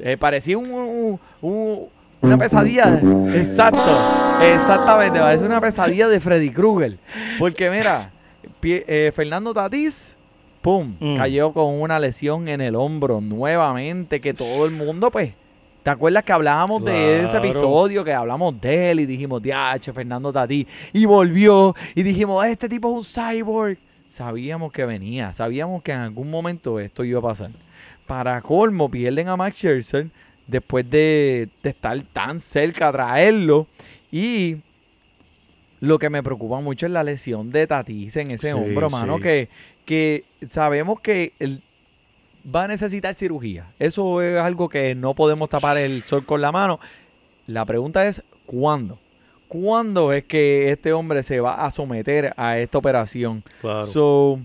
eh, 0.00 0.16
parecía 0.18 0.58
un, 0.58 0.70
un- 0.70 1.20
un- 1.42 1.80
una 2.22 2.36
pesadilla. 2.36 3.00
Exacto. 3.34 4.40
Exactamente. 4.42 5.18
Parece 5.18 5.44
una 5.44 5.60
pesadilla 5.60 6.08
de 6.08 6.20
Freddy 6.20 6.50
Krueger. 6.50 6.96
Porque 7.38 7.70
mira, 7.70 8.10
pie- 8.60 8.84
eh, 8.86 9.12
Fernando 9.14 9.54
Tatís. 9.54 10.16
¡Pum! 10.62 10.94
Mm. 11.00 11.16
Cayó 11.16 11.52
con 11.54 11.80
una 11.80 11.98
lesión 11.98 12.46
en 12.48 12.60
el 12.60 12.76
hombro 12.76 13.22
nuevamente 13.22 14.20
que 14.20 14.34
todo 14.34 14.66
el 14.66 14.72
mundo, 14.72 15.10
pues, 15.10 15.32
¿te 15.82 15.88
acuerdas 15.88 16.22
que 16.22 16.32
hablábamos 16.32 16.84
de 16.84 17.24
ese 17.24 17.38
episodio? 17.38 18.04
Que 18.04 18.12
hablamos 18.12 18.60
de 18.60 18.90
él 18.90 19.00
y 19.00 19.06
dijimos, 19.06 19.42
diache, 19.42 19.90
Fernando 19.94 20.30
Tatí. 20.30 20.66
Y 20.92 21.06
volvió 21.06 21.74
y 21.94 22.02
dijimos, 22.02 22.44
este 22.44 22.68
tipo 22.68 22.90
es 22.90 22.94
un 23.16 23.24
cyborg. 23.24 23.78
Sabíamos 24.20 24.70
que 24.70 24.84
venía, 24.84 25.32
sabíamos 25.32 25.82
que 25.82 25.92
en 25.92 26.00
algún 26.00 26.30
momento 26.30 26.78
esto 26.78 27.04
iba 27.04 27.20
a 27.20 27.22
pasar. 27.22 27.48
Para 28.06 28.42
colmo, 28.42 28.90
pierden 28.90 29.28
a 29.28 29.36
Max 29.38 29.56
Scherzer 29.56 30.08
después 30.46 30.90
de, 30.90 31.48
de 31.62 31.70
estar 31.70 31.98
tan 32.12 32.38
cerca 32.38 32.88
a 32.88 32.92
traerlo. 32.92 33.66
Y 34.12 34.56
lo 35.80 35.98
que 35.98 36.10
me 36.10 36.22
preocupa 36.22 36.60
mucho 36.60 36.84
es 36.84 36.92
la 36.92 37.02
lesión 37.02 37.50
de 37.50 37.66
Tatis 37.66 38.14
en 38.16 38.30
ese 38.32 38.48
Sí, 38.48 38.52
hombro, 38.52 38.90
mano, 38.90 39.16
sí. 39.16 39.22
que, 39.22 39.48
que 39.86 40.22
sabemos 40.50 41.00
que 41.00 41.32
él 41.38 41.58
va 42.54 42.64
a 42.64 42.68
necesitar 42.68 43.14
cirugía. 43.14 43.64
Eso 43.78 44.20
es 44.20 44.38
algo 44.38 44.68
que 44.68 44.94
no 44.94 45.14
podemos 45.14 45.48
tapar 45.48 45.78
el 45.78 46.02
sol 46.02 46.26
con 46.26 46.42
la 46.42 46.52
mano. 46.52 46.78
La 47.46 47.64
pregunta 47.64 48.06
es, 48.06 48.22
¿cuándo? 48.44 48.98
¿Cuándo 49.50 50.12
es 50.12 50.24
que 50.26 50.70
este 50.70 50.92
hombre 50.92 51.24
se 51.24 51.40
va 51.40 51.66
a 51.66 51.72
someter 51.72 52.32
a 52.36 52.60
esta 52.60 52.78
operación? 52.78 53.42
Claro. 53.60 53.84
So, 53.84 54.38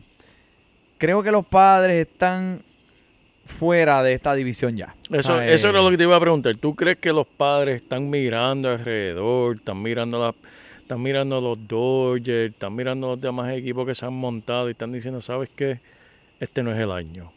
creo 0.98 1.22
que 1.22 1.30
los 1.30 1.46
padres 1.46 2.08
están 2.08 2.60
fuera 3.46 4.02
de 4.02 4.14
esta 4.14 4.34
división 4.34 4.76
ya. 4.76 4.96
Eso, 5.12 5.40
eso 5.40 5.70
era 5.70 5.84
lo 5.84 5.92
que 5.92 5.98
te 5.98 6.04
iba 6.06 6.16
a 6.16 6.20
preguntar. 6.20 6.56
¿Tú 6.56 6.74
crees 6.74 6.98
que 6.98 7.14
los 7.14 7.28
padres 7.28 7.84
están 7.84 8.10
mirando 8.10 8.68
alrededor, 8.68 9.58
están 9.58 9.80
mirando 9.84 10.20
la, 10.20 10.34
están 10.80 11.04
mirando 11.04 11.40
los 11.40 11.68
Dodgers, 11.68 12.54
están 12.54 12.76
mirando 12.76 13.10
los 13.10 13.22
demás 13.22 13.56
equipos 13.56 13.86
que 13.86 13.94
se 13.94 14.08
han 14.08 14.14
montado 14.16 14.70
y 14.70 14.72
están 14.72 14.92
diciendo, 14.92 15.22
¿sabes 15.22 15.52
qué? 15.56 15.78
Este 16.40 16.64
no 16.64 16.74
es 16.74 16.80
el 16.80 16.90
año. 16.90 17.32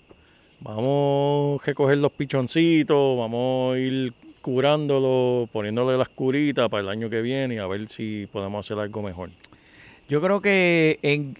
Vamos 0.61 1.61
a 1.61 1.67
recoger 1.67 1.99
los 1.99 2.13
pichoncitos, 2.13 3.19
vamos 3.19 3.75
a 3.75 3.79
ir 3.79 4.11
curándolo, 4.49 5.47
poniéndole 5.53 5.99
las 5.99 6.09
curitas 6.09 6.71
para 6.71 6.83
el 6.83 6.89
año 6.89 7.11
que 7.11 7.21
viene 7.21 7.57
y 7.57 7.59
a 7.59 7.67
ver 7.67 7.87
si 7.91 8.27
podemos 8.33 8.65
hacer 8.65 8.79
algo 8.83 9.03
mejor. 9.03 9.29
Yo 10.09 10.23
creo 10.23 10.41
que 10.41 10.99
en, 11.03 11.37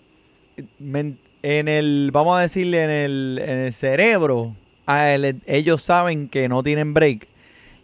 en 1.43 1.69
el, 1.69 2.11
vamos 2.13 2.37
a 2.37 2.43
decirle, 2.43 2.85
en 2.85 2.91
el, 2.91 3.73
cerebro, 3.73 4.53
ellos 5.47 5.83
saben 5.83 6.29
que 6.29 6.51
no 6.51 6.63
tienen 6.63 6.93
break 6.93 7.27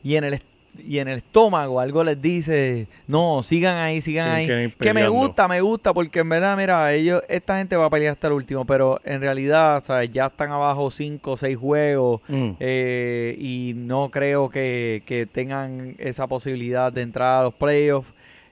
y 0.02 0.16
en 0.16 0.24
el 0.24 0.34
est- 0.34 0.44
y 0.86 0.98
en 0.98 1.08
el 1.08 1.18
estómago 1.18 1.80
algo 1.80 2.02
les 2.04 2.20
dice, 2.20 2.86
no, 3.06 3.42
sigan 3.42 3.76
ahí, 3.76 4.00
sigan 4.00 4.30
ahí. 4.30 4.46
que 4.46 4.72
Que, 4.78 4.94
me 4.94 5.08
gusta, 5.08 5.48
me 5.48 5.60
gusta, 5.60 5.92
porque 5.92 6.20
en 6.20 6.28
verdad, 6.28 6.56
mira, 6.56 6.92
ellos, 6.92 7.22
esta 7.28 7.58
gente 7.58 7.76
va 7.76 7.86
a 7.86 7.90
pelear 7.90 8.12
hasta 8.12 8.26
el 8.28 8.34
último, 8.34 8.64
pero 8.64 9.00
en 9.04 9.20
realidad, 9.20 9.82
¿sabes? 9.84 10.12
Ya 10.12 10.26
están 10.26 10.50
abajo 10.50 10.90
5 10.90 11.32
o 11.32 11.36
6 11.36 11.56
juegos. 11.56 12.20
Mm. 12.28 12.50
eh, 12.60 13.36
y 13.38 13.72
no 13.76 14.08
creo 14.10 14.48
que, 14.48 15.02
que 15.06 15.26
tengan 15.26 15.94
esa 15.98 16.26
posibilidad 16.26 16.92
de 16.92 17.02
entrar 17.02 17.40
a 17.40 17.42
los 17.44 17.54
playoffs. 17.54 18.08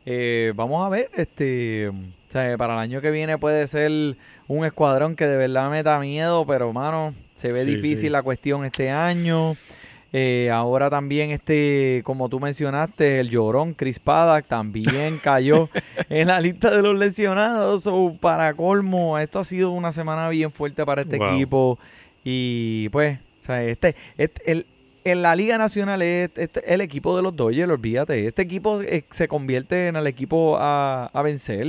Eh, 0.06 0.52
vamos 0.56 0.84
a 0.84 0.88
ver, 0.88 1.08
este, 1.16 1.90
para 2.32 2.74
el 2.74 2.80
año 2.80 3.00
que 3.00 3.10
viene 3.10 3.38
puede 3.38 3.66
ser 3.68 3.90
un 4.48 4.64
escuadrón 4.64 5.16
que 5.16 5.26
de 5.26 5.36
verdad 5.36 5.70
me 5.70 5.82
da 5.82 5.98
miedo, 6.00 6.44
pero 6.46 6.72
mano, 6.72 7.14
se 7.38 7.52
ve 7.52 7.64
Sí, 7.64 7.76
difícil 7.76 7.98
sí. 7.98 8.08
la 8.10 8.22
cuestión 8.22 8.64
este 8.64 8.90
año. 8.90 9.56
Eh, 10.14 10.50
ahora 10.52 10.90
también 10.90 11.30
este, 11.30 12.02
como 12.04 12.28
tú 12.28 12.38
mencionaste, 12.38 13.20
el 13.20 13.30
llorón 13.30 13.72
Chris 13.72 13.98
Paddock 13.98 14.44
también 14.46 15.18
cayó 15.22 15.68
en 16.10 16.28
la 16.28 16.40
lista 16.40 16.70
de 16.70 16.82
los 16.82 16.98
lesionados. 16.98 17.84
So, 17.84 18.14
para 18.20 18.52
colmo, 18.54 19.18
esto 19.18 19.38
ha 19.38 19.44
sido 19.44 19.70
una 19.70 19.92
semana 19.92 20.28
bien 20.28 20.50
fuerte 20.52 20.84
para 20.84 21.02
este 21.02 21.16
Wow. 21.18 21.28
equipo. 21.34 21.78
Y 22.24 22.88
pues, 22.90 23.18
o 23.42 23.46
sea, 23.46 23.64
este, 23.64 23.94
este- 24.18 24.52
el, 24.52 24.66
en 25.04 25.22
la 25.22 25.34
Liga 25.34 25.58
Nacional 25.58 26.02
es 26.02 26.36
este- 26.36 26.72
el 26.72 26.80
equipo 26.82 27.16
de 27.16 27.22
los 27.22 27.34
Dodgers, 27.34 27.70
olvídate. 27.70 28.26
Este 28.26 28.42
equipo 28.42 28.80
eh, 28.82 29.02
se 29.10 29.26
convierte 29.28 29.88
en 29.88 29.96
el 29.96 30.06
equipo 30.06 30.56
a, 30.60 31.10
a 31.12 31.22
vencer. 31.22 31.66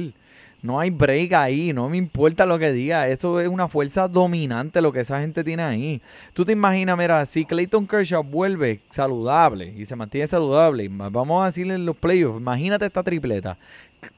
No 0.63 0.79
hay 0.79 0.91
break 0.91 1.33
ahí, 1.33 1.73
no 1.73 1.89
me 1.89 1.97
importa 1.97 2.45
lo 2.45 2.57
que 2.57 2.71
diga. 2.71 3.09
Esto 3.09 3.41
es 3.41 3.49
una 3.49 3.67
fuerza 3.67 4.07
dominante 4.07 4.81
lo 4.81 4.93
que 4.93 5.01
esa 5.01 5.19
gente 5.19 5.43
tiene 5.43 5.61
ahí. 5.61 6.01
Tú 6.33 6.45
te 6.45 6.53
imaginas, 6.53 6.97
mira, 6.97 7.25
si 7.25 7.43
Clayton 7.43 7.85
Kershaw 7.85 8.23
vuelve 8.23 8.79
saludable 8.89 9.67
y 9.77 9.85
se 9.85 9.97
mantiene 9.97 10.25
saludable, 10.25 10.87
vamos 10.89 11.43
a 11.43 11.47
decirle 11.47 11.75
en 11.75 11.85
los 11.85 11.97
playoffs, 11.97 12.39
imagínate 12.39 12.85
esta 12.85 13.03
tripleta. 13.03 13.57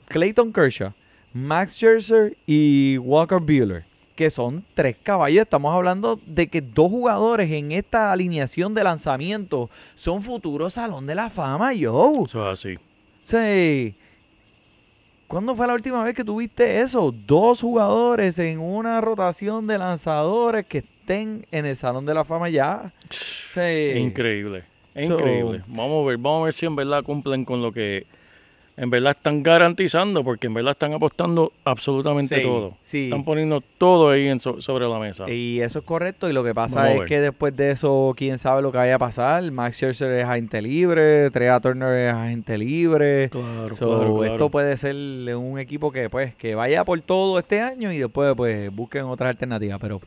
Clayton 0.07 0.53
Kershaw, 0.53 0.91
Max 1.33 1.73
Scherzer 1.73 2.31
y 2.45 2.99
Walker 2.99 3.39
Buehler, 3.39 3.83
que 4.15 4.29
son 4.29 4.63
tres 4.75 4.97
caballos. 5.01 5.41
Estamos 5.41 5.73
hablando 5.73 6.19
de 6.27 6.45
que 6.45 6.61
dos 6.61 6.91
jugadores 6.91 7.51
en 7.51 7.71
esta 7.71 8.11
alineación 8.11 8.75
de 8.75 8.83
lanzamiento 8.83 9.67
son 9.97 10.21
futuros 10.21 10.75
salón 10.75 11.07
de 11.07 11.15
la 11.15 11.31
fama, 11.31 11.73
yo. 11.73 12.13
Eso 12.23 12.51
es 12.51 12.59
así. 12.59 12.77
Sí. 13.23 13.95
¿Cuándo 15.27 15.55
fue 15.55 15.65
la 15.67 15.73
última 15.73 16.03
vez 16.03 16.15
que 16.15 16.23
tuviste 16.23 16.81
eso? 16.81 17.11
Dos 17.25 17.61
jugadores 17.61 18.37
en 18.39 18.59
una 18.59 19.01
rotación 19.01 19.65
de 19.67 19.77
lanzadores 19.77 20.65
que 20.65 20.79
estén 20.79 21.43
en 21.51 21.65
el 21.65 21.75
Salón 21.75 22.05
de 22.05 22.13
la 22.13 22.23
Fama 22.23 22.49
ya. 22.49 22.91
Sí. 23.09 23.93
Increíble. 23.97 24.61
So- 24.93 25.01
increíble. 25.01 25.61
Vamos 25.67 26.03
a 26.05 26.07
ver, 26.09 26.17
vamos 26.17 26.41
a 26.41 26.45
ver 26.45 26.53
si 26.53 26.65
en 26.65 26.75
verdad 26.75 27.03
cumplen 27.03 27.43
con 27.43 27.61
lo 27.61 27.71
que 27.71 28.05
en 28.77 28.89
verdad 28.89 29.15
están 29.15 29.41
garantizando, 29.41 30.23
porque 30.23 30.47
en 30.47 30.53
verdad 30.53 30.71
están 30.71 30.93
apostando 30.93 31.51
absolutamente 31.63 32.35
Sí, 32.37 32.41
todo. 32.43 32.73
sí. 32.85 33.03
Están 33.05 33.23
poniendo 33.23 33.61
todo 33.77 34.09
ahí 34.09 34.27
en 34.27 34.39
so- 34.41 34.61
sobre 34.61 34.85
la 34.87 34.99
mesa. 34.99 35.29
Y 35.31 35.61
eso 35.61 35.79
es 35.79 35.85
correcto. 35.85 36.29
Y 36.29 36.33
lo 36.33 36.43
que 36.43 36.53
pasa 36.53 36.91
es 36.93 37.05
que 37.05 37.21
después 37.21 37.55
de 37.55 37.71
eso, 37.71 38.13
quién 38.17 38.37
sabe 38.37 38.61
lo 38.61 38.71
que 38.73 38.77
vaya 38.77 38.95
a 38.95 38.99
pasar. 38.99 39.49
Max 39.51 39.77
Scherzer 39.77 40.11
es 40.19 40.25
agente 40.25 40.61
libre, 40.61 41.31
Trea 41.31 41.59
Turner 41.61 42.09
es 42.09 42.13
agente 42.13 42.57
libre. 42.57 43.29
Claro, 43.29 43.75
So, 43.75 43.87
claro, 43.97 44.17
claro. 44.17 44.23
Esto 44.33 44.49
puede 44.49 44.75
ser 44.77 44.95
un 45.35 45.57
equipo 45.59 45.91
que 45.91 46.09
pues 46.09 46.35
que 46.35 46.55
vaya 46.55 46.83
por 46.83 46.99
todo 47.01 47.39
este 47.39 47.61
año 47.61 47.91
y 47.93 47.97
después 47.99 48.33
pues 48.35 48.75
busquen 48.75 49.03
otras 49.03 49.29
alternativas. 49.29 49.79
Pero 49.79 50.01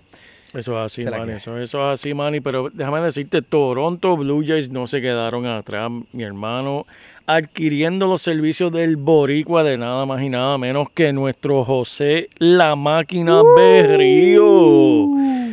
Eso 0.55 0.73
es 0.79 0.93
así, 0.93 1.05
Manny. 1.05 1.33
Eso, 1.33 1.59
eso 1.59 1.89
es 1.93 2.01
así, 2.01 2.13
Manny. 2.15 2.41
Pero 2.41 2.69
déjame 2.71 3.01
decirte, 3.01 3.41
Toronto 3.43 4.17
Blue 4.17 4.45
Jays 4.47 4.71
no 4.71 4.87
se 4.87 5.01
quedaron 5.01 5.47
atrás, 5.47 5.91
mi 6.13 6.23
hermano, 6.23 6.85
adquiriendo 7.29 8.07
los 8.07 8.23
servicios 8.23 8.73
del 8.73 8.97
Boricua 8.97 9.63
de 9.63 9.77
nada 9.77 10.07
más 10.07 10.23
y 10.23 10.31
nada 10.31 10.57
menos 10.57 10.89
que 10.91 11.13
nuestro 11.13 11.63
José 11.63 12.31
La 12.39 12.75
Máquina 12.75 13.43
Berrío. 13.55 15.05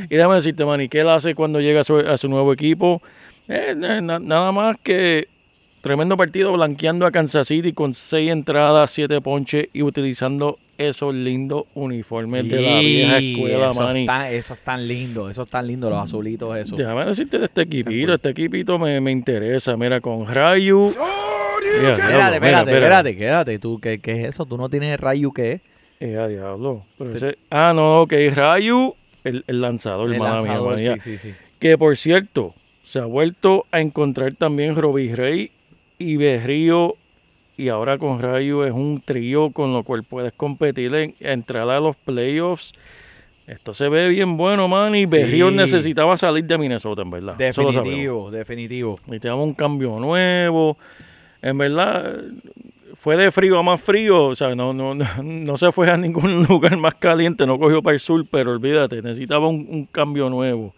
Y 0.10 0.16
déjame 0.16 0.36
decirte, 0.36 0.64
Manny, 0.64 0.88
¿qué 0.88 1.02
él 1.02 1.10
hace 1.10 1.36
cuando 1.36 1.60
llega 1.60 1.82
a 1.82 1.84
su, 1.84 1.98
a 1.98 2.18
su 2.18 2.30
nuevo 2.30 2.54
equipo? 2.54 3.02
Eh, 3.50 3.74
na- 3.76 4.00
na- 4.00 4.20
nada 4.20 4.52
más 4.54 4.78
que 4.82 5.28
tremendo 5.82 6.16
partido 6.16 6.54
blanqueando 6.54 7.06
a 7.06 7.12
Kansas 7.12 7.48
City 7.48 7.74
con 7.74 7.94
seis 7.94 8.32
entradas, 8.32 8.90
siete 8.92 9.20
ponches 9.20 9.68
y 9.74 9.82
utilizando 9.82 10.58
esos 10.78 11.14
lindos 11.14 11.66
uniformes 11.76 12.50
de 12.50 12.62
la 12.62 12.80
vieja 12.80 13.18
escuela, 13.18 13.70
eso 13.72 13.82
Manny. 13.82 14.02
está- 14.02 14.32
Eso 14.32 14.54
es 14.54 14.60
tan 14.62 14.88
lindo, 14.88 15.30
eso 15.30 15.44
es 15.44 15.50
tan 15.50 15.68
lindo, 15.68 15.90
los 15.90 16.00
azulitos, 16.00 16.56
eso. 16.58 16.76
Déjame 16.78 17.04
decirte 17.06 17.38
de 17.40 17.46
este 17.46 17.62
equipito, 17.64 18.14
este 18.14 18.30
equipito 18.30 18.80
me, 18.80 19.00
me 19.02 19.12
interesa. 19.12 19.76
Mira, 19.76 20.00
con 20.00 20.26
Rayu. 20.26 20.94
Diablo, 20.94 21.35
Espérate, 21.74 22.36
espérate, 22.36 22.72
espérate, 22.72 23.10
espérate. 23.12 23.60
¿Tú 23.60 23.80
qué, 23.82 24.00
qué 24.00 24.22
es 24.24 24.30
eso? 24.30 24.46
¿Tú 24.46 24.58
no 24.58 24.70
tienes 24.70 24.94
el 24.94 24.98
rayo 25.00 25.32
qué? 25.32 25.60
Eh, 26.00 26.18
a 26.18 26.28
diablo. 26.28 26.84
Pero 26.98 27.16
ese- 27.16 27.38
ah, 27.52 27.74
no, 27.76 28.02
ok, 28.02 28.14
Rayu, 28.34 28.94
el, 29.24 29.44
el 29.48 29.62
lanzador, 29.62 30.12
El 30.12 30.20
mala 30.20 30.36
lanzador, 30.42 30.80
sí, 30.80 30.92
sí, 31.02 31.18
sí. 31.18 31.34
Que 31.60 31.78
por 31.78 31.96
cierto, 31.98 32.54
se 32.84 33.00
ha 33.00 33.06
vuelto 33.06 33.66
a 33.72 33.80
encontrar 33.82 34.34
también 34.36 34.76
Robbie 34.76 35.16
Rey 35.16 35.52
y 35.98 36.18
Berrío. 36.18 36.94
Y 37.58 37.70
ahora 37.70 37.98
con 37.98 38.22
Rayu 38.22 38.64
es 38.64 38.74
un 38.74 39.02
trío 39.04 39.50
con 39.52 39.72
lo 39.72 39.84
cual 39.84 40.04
puedes 40.04 40.34
competir 40.34 40.94
en 40.94 41.16
entrar 41.22 41.70
a 41.70 41.80
los 41.80 41.96
playoffs. 41.96 42.74
Esto 43.48 43.74
se 43.74 43.88
ve 43.88 44.10
bien 44.10 44.36
bueno, 44.36 44.68
man. 44.68 44.94
Y 44.96 45.06
Berrío 45.06 45.50
Sí. 45.50 45.56
necesitaba 45.56 46.18
salir 46.18 46.44
de 46.44 46.58
Minnesota, 46.58 47.04
en 47.04 47.12
verdad. 47.12 47.36
Definitivo, 47.38 48.30
definitivo. 48.32 49.00
necesitamos 49.08 49.46
un 49.48 49.54
cambio 49.54 49.98
nuevo. 50.00 50.78
En 51.42 51.58
verdad, 51.58 52.22
fue 52.98 53.18
de 53.18 53.32
frío 53.32 53.60
a 53.60 53.64
más 53.64 53.82
frío, 53.82 54.26
o 54.26 54.36
sea, 54.36 54.56
no, 54.56 54.74
no, 54.74 54.96
no, 54.96 55.06
no 55.22 55.58
se 55.58 55.72
fue 55.72 55.90
a 55.90 55.98
ningún 55.98 56.44
lugar 56.50 56.76
más 56.78 56.96
caliente, 56.96 57.46
no 57.46 57.60
cogió 57.60 57.82
para 57.82 57.94
el 57.94 58.00
sur, 58.00 58.26
pero 58.32 58.52
olvídate, 58.52 59.02
necesitaba 59.02 59.48
un, 59.48 59.68
un 59.70 59.86
cambio 59.86 60.30
nuevo. 60.30 60.74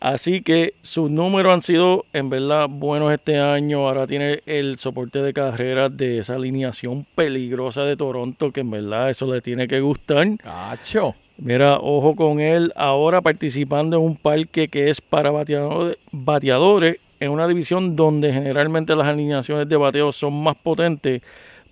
Así 0.00 0.42
que 0.42 0.74
sus 0.82 1.10
números 1.10 1.52
han 1.52 1.62
sido 1.62 2.04
en 2.12 2.30
verdad 2.30 2.68
buenos 2.68 3.12
este 3.12 3.38
año. 3.40 3.88
Ahora 3.88 4.06
tiene 4.06 4.40
el 4.46 4.78
soporte 4.78 5.20
de 5.20 5.32
carreras 5.32 5.96
de 5.96 6.18
esa 6.18 6.36
alineación 6.36 7.04
peligrosa 7.16 7.82
de 7.82 7.96
Toronto, 7.96 8.52
que 8.52 8.60
en 8.60 8.70
verdad 8.70 9.10
eso 9.10 9.32
le 9.32 9.40
tiene 9.40 9.66
que 9.66 9.80
gustar. 9.80 10.36
Cacho. 10.36 11.14
Mira, 11.38 11.78
ojo 11.78 12.14
con 12.16 12.40
él 12.40 12.72
ahora 12.76 13.20
participando 13.20 13.96
en 13.96 14.02
un 14.02 14.16
parque 14.16 14.68
que 14.68 14.90
es 14.90 15.00
para 15.00 15.30
bateadores, 15.30 15.96
bateadores 16.12 16.98
en 17.20 17.30
una 17.30 17.46
división 17.48 17.96
donde 17.96 18.32
generalmente 18.32 18.94
las 18.96 19.06
alineaciones 19.08 19.68
de 19.68 19.76
bateo 19.76 20.12
son 20.12 20.42
más 20.42 20.56
potentes. 20.56 21.22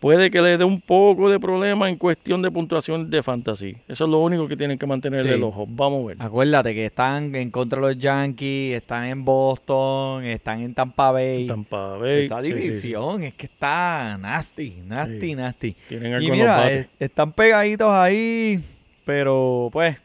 Puede 0.00 0.30
que 0.30 0.42
le 0.42 0.58
dé 0.58 0.64
un 0.64 0.80
poco 0.82 1.30
de 1.30 1.40
problema 1.40 1.88
en 1.88 1.96
cuestión 1.96 2.42
de 2.42 2.50
puntuación 2.50 3.08
de 3.08 3.22
fantasy. 3.22 3.74
Eso 3.88 4.04
es 4.04 4.10
lo 4.10 4.18
único 4.18 4.46
que 4.46 4.54
tienen 4.54 4.76
que 4.78 4.86
mantener 4.86 5.22
Sí. 5.22 5.32
el 5.32 5.42
ojo. 5.42 5.64
Vamos 5.70 6.04
a 6.04 6.08
ver. 6.08 6.16
Acuérdate 6.20 6.74
que 6.74 6.84
están 6.84 7.34
en 7.34 7.50
contra 7.50 7.80
de 7.80 7.86
los 7.94 7.98
Yankees, 7.98 8.76
están 8.76 9.06
en 9.06 9.24
Boston, 9.24 10.22
están 10.24 10.60
en 10.60 10.74
Tampa 10.74 11.12
Bay. 11.12 11.46
Tampa 11.46 11.96
Bay. 11.96 12.26
Esa 12.26 12.42
sí, 12.42 12.48
sí, 12.48 12.54
sí. 12.54 12.60
división 12.68 13.22
es 13.22 13.34
que 13.34 13.46
está 13.46 14.18
nasty, 14.20 14.74
nasty, 14.86 15.34
nasty. 15.34 15.74
Tienen 15.88 16.22
Y 16.22 16.30
mira, 16.30 16.70
eh, 16.70 16.86
están 17.00 17.32
pegaditos 17.32 17.90
ahí, 17.90 18.60
pero 19.06 19.70
pues 19.72 19.96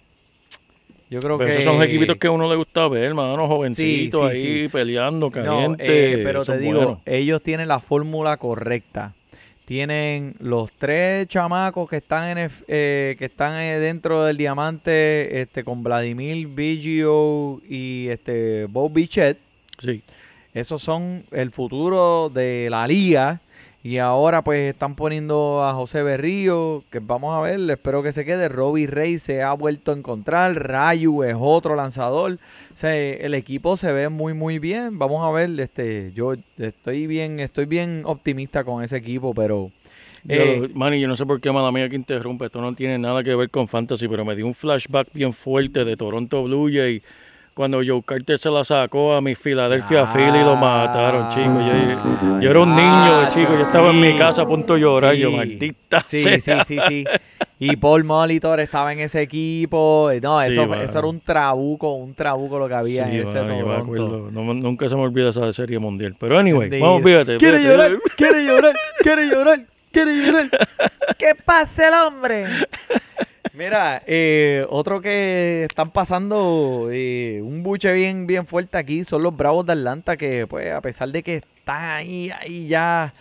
yo 1.11 1.19
creo 1.19 1.37
Pero 1.37 1.47
que 1.47 1.51
esos 1.53 1.63
son 1.65 1.77
los 1.77 1.85
equipitos 1.87 2.17
que 2.17 2.25
a 2.27 2.31
uno 2.31 2.49
le 2.49 2.55
gusta 2.55 2.87
ver, 2.87 3.03
hermano, 3.03 3.47
jovencitos 3.47 4.31
Sí, 4.31 4.39
sí, 4.39 4.45
ahí 4.47 4.61
sí. 4.63 4.67
peleando, 4.69 5.27
No, 5.27 5.31
caliente. 5.31 6.13
eh, 6.13 6.23
pero 6.23 6.43
te 6.43 6.57
digo, 6.57 6.77
bueno. 6.79 7.01
ellos 7.05 7.43
tienen 7.43 7.67
la 7.67 7.79
fórmula 7.79 8.37
correcta. 8.37 9.13
Tienen 9.65 10.33
los 10.39 10.71
tres 10.73 11.27
chamacos 11.29 11.89
que 11.89 11.97
están 11.97 12.29
en 12.29 12.37
el- 12.39 12.51
eh, 12.67 13.15
que 13.19 13.25
están 13.25 13.53
eh, 13.61 13.79
dentro 13.79 14.23
del 14.25 14.35
diamante, 14.35 15.39
este, 15.41 15.63
con 15.63 15.83
Vladimir 15.83 16.47
Biggio 16.47 17.61
y 17.69 18.07
este 18.09 18.65
Bob 18.65 18.91
Bichette. 18.91 19.37
Sí. 19.81 20.01
Esos 20.53 20.81
son 20.81 21.23
el 21.31 21.51
futuro 21.51 22.29
de 22.33 22.67
la 22.69 22.85
liga. 22.87 23.39
Y 23.83 23.97
ahora 23.97 24.43
pues 24.43 24.69
están 24.73 24.93
poniendo 24.95 25.63
a 25.63 25.73
José 25.73 26.03
Berrío, 26.03 26.83
que 26.91 26.99
vamos 26.99 27.35
a 27.35 27.41
ver, 27.41 27.59
espero 27.71 28.03
que 28.03 28.13
se 28.13 28.25
quede. 28.25 28.47
Robbie 28.47 28.85
Rey 28.85 29.17
se 29.17 29.41
ha 29.41 29.53
vuelto 29.53 29.91
a 29.91 29.97
encontrar. 29.97 30.53
Rayu 30.67 31.23
es 31.23 31.35
otro 31.39 31.75
lanzador. 31.75 32.33
O 32.33 32.77
sea, 32.77 32.95
el 32.95 33.33
equipo 33.33 33.77
se 33.77 33.91
ve 33.91 34.09
muy 34.09 34.33
muy 34.33 34.59
bien. 34.59 34.99
Vamos 34.99 35.27
a 35.27 35.31
ver, 35.31 35.59
este, 35.59 36.11
yo 36.13 36.33
estoy 36.59 37.07
bien, 37.07 37.39
estoy 37.39 37.65
bien 37.65 38.03
optimista 38.05 38.63
con 38.63 38.83
ese 38.83 38.97
equipo, 38.97 39.33
pero 39.33 39.71
eh, 40.29 40.67
lo- 40.69 40.75
Manny, 40.75 40.99
yo 41.01 41.07
no 41.07 41.15
sé 41.15 41.25
por 41.25 41.41
qué, 41.41 41.51
mala 41.51 41.71
mía, 41.71 41.89
que 41.89 41.95
interrumpe. 41.95 42.45
Esto 42.45 42.61
no 42.61 42.75
tiene 42.75 42.99
nada 42.99 43.23
que 43.23 43.33
ver 43.33 43.49
con 43.49 43.67
fantasy, 43.67 44.07
pero 44.07 44.23
me 44.25 44.35
dio 44.35 44.45
un 44.45 44.53
flashback 44.53 45.07
bien 45.13 45.33
fuerte 45.33 45.85
de 45.85 45.97
Toronto 45.97 46.43
Blue 46.43 46.69
Jay 46.71 47.01
cuando 47.53 47.81
Joe 47.85 48.01
Carter 48.05 48.37
se 48.39 48.49
la 48.49 48.63
sacó 48.63 49.13
a 49.13 49.21
mi 49.21 49.35
Philadelphia 49.35 50.05
Philly 50.07 50.39
y 50.39 50.43
lo 50.43 50.55
mataron, 50.55 51.29
chicos. 51.29 51.63
Yo, 51.65 52.39
yo 52.39 52.49
era 52.49 52.59
un 52.61 52.75
niño, 52.75 52.85
Ah, 52.87 53.29
chico. 53.33 53.53
Yo 53.53 53.61
estaba 53.61 53.89
en 53.91 53.99
mi 54.01 54.17
casa 54.17 54.43
a 54.43 54.45
punto 54.45 54.73
de 54.75 54.79
llorar. 54.81 55.13
Yo, 55.15 55.29
Sí. 55.29 55.35
maldita 55.35 56.01
Sí, 56.07 56.19
sea. 56.39 56.63
sí, 56.63 56.75
sí, 56.75 56.79
sí. 56.87 57.05
Y 57.59 57.75
Paul 57.75 58.03
Molitor 58.03 58.59
estaba 58.59 58.91
en 58.93 59.01
ese 59.01 59.21
equipo. 59.21 60.09
No, 60.21 60.41
eso, 60.41 60.73
eso 60.75 60.97
era 60.99 61.07
un 61.07 61.19
trabuco, 61.19 61.93
un 61.93 62.15
trabuco 62.15 62.57
lo 62.57 62.67
que 62.67 62.73
había 62.73 63.03
en 63.07 63.27
ese 63.27 63.33
yo 63.33 63.43
me 63.45 63.61
Toronto. 63.61 64.29
No 64.31 64.53
nunca 64.53 64.89
se 64.89 64.95
me 64.95 65.01
olvida 65.01 65.29
esa 65.29 65.51
serie 65.53 65.77
mundial. 65.77 66.15
Pero 66.19 66.39
anyway, 66.39 66.69
Bendito. 66.69 66.85
vamos, 66.85 67.03
fíjate. 67.03 67.37
Quiere 67.37 67.59
fíjate. 67.59 67.75
llorar, 67.77 67.91
quiere 68.17 68.45
llorar, 68.45 68.75
quiere 69.03 69.27
llorar, 69.27 69.59
quiere 69.91 70.15
llorar. 70.25 70.49
¿Qué 71.19 71.33
pasa 71.45 71.87
el 71.89 71.93
hombre? 71.93 72.45
Mira, 73.61 74.01
eh, 74.07 74.65
otro 74.71 75.01
que 75.01 75.67
están 75.69 75.91
pasando 75.91 76.87
eh, 76.91 77.41
un 77.43 77.61
buche 77.61 77.93
bien, 77.93 78.25
bien 78.25 78.47
fuerte 78.47 78.75
aquí 78.75 79.03
son 79.03 79.21
los 79.21 79.37
Bravos 79.37 79.67
de 79.67 79.73
Atlanta 79.73 80.17
que, 80.17 80.47
pues, 80.47 80.71
a 80.71 80.81
pesar 80.81 81.09
de 81.09 81.21
que 81.21 81.35
están 81.35 81.83
ahí, 81.83 82.31
ahí 82.31 82.67
ya, 82.67 83.13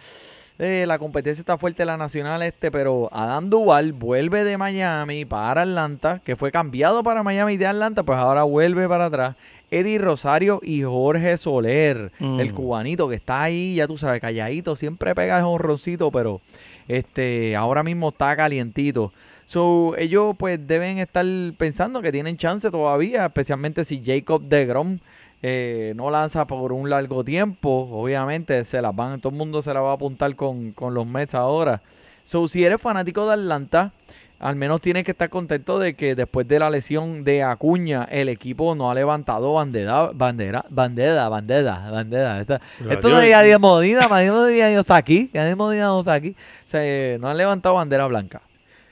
eh, 0.59 0.87
la 0.88 0.98
competencia 0.98 1.42
está 1.42 1.59
fuerte 1.59 1.83
en 1.83 1.88
la 1.88 1.98
nacional 1.98 2.40
este, 2.40 2.70
pero 2.70 3.11
Adam 3.12 3.50
Duval 3.50 3.92
vuelve 3.92 4.42
de 4.44 4.57
Miami 4.57 5.26
para 5.26 5.61
Atlanta, 5.61 6.22
que 6.24 6.37
fue 6.37 6.50
cambiado 6.50 7.03
para 7.03 7.22
Miami 7.22 7.59
de 7.59 7.66
Atlanta, 7.66 8.03
pues 8.03 8.18
ahora 8.18 8.44
vuelve 8.44 8.88
para 8.88 9.05
atrás. 9.05 9.37
Eddie 9.70 9.98
Rosario 9.98 10.61
y 10.62 10.85
Jorge 10.85 11.37
Soler, 11.37 12.12
Mm. 12.18 12.40
el 12.40 12.55
cubanito 12.55 13.11
que 13.11 13.16
está 13.16 13.42
ahí, 13.42 13.74
ya 13.74 13.87
tú 13.87 13.98
sabes, 13.98 14.22
calladito, 14.22 14.74
siempre 14.74 15.14
pega 15.14 15.37
el 15.37 15.44
honroncito, 15.44 16.11
pero 16.11 16.40
este, 16.88 17.55
ahora 17.57 17.83
mismo 17.83 18.09
está 18.09 18.35
calientito. 18.37 19.12
So, 19.50 19.96
ellos 19.98 20.36
pues 20.38 20.64
deben 20.68 20.98
estar 20.98 21.26
pensando 21.58 22.00
que 22.00 22.12
tienen 22.12 22.36
chance 22.36 22.70
todavía, 22.70 23.26
especialmente 23.26 23.84
si 23.84 24.00
Jacob 24.00 24.42
de 24.42 24.64
Grom 24.64 24.98
eh, 25.42 25.92
no 25.96 26.08
lanza 26.08 26.44
por 26.44 26.70
un 26.72 26.88
largo 26.88 27.24
tiempo. 27.24 27.88
Obviamente 27.90 28.64
se 28.64 28.80
las 28.80 28.94
van, 28.94 29.20
todo 29.20 29.32
el 29.32 29.38
mundo 29.38 29.60
se 29.60 29.74
la 29.74 29.80
va 29.80 29.90
a 29.90 29.94
apuntar 29.94 30.36
con, 30.36 30.70
con 30.70 30.94
los 30.94 31.04
Mets 31.04 31.34
ahora. 31.34 31.80
So, 32.24 32.46
si 32.46 32.64
eres 32.64 32.80
fanático 32.80 33.26
de 33.26 33.32
Atlanta, 33.32 33.90
al 34.38 34.54
menos 34.54 34.80
tienes 34.82 35.04
que 35.04 35.10
estar 35.10 35.28
contento 35.28 35.80
de 35.80 35.94
que 35.94 36.14
después 36.14 36.46
de 36.46 36.60
la 36.60 36.70
lesión 36.70 37.24
de 37.24 37.42
Acuña, 37.42 38.04
el 38.08 38.28
equipo 38.28 38.76
no 38.76 38.88
ha 38.88 38.94
levantado 38.94 39.54
bandera, 39.54 40.10
bandera, 40.14 40.64
bandera, 40.70 41.28
bandera, 41.28 41.90
bandera. 41.90 42.40
Esta- 42.40 42.60
esto 42.88 43.08
es 43.20 43.28
Yadier 43.30 43.58
Modina, 43.58 44.08
Yadier 44.08 44.32
Modina 44.32 44.70
no 44.70 44.80
está 44.82 44.94
aquí, 44.94 45.28
Yadier 45.34 45.56
Modina 45.56 45.86
no 45.86 45.98
está 46.00 46.12
aquí. 46.14 46.36
O 46.68 46.70
sea, 46.70 47.18
no 47.18 47.28
han 47.28 47.36
levantado 47.36 47.74
bandera 47.74 48.06
blanca. 48.06 48.40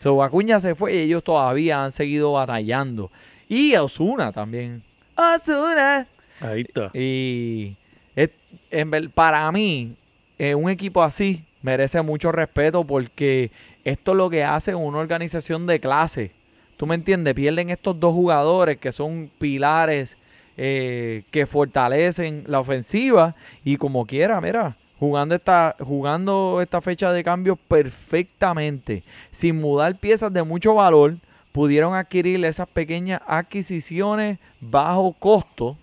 So, 0.00 0.22
Acuña 0.22 0.60
se 0.60 0.74
fue 0.74 0.94
y 0.94 0.98
ellos 0.98 1.24
todavía 1.24 1.84
han 1.84 1.92
seguido 1.92 2.32
batallando. 2.32 3.10
Y 3.48 3.74
Osuna 3.76 4.32
también. 4.32 4.80
Osuna. 5.16 6.06
Ahí 6.40 6.60
está. 6.62 6.90
Y 6.96 7.74
es- 8.14 8.30
en 8.70 8.90
ver- 8.90 9.10
para 9.10 9.50
mí, 9.50 9.92
eh, 10.38 10.54
un 10.54 10.70
equipo 10.70 11.02
así 11.02 11.42
merece 11.62 12.00
mucho 12.02 12.30
respeto 12.30 12.84
porque 12.84 13.50
esto 13.84 14.12
es 14.12 14.16
lo 14.16 14.30
que 14.30 14.44
hace 14.44 14.74
una 14.74 14.98
organización 14.98 15.66
de 15.66 15.80
clase. 15.80 16.30
¿Tú 16.76 16.86
me 16.86 16.94
entiendes? 16.94 17.34
Pierden 17.34 17.70
estos 17.70 17.98
dos 17.98 18.14
jugadores 18.14 18.78
que 18.78 18.92
son 18.92 19.28
pilares 19.40 20.16
eh, 20.56 21.22
que 21.32 21.46
fortalecen 21.46 22.44
la 22.46 22.60
ofensiva 22.60 23.34
y 23.64 23.76
como 23.76 24.06
quiera, 24.06 24.40
mira, 24.40 24.74
jugando 24.98 25.34
esta, 25.34 25.74
jugando 25.78 26.60
esta 26.62 26.80
fecha 26.80 27.12
de 27.12 27.24
cambio 27.24 27.56
perfectamente, 27.56 29.02
sin 29.32 29.60
mudar 29.60 29.94
piezas 29.96 30.32
de 30.32 30.42
mucho 30.42 30.74
valor, 30.74 31.14
pudieron 31.52 31.94
adquirir 31.94 32.44
esas 32.44 32.68
pequeñas 32.68 33.20
adquisiciones 33.26 34.38
bajo 34.60 35.12
costo 35.18 35.76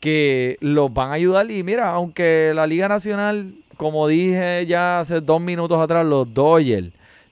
que 0.00 0.56
los 0.60 0.92
van 0.92 1.10
a 1.10 1.14
ayudar. 1.14 1.50
Y 1.50 1.62
mira, 1.62 1.90
aunque 1.90 2.52
la 2.54 2.66
Liga 2.66 2.88
Nacional, 2.88 3.50
como 3.76 4.06
dije 4.08 4.64
ya 4.66 5.00
hace 5.00 5.20
dos 5.20 5.40
minutos 5.40 5.80
atrás, 5.80 6.06
los 6.06 6.32
Dodgers 6.32 6.90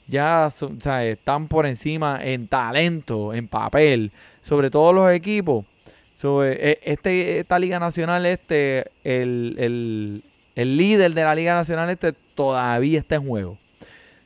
ya 0.08 0.48
o 0.48 0.80
sea, 0.80 1.04
están 1.04 1.48
por 1.48 1.66
encima 1.66 2.20
en 2.22 2.46
talento, 2.46 3.34
en 3.34 3.48
papel, 3.48 4.12
sobre 4.42 4.70
todos 4.70 4.94
los 4.94 5.10
equipos. 5.12 5.64
Sobre 6.16 6.70
eh, 6.72 6.78
este, 6.84 7.40
esta 7.40 7.58
Liga 7.58 7.78
Nacional, 7.78 8.24
este, 8.24 8.84
el, 9.04 9.54
el- 9.58 10.22
el 10.56 10.76
líder 10.76 11.14
de 11.14 11.22
la 11.22 11.34
Liga 11.34 11.54
Nacional, 11.54 11.90
este, 11.90 12.12
todavía 12.34 12.98
está 12.98 13.16
en 13.16 13.28
juego. 13.28 13.56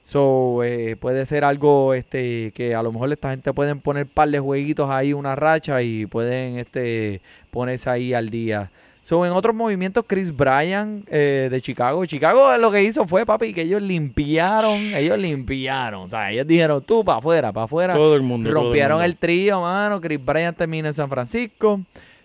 So, 0.05 0.65
eh, 0.65 0.97
puede 1.01 1.27
ser 1.27 1.45
algo 1.45 1.95
este 1.95 2.53
que 2.55 2.75
a 2.75 2.83
lo 2.83 2.91
mejor 2.91 3.13
esta 3.13 3.31
gente 3.31 3.53
pueden 3.53 3.81
poner 3.81 4.07
par 4.07 4.29
de 4.29 4.41
jueguitos 4.41 4.91
ahí, 4.91 5.13
una 5.13 5.37
racha 5.37 5.83
y 5.83 6.07
pueden 6.07 6.59
este 6.59 7.21
ponerse 7.53 7.91
ahí 7.91 8.15
al 8.15 8.31
día. 8.31 8.71
So, 9.05 9.25
en 9.25 9.33
otros 9.33 9.55
movimientos, 9.55 10.05
Chris 10.07 10.37
Bryan 10.37 11.03
eh, 11.09 11.49
de 11.51 11.61
Chicago. 11.61 12.05
Chicago 12.07 12.57
lo 12.59 12.71
que 12.71 12.83
hizo 12.83 13.07
fue, 13.07 13.27
papi, 13.27 13.53
que 13.53 13.63
ellos 13.63 13.83
limpiaron, 13.83 14.79
ellos 14.95 15.19
limpiaron. 15.19 16.03
O 16.03 16.09
sea, 16.09 16.31
ellos 16.31 16.47
dijeron, 16.47 16.83
tú 16.83 17.05
para 17.05 17.19
afuera, 17.19 17.53
para 17.53 17.65
afuera. 17.65 17.95
Todo 17.95 18.15
el 18.15 18.23
mundo. 18.23 18.51
Rompieron 18.51 19.03
el, 19.03 19.11
mundo. 19.11 19.19
trío, 19.21 19.61
mano. 19.63 20.01
Chris 20.01 20.25
Bryan 20.25 20.55
termina 20.55 20.89
en 20.89 20.95
San 20.95 21.09
Francisco. 21.09 21.81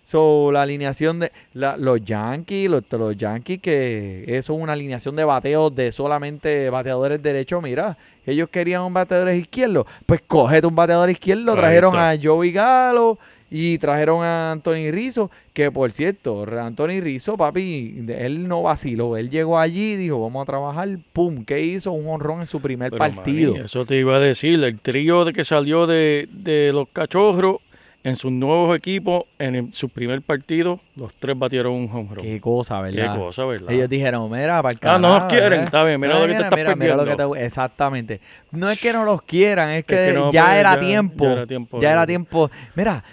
So, 0.06 0.52
la 0.52 0.62
alineación 0.62 1.20
de 1.20 1.32
la- 1.56 1.78
los 1.78 2.06
Yankees, 2.06 2.70
los, 2.70 2.84
los 2.91 3.18
Yankees 3.18 3.60
que 3.60 4.24
eso 4.28 4.54
es 4.56 4.62
una 4.62 4.74
alineación 4.74 5.15
de 5.15 5.24
bateos 5.24 5.76
de 5.76 5.91
solamente 5.91 6.70
bateadores 6.70 7.24
derechos. 7.24 7.63
Mira, 7.63 7.98
ellos 8.28 8.48
querían 8.50 8.84
un 8.84 8.94
bateador 8.94 9.34
izquierdo. 9.34 9.86
Pues 10.06 10.22
cógete 10.28 10.68
un 10.68 10.76
bateador 10.76 11.10
izquierdo. 11.10 11.56
Trajeron 11.56 11.96
a 11.98 12.15
Joey 12.22 12.52
Galo 12.52 13.18
y 13.50 13.78
trajeron 13.80 14.24
a 14.24 14.52
Anthony 14.52 14.91
Rizzo. 14.91 15.32
Que 15.54 15.72
por 15.72 15.91
cierto, 15.91 16.44
Anthony 16.44 17.00
Rizzo, 17.02 17.36
papi, 17.38 18.06
él 18.10 18.48
no 18.48 18.62
vaciló. 18.62 19.18
Él 19.18 19.30
llegó 19.32 19.58
allí 19.58 19.94
y 19.94 19.96
dijo, 19.96 20.22
vamos 20.22 20.44
a 20.44 20.46
trabajar. 20.46 20.89
Pum, 21.13 21.46
¿qué 21.46 21.62
hizo? 21.63 21.91
Un 21.94 22.08
honrón 22.08 22.41
en 22.41 22.46
su 22.46 22.62
primer 22.62 22.91
Pero, 22.91 23.00
partido. 23.00 23.56
eso 23.56 23.86
te 23.86 23.96
iba 23.98 24.18
a 24.18 24.20
decir. 24.20 24.63
El 24.63 24.80
trío 24.80 25.26
de 25.26 25.34
que 25.34 25.44
salió 25.46 25.88
de, 25.88 26.28
de 26.32 26.72
los 26.74 26.89
cachorros 26.89 27.58
en 28.06 28.15
sus 28.15 28.32
nuevos 28.32 28.78
equipos, 28.78 29.24
en 29.39 29.56
el- 29.56 29.74
su 29.74 29.89
primer 29.89 30.22
partido, 30.22 30.80
los 30.96 31.13
tres 31.15 31.38
batieron 31.38 31.74
un 31.74 31.89
home 31.91 32.08
run. 32.13 32.24
Qué 32.24 32.39
cosa, 32.39 32.82
Qué 32.89 32.96
¿verdad? 32.96 33.18
cosa, 33.18 33.44
¿verdad? 33.46 33.72
Ellos 33.72 33.89
dijeron, 33.89 34.32
mira, 34.32 34.62
para 34.62 34.72
el 34.74 34.80
Ah, 34.84 34.98
no 35.00 35.20
nos 35.20 35.24
quieren, 35.24 35.63
está 35.63 35.84
bien, 35.84 36.00
mira 36.00 36.13
lo 36.20 36.22
que 36.28 36.34
te 36.36 36.44
estás 36.44 36.58
mira, 36.58 36.76
mira 36.76 36.96
lo 36.96 37.04
que 37.06 37.15
te- 37.15 37.46
Exactamente. 37.46 38.20
No 38.52 38.70
es 38.70 38.80
que 38.80 38.94
no 38.94 39.04
los 39.04 39.22
quieran, 39.24 39.72
es 39.72 39.86
que, 39.86 39.96
que 39.96 40.13
no, 40.13 40.32
ya, 40.32 40.46
pues, 40.46 40.56
era 40.58 40.74
ya- 40.76 40.80
tiempo, 40.80 41.26
ya 41.26 41.32
era 41.34 41.46
tiempo 41.48 41.82
Ya 41.82 41.91
era 41.91 42.06
tiempo. 42.08 42.52
Mira, 42.76 43.04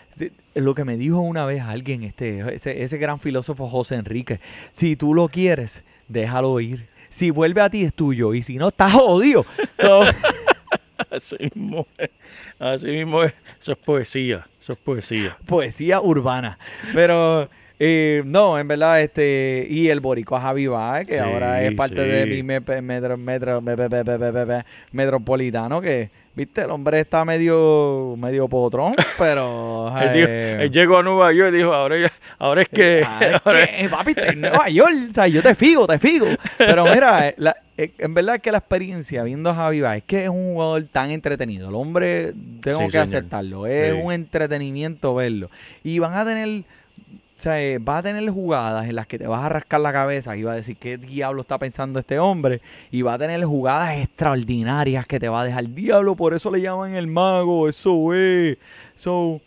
lo 0.54 0.74
que 0.74 0.84
me 0.84 0.96
dijo 0.98 1.18
una 1.20 1.46
vez 1.46 1.62
alguien, 1.62 2.02
este, 2.02 2.54
ese, 2.54 2.82
ese 2.82 2.98
gran 2.98 3.18
filósofo 3.18 3.68
José 3.68 3.94
Enrique, 3.94 4.38
si 4.72 4.94
tú 4.96 5.14
lo 5.14 5.28
quieres, 5.28 5.82
déjalo 6.08 6.60
ir. 6.60 6.84
Si 7.08 7.30
vuelve 7.30 7.62
a 7.62 7.70
ti 7.70 7.82
es 7.84 7.94
tuyo 7.94 8.34
y 8.34 8.42
si 8.42 8.56
no, 8.58 8.68
estás 8.68 8.92
jodido. 8.92 9.44
So, 9.80 10.02
Así 11.10 11.36
mismo 11.54 11.86
es. 11.98 12.10
Así 12.58 12.86
mismo 12.88 13.22
es. 13.24 13.32
Eso 13.62 13.72
es 13.72 13.78
poesía. 13.78 14.44
Eso 14.60 14.72
es 14.72 14.78
poesía. 14.80 15.36
poesía 15.46 16.00
urbana. 16.00 16.58
Pero 16.92 17.48
eh, 17.78 18.22
no, 18.26 18.58
en 18.58 18.66
verdad, 18.68 19.00
este, 19.00 19.66
y 19.70 19.88
el 19.88 20.00
boricua 20.00 20.40
Javi 20.40 20.66
Baez, 20.66 21.06
que 21.06 21.14
Sí, 21.14 21.18
ahora 21.20 21.62
es 21.62 21.72
parte 21.74 22.00
de 22.02 22.26
mi 22.26 22.42
me- 22.42 22.60
metro, 22.60 23.16
metro, 23.16 23.60
me- 23.60 23.76
me- 23.76 23.88
me- 23.88 24.04
me- 24.04 24.18
me- 24.32 24.46
me- 24.46 24.64
metropolitano, 24.92 25.80
que, 25.80 26.10
viste, 26.34 26.62
el 26.62 26.70
hombre 26.70 27.00
está 27.00 27.24
medio, 27.24 28.14
medio 28.18 28.48
potrón, 28.48 28.94
pero... 29.18 29.92
Él, 30.00 30.12
dijo- 30.12 30.26
eh, 30.28 30.58
él 30.62 30.70
llegó 30.72 30.98
a 30.98 31.02
Nueva 31.02 31.32
York 31.32 31.52
y 31.52 31.56
dijo, 31.58 31.72
ahora, 31.72 31.98
ya- 31.98 32.12
ahora 32.42 32.62
es 32.62 32.68
que... 32.68 33.02
Ah, 33.06 33.20
es 33.22 33.40
ahora- 33.46 33.66
que, 33.66 33.88
papi, 33.88 34.10
estoy 34.10 34.28
en 34.30 34.40
Nueva 34.42 34.68
York, 34.68 34.94
o 35.10 35.14
sea, 35.14 35.26
yo 35.28 35.42
te 35.42 35.54
figo, 35.54 35.86
te 35.86 35.98
figo. 35.98 36.26
Pero 36.58 36.84
mira, 36.84 37.28
eh, 37.28 37.34
la- 37.38 37.56
eh, 37.78 37.90
en 37.98 38.12
verdad 38.14 38.40
que 38.40 38.52
la 38.52 38.58
experiencia 38.58 39.22
viendo 39.24 39.50
a 39.50 39.54
Javi 39.54 39.80
Baez, 39.80 40.02
es 40.02 40.06
que 40.08 40.22
es 40.24 40.28
un 40.28 40.52
jugador 40.54 40.84
tan 40.92 41.10
entretenido. 41.10 41.68
El 41.70 41.74
hombre, 41.74 42.32
tengo 42.62 42.78
Sí, 42.80 42.84
que 42.86 42.90
señor. 42.92 43.04
aceptarlo, 43.04 43.66
es 43.66 43.92
Sí. 43.94 44.00
un 44.02 44.12
entretenimiento 44.12 45.14
verlo. 45.14 45.48
Y 45.82 45.98
van 45.98 46.12
a 46.14 46.24
tener, 46.24 46.48
o 46.60 47.42
sea, 47.42 47.60
eh, 47.60 47.78
va 47.78 47.98
a 47.98 48.02
tener 48.02 48.28
jugadas 48.30 48.86
en 48.88 48.94
las 48.94 49.06
que 49.06 49.18
te 49.18 49.26
vas 49.26 49.42
a 49.44 49.48
rascar 49.48 49.80
la 49.80 49.92
cabeza 49.92 50.36
y 50.36 50.42
va 50.44 50.52
a 50.52 50.56
decir 50.56 50.76
qué 50.78 50.96
diablo 50.98 51.42
está 51.42 51.58
pensando 51.58 51.98
este 51.98 52.18
hombre. 52.18 52.60
Y 52.92 53.02
va 53.02 53.14
a 53.14 53.18
tener 53.18 53.42
jugadas 53.44 53.96
extraordinarias 53.98 55.06
que 55.06 55.18
te 55.18 55.28
va 55.28 55.40
a 55.40 55.44
dejar 55.44 55.66
diablo, 55.68 56.14
por 56.14 56.34
eso 56.34 56.50
le 56.50 56.60
llaman 56.60 56.94
el 56.94 57.06
mago, 57.08 57.68
eso 57.68 58.12
es. 58.14 58.58
So, 58.94 59.40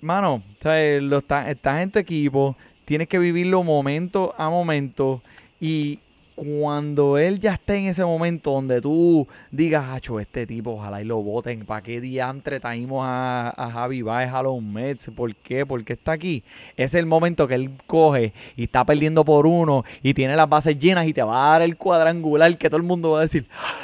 mano, 0.00 0.42
sea, 0.62 0.82
eh, 0.82 1.00
lo 1.00 1.18
está- 1.18 1.50
estás 1.50 1.82
en 1.82 1.90
tu 1.90 1.98
equipo, 1.98 2.56
tienes 2.84 3.08
que 3.08 3.18
vivirlo 3.18 3.62
momento 3.62 4.34
a 4.38 4.48
momento 4.50 5.20
y 5.60 5.98
cuando 6.36 7.18
él 7.18 7.38
ya 7.38 7.52
esté 7.52 7.76
en 7.76 7.88
ese 7.88 8.02
momento 8.02 8.52
donde 8.52 8.80
tú 8.80 9.28
digas, 9.50 9.84
hacho, 9.90 10.18
este 10.18 10.46
tipo, 10.46 10.70
ojalá 10.70 11.02
y 11.02 11.04
lo 11.04 11.18
voten, 11.22 11.66
¿para 11.66 11.82
qué 11.82 12.00
diantre 12.00 12.60
traímos 12.60 13.04
a, 13.06 13.50
a 13.50 13.70
Javi 13.70 14.00
Baez 14.00 14.32
a 14.32 14.42
los 14.42 14.62
Mets? 14.62 15.10
¿Por 15.14 15.34
qué? 15.34 15.66
¿Por 15.66 15.84
qué 15.84 15.92
está 15.92 16.12
aquí? 16.12 16.42
Es 16.78 16.94
el 16.94 17.04
momento 17.04 17.46
que 17.46 17.56
él 17.56 17.70
coge 17.86 18.32
y 18.56 18.64
está 18.64 18.86
perdiendo 18.86 19.22
por 19.22 19.46
uno 19.46 19.84
y 20.02 20.14
tiene 20.14 20.34
las 20.34 20.48
bases 20.48 20.80
llenas 20.80 21.06
y 21.06 21.12
te 21.12 21.22
va 21.22 21.48
a 21.48 21.50
dar 21.52 21.62
el 21.62 21.76
cuadrangular 21.76 22.56
que 22.56 22.70
todo 22.70 22.78
el 22.78 22.84
mundo 22.84 23.10
va 23.10 23.18
a 23.18 23.22
decir, 23.22 23.44
Ah, 23.54 23.74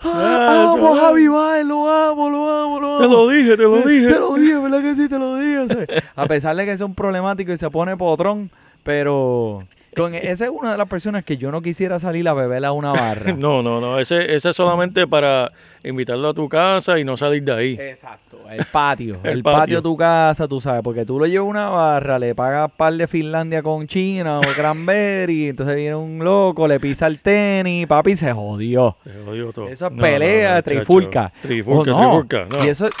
¡Amo 0.00 0.94
a 0.94 1.00
Javi 1.00 1.28
Baez! 1.28 1.66
¡Lo 1.66 1.90
amo, 1.90 2.30
lo 2.30 2.50
amo, 2.50 2.80
lo 2.80 2.96
amo! 2.96 3.00
Te 3.00 3.08
lo 3.08 3.28
dije, 3.28 3.56
te 3.56 3.62
lo 3.62 3.82
dije. 3.82 4.12
Te 4.12 4.18
lo 4.18 4.34
dije, 4.34 4.58
¿verdad 4.58 4.82
que 4.82 4.94
sí? 4.94 5.08
Te 5.08 5.18
lo 5.18 5.36
dije. 5.36 5.58
o 5.58 5.68
sea, 5.68 5.86
a 6.16 6.26
pesar 6.26 6.56
de 6.56 6.64
que 6.64 6.72
es 6.72 6.80
un 6.80 6.94
problemático 6.94 7.52
y 7.52 7.56
se 7.56 7.70
pone 7.70 7.96
potrón, 7.96 8.50
pero 8.82 9.62
Con 9.98 10.14
esa 10.14 10.44
es 10.44 10.50
una 10.50 10.72
de 10.72 10.78
las 10.78 10.88
personas 10.88 11.24
que 11.24 11.36
yo 11.36 11.50
no 11.50 11.60
quisiera 11.60 11.98
salir 11.98 12.28
a 12.28 12.34
beber 12.34 12.64
a 12.64 12.72
una 12.72 12.92
barra. 12.92 13.32
No, 13.38 13.62
no, 13.62 13.80
no. 13.80 13.98
Ese, 14.00 14.34
ese 14.34 14.50
es 14.50 14.56
solamente 14.56 15.06
para 15.06 15.50
invitarlo 15.84 16.28
a 16.30 16.34
tu 16.34 16.48
casa 16.48 16.98
y 16.98 17.04
no 17.04 17.16
salir 17.16 17.42
de 17.42 17.52
ahí. 17.52 17.76
Exacto, 17.78 18.38
el 18.50 18.64
patio. 18.66 19.18
el, 19.24 19.30
El 19.38 19.42
patio. 19.42 19.58
patio. 19.60 19.76
de 19.76 19.82
tu 19.82 19.96
casa, 19.96 20.48
tú 20.48 20.60
sabes, 20.60 20.82
porque 20.82 21.04
tú 21.04 21.18
lo 21.18 21.26
llevas 21.26 21.46
a 21.46 21.50
una 21.50 21.68
barra, 21.68 22.18
le 22.18 22.34
pagas 22.34 22.70
par 22.72 22.94
de 22.94 23.06
Finlandia 23.06 23.62
con 23.62 23.86
China 23.86 24.38
o 24.40 24.42
cranberry, 24.42 25.48
entonces 25.50 25.76
viene 25.76 25.94
un 25.96 26.18
loco, 26.24 26.66
le 26.66 26.80
pisa 26.80 27.06
el 27.06 27.20
tenis, 27.20 27.86
papi, 27.86 28.16
se 28.16 28.32
jodió. 28.32 28.94
Se 29.04 29.10
jodió 29.24 29.52
todo. 29.52 29.68
Eso 29.68 29.86
es 29.86 29.92
No, 29.92 30.00
pelea, 30.02 30.50
no, 30.50 30.56
no, 30.56 30.62
trifulca. 30.62 31.32
Trifulca, 31.42 31.94
¿O 31.94 32.00
no? 32.00 32.10
trifulca. 32.10 32.46
No. 32.58 32.64
Y 32.64 32.68
eso 32.68 32.86
es... 32.86 32.92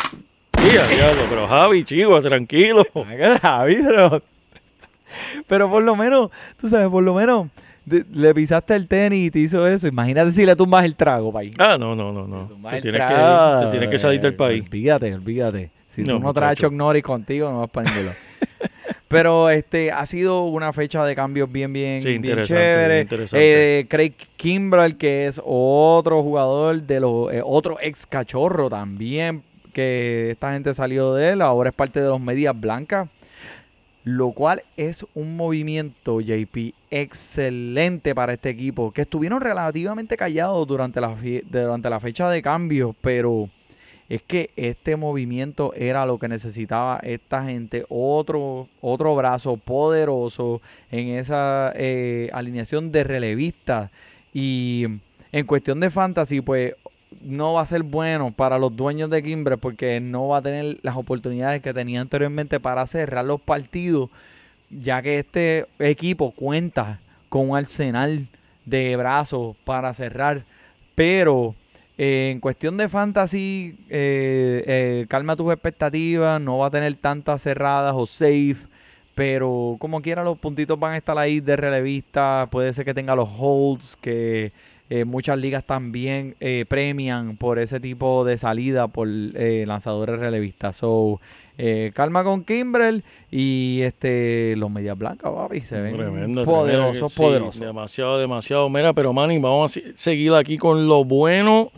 Sí, 0.58 0.76
a 0.76 0.86
diablo, 0.88 1.22
pero 1.30 1.46
Javi, 1.46 1.84
chico, 1.84 2.20
tranquilo. 2.20 2.84
Javi, 3.42 3.76
pero... 3.84 4.20
Pero 5.48 5.68
por 5.70 5.82
lo 5.82 5.96
menos, 5.96 6.30
tú 6.60 6.68
sabes, 6.68 6.88
por 6.88 7.02
lo 7.02 7.14
menos 7.14 7.48
le 8.12 8.34
pisaste 8.34 8.74
el 8.74 8.86
tenis 8.86 9.28
y 9.28 9.30
te 9.30 9.38
hizo 9.38 9.66
eso. 9.66 9.88
Imagínate 9.88 10.30
si 10.30 10.44
le 10.44 10.54
tumbas 10.54 10.84
el 10.84 10.94
trago, 10.94 11.32
país. 11.32 11.54
Ah, 11.58 11.76
no, 11.78 11.96
no, 11.96 12.12
no, 12.12 12.26
no. 12.26 12.46
Te 12.70 12.82
tienes, 12.82 13.00
que, 13.00 13.14
te 13.64 13.70
tienes 13.70 13.88
que 13.88 13.98
salir 13.98 14.20
del 14.20 14.34
país. 14.34 14.62
Olvídate, 14.64 15.14
olvídate. 15.14 15.70
Si 15.94 16.02
No, 16.02 16.18
tú 16.18 16.22
no 16.24 16.34
traes. 16.34 16.58
Chuck 16.58 16.72
Norris 16.72 17.02
contigo, 17.02 17.50
no 17.50 17.60
vas 17.60 17.70
para 17.70 17.90
ninguno. 17.90 18.12
Pero 19.08 19.48
este 19.48 19.90
ha 19.90 20.04
sido 20.04 20.44
una 20.44 20.72
fecha 20.74 21.02
de 21.06 21.14
cambios 21.14 21.50
bien, 21.50 21.72
bien, 21.72 22.02
Sí, 22.02 22.18
bien 22.18 22.44
chévere. 22.44 23.00
interesante. 23.00 23.80
Eh, 23.80 23.86
Craig 23.88 24.12
Kimbrell, 24.36 24.98
que 24.98 25.26
es 25.26 25.40
otro 25.42 26.22
jugador 26.22 26.82
de 26.82 27.00
los, 27.00 27.32
eh, 27.32 27.40
otro 27.42 27.78
ex 27.80 28.04
cachorro 28.04 28.68
también, 28.68 29.40
que 29.72 30.30
esta 30.32 30.52
gente 30.52 30.74
salió 30.74 31.14
de 31.14 31.30
él, 31.30 31.40
ahora 31.40 31.70
es 31.70 31.74
parte 31.74 32.02
de 32.02 32.08
los 32.08 32.20
Medias 32.20 32.58
Blancas. 32.60 33.08
Lo 34.10 34.30
cual 34.30 34.62
es 34.78 35.04
un 35.14 35.36
movimiento, 35.36 36.22
JP, 36.22 36.72
excelente 36.90 38.14
para 38.14 38.32
este 38.32 38.48
equipo. 38.48 38.90
Que 38.90 39.02
estuvieron 39.02 39.42
relativamente 39.42 40.16
callados 40.16 40.66
durante 40.66 40.98
la, 40.98 41.14
durante 41.50 41.90
la 41.90 42.00
fecha 42.00 42.30
de 42.30 42.40
cambio, 42.40 42.96
pero 43.02 43.50
es 44.08 44.22
que 44.22 44.48
este 44.56 44.96
movimiento 44.96 45.74
era 45.74 46.06
lo 46.06 46.18
que 46.18 46.26
necesitaba 46.26 47.00
esta 47.02 47.44
gente. 47.44 47.84
Otro, 47.90 48.66
otro 48.80 49.14
brazo 49.14 49.58
poderoso 49.58 50.62
en 50.90 51.08
esa 51.08 51.74
eh, 51.76 52.30
alineación 52.32 52.90
de 52.90 53.04
relevistas. 53.04 53.90
Y 54.32 54.86
en 55.32 55.44
cuestión 55.44 55.80
de 55.80 55.90
fantasy, 55.90 56.40
pues 56.40 56.74
no 57.22 57.54
va 57.54 57.62
a 57.62 57.66
ser 57.66 57.82
bueno 57.82 58.30
para 58.30 58.58
los 58.58 58.76
dueños 58.76 59.10
de 59.10 59.22
Kimbre 59.22 59.56
porque 59.56 60.00
no 60.00 60.28
va 60.28 60.38
a 60.38 60.42
tener 60.42 60.78
las 60.82 60.96
oportunidades 60.96 61.62
que 61.62 61.74
tenía 61.74 62.00
anteriormente 62.00 62.60
para 62.60 62.86
cerrar 62.86 63.24
los 63.24 63.40
partidos, 63.40 64.10
ya 64.70 65.02
que 65.02 65.18
este 65.18 65.66
equipo 65.78 66.32
cuenta 66.32 66.98
con 67.28 67.50
un 67.50 67.56
arsenal 67.56 68.26
de 68.66 68.96
brazos 68.96 69.56
para 69.64 69.92
cerrar. 69.94 70.42
Pero 70.94 71.54
eh, 71.96 72.30
en 72.32 72.40
cuestión 72.40 72.76
de 72.76 72.88
fantasy, 72.88 73.74
eh, 73.90 74.64
eh, 74.66 75.06
calma 75.08 75.36
tus 75.36 75.52
expectativas, 75.52 76.40
no 76.40 76.58
va 76.58 76.68
a 76.68 76.70
tener 76.70 76.94
tantas 76.96 77.42
cerradas 77.42 77.94
o 77.96 78.06
safe. 78.06 78.56
Pero 79.14 79.76
como 79.80 80.00
quiera, 80.00 80.22
los 80.22 80.38
puntitos 80.38 80.78
van 80.78 80.92
a 80.92 80.96
estar 80.96 81.18
ahí 81.18 81.40
de 81.40 81.56
relevista. 81.56 82.46
Puede 82.50 82.72
ser 82.72 82.84
que 82.84 82.94
tenga 82.94 83.16
los 83.16 83.28
holds, 83.36 83.96
que 83.96 84.52
eh, 84.90 85.04
muchas 85.04 85.38
ligas 85.38 85.64
también 85.64 86.34
eh, 86.40 86.64
premian 86.68 87.36
por 87.36 87.58
ese 87.58 87.80
tipo 87.80 88.24
de 88.24 88.38
salida 88.38 88.88
por 88.88 89.08
eh, 89.08 89.64
lanzadores 89.66 90.18
relevistas. 90.18 90.76
So, 90.76 91.20
eh, 91.58 91.90
calma 91.92 92.22
con 92.22 92.44
Kimbrel 92.44 93.02
y 93.30 93.80
este 93.82 94.54
los 94.56 94.70
medias 94.70 94.96
blancas, 94.96 95.30
papi, 95.30 95.60
se 95.60 95.80
ven 95.80 95.96
Tremendo, 95.96 96.44
poderosos, 96.44 96.92
tremendo, 96.92 97.08
sí, 97.08 97.16
poderosos. 97.16 97.60
Demasiado, 97.60 98.18
demasiado. 98.18 98.70
Mira, 98.70 98.92
pero 98.92 99.12
Manny, 99.12 99.38
vamos 99.38 99.76
a 99.76 99.80
seguir 99.96 100.32
aquí 100.34 100.56
con 100.56 100.86
lo 100.86 101.04
bueno. 101.04 101.70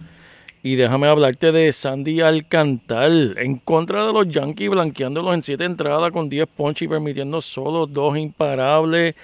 Y 0.63 0.77
déjame 0.77 1.07
hablarte 1.07 1.53
de 1.53 1.73
Sandy 1.73 2.21
Alcantar 2.21 3.11
en 3.39 3.57
contra 3.57 4.07
de 4.07 4.13
los 4.13 4.29
Yankees, 4.29 4.69
blanqueándolos 4.69 5.33
en 5.33 5.43
siete 5.43 5.65
entradas 5.65 6.13
con 6.13 6.29
10 6.29 6.47
ponches 6.55 6.83
y 6.83 6.89
permitiendo 6.89 7.41
solo 7.41 7.87
dos 7.87 8.19
imparables. 8.19 9.17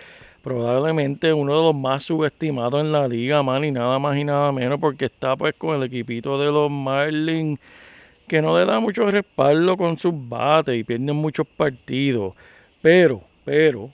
Probablemente 0.46 1.32
uno 1.32 1.56
de 1.56 1.62
los 1.64 1.74
más 1.74 2.04
subestimados 2.04 2.80
en 2.80 2.92
la 2.92 3.08
liga, 3.08 3.42
Manny, 3.42 3.72
nada 3.72 3.98
más 3.98 4.16
y 4.16 4.22
nada 4.22 4.52
menos, 4.52 4.78
porque 4.78 5.06
está 5.06 5.34
pues 5.34 5.56
con 5.56 5.74
el 5.74 5.82
equipito 5.82 6.38
de 6.38 6.52
los 6.52 6.70
Marlins 6.70 7.58
que 8.28 8.40
no 8.40 8.56
le 8.56 8.64
da 8.64 8.78
mucho 8.78 9.10
respaldo 9.10 9.76
con 9.76 9.98
sus 9.98 10.14
bates 10.28 10.78
y 10.78 10.84
pierden 10.84 11.16
muchos 11.16 11.48
partidos. 11.48 12.34
Pero, 12.80 13.20
pero, 13.44 13.90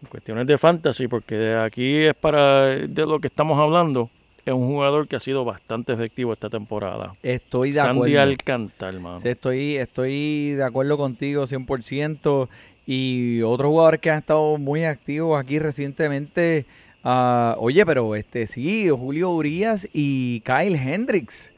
en 0.00 0.08
cuestiones 0.08 0.46
de 0.46 0.56
fantasy, 0.56 1.08
porque 1.08 1.34
de 1.34 1.58
aquí 1.58 1.96
es 2.04 2.14
para 2.14 2.66
de 2.66 3.04
lo 3.04 3.18
que 3.18 3.26
estamos 3.26 3.58
hablando, 3.58 4.08
es 4.46 4.54
un 4.54 4.68
jugador 4.68 5.08
que 5.08 5.16
ha 5.16 5.20
sido 5.20 5.44
bastante 5.44 5.92
efectivo 5.92 6.32
esta 6.32 6.48
temporada. 6.48 7.12
Estoy 7.24 7.72
de 7.72 7.80
Sandy 7.80 7.98
acuerdo. 7.98 8.20
Alcantar, 8.22 8.94
mano. 9.00 9.18
Sí, 9.18 9.30
estoy, 9.30 9.76
estoy 9.76 10.52
de 10.52 10.62
acuerdo 10.62 10.96
contigo 10.96 11.44
100%. 11.44 12.48
Y 12.90 13.42
otros 13.42 13.68
jugadores 13.68 14.00
que 14.00 14.10
han 14.10 14.20
estado 14.20 14.56
muy 14.56 14.84
activos 14.84 15.38
aquí 15.38 15.58
recientemente. 15.58 16.64
ah, 17.04 17.54
oye, 17.58 17.84
pero 17.84 18.14
este 18.16 18.46
sí, 18.46 18.88
Julio 18.88 19.30
Urias 19.30 19.86
y 19.92 20.40
Kyle 20.40 20.74
Hendricks. 20.74 21.50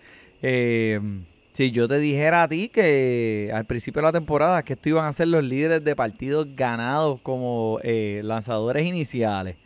Eh, 0.43 0.99
si 1.55 1.71
yo 1.71 1.87
te 1.87 1.99
dijera 1.99 2.43
a 2.43 2.49
ti 2.49 2.69
que 2.69 3.53
al 3.55 3.64
principio 3.64 4.03
de 4.03 4.07
la 4.07 4.12
temporada 4.12 4.64
que 4.64 4.73
estos 4.73 4.88
iban 4.88 5.05
a 5.05 5.12
ser 5.12 5.29
los 5.29 5.45
líderes 5.45 5.85
de 5.85 5.95
partidos 5.95 6.57
ganados 6.57 7.21
como 7.21 7.79
eh, 7.85 8.23
lanzadores 8.25 8.85
iniciales. 8.85 9.57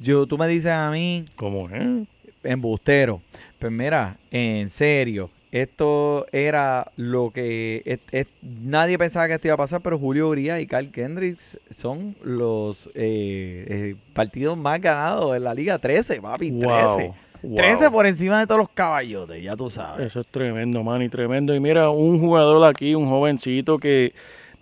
Yo, 0.00 0.26
tú 0.26 0.38
me 0.38 0.46
dices 0.46 0.70
a 0.70 0.88
mí, 0.92 1.24
¿Cómo 1.34 1.68
es? 1.68 2.06
embustero. 2.44 3.20
Pues 3.58 3.72
mira, 3.72 4.16
en 4.30 4.70
serio, 4.70 5.28
esto 5.52 6.26
era 6.32 6.86
lo 6.96 7.30
que 7.30 7.82
es- 7.84 8.00
es- 8.10 8.26
nadie 8.64 8.98
pensaba 8.98 9.28
que 9.28 9.34
esto 9.34 9.48
iba 9.48 9.54
a 9.54 9.58
pasar, 9.58 9.80
pero 9.82 9.98
Julio 9.98 10.28
Urias 10.28 10.60
y 10.60 10.66
Carl 10.66 10.90
Kendricks 10.90 11.58
son 11.76 12.14
los 12.24 12.86
eh, 12.94 13.66
eh, 13.68 13.94
partidos 14.14 14.56
más 14.58 14.80
ganados 14.80 15.36
en 15.36 15.44
la 15.44 15.54
liga 15.54 15.78
13, 15.78 16.20
papi, 16.20 16.50
13. 16.52 16.64
Wow, 16.66 17.14
wow. 17.42 17.56
13 17.56 17.90
por 17.90 18.06
encima 18.06 18.40
de 18.40 18.46
todos 18.46 18.60
los 18.60 18.70
caballotes, 18.70 19.42
ya 19.42 19.54
tú 19.54 19.68
sabes. 19.68 20.06
Eso 20.06 20.20
es 20.20 20.26
tremendo, 20.28 20.82
Manny, 20.82 21.08
tremendo. 21.08 21.54
Y 21.54 21.60
mira, 21.60 21.90
un 21.90 22.18
jugador 22.18 22.66
aquí, 22.68 22.94
un 22.94 23.08
jovencito 23.08 23.78
que 23.78 24.12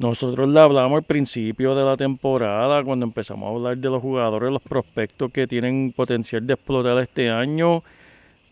nosotros 0.00 0.48
le 0.48 0.58
hablamos 0.58 0.96
al 0.96 1.04
principio 1.04 1.74
de 1.76 1.84
la 1.84 1.96
temporada, 1.96 2.82
cuando 2.82 3.04
empezamos 3.06 3.46
a 3.48 3.54
hablar 3.54 3.76
de 3.76 3.88
los 3.90 4.00
jugadores, 4.02 4.50
los 4.50 4.62
prospectos 4.62 5.30
que 5.30 5.46
tienen 5.46 5.92
potencial 5.94 6.44
de 6.46 6.54
explotar 6.54 6.98
este 6.98 7.30
año. 7.30 7.82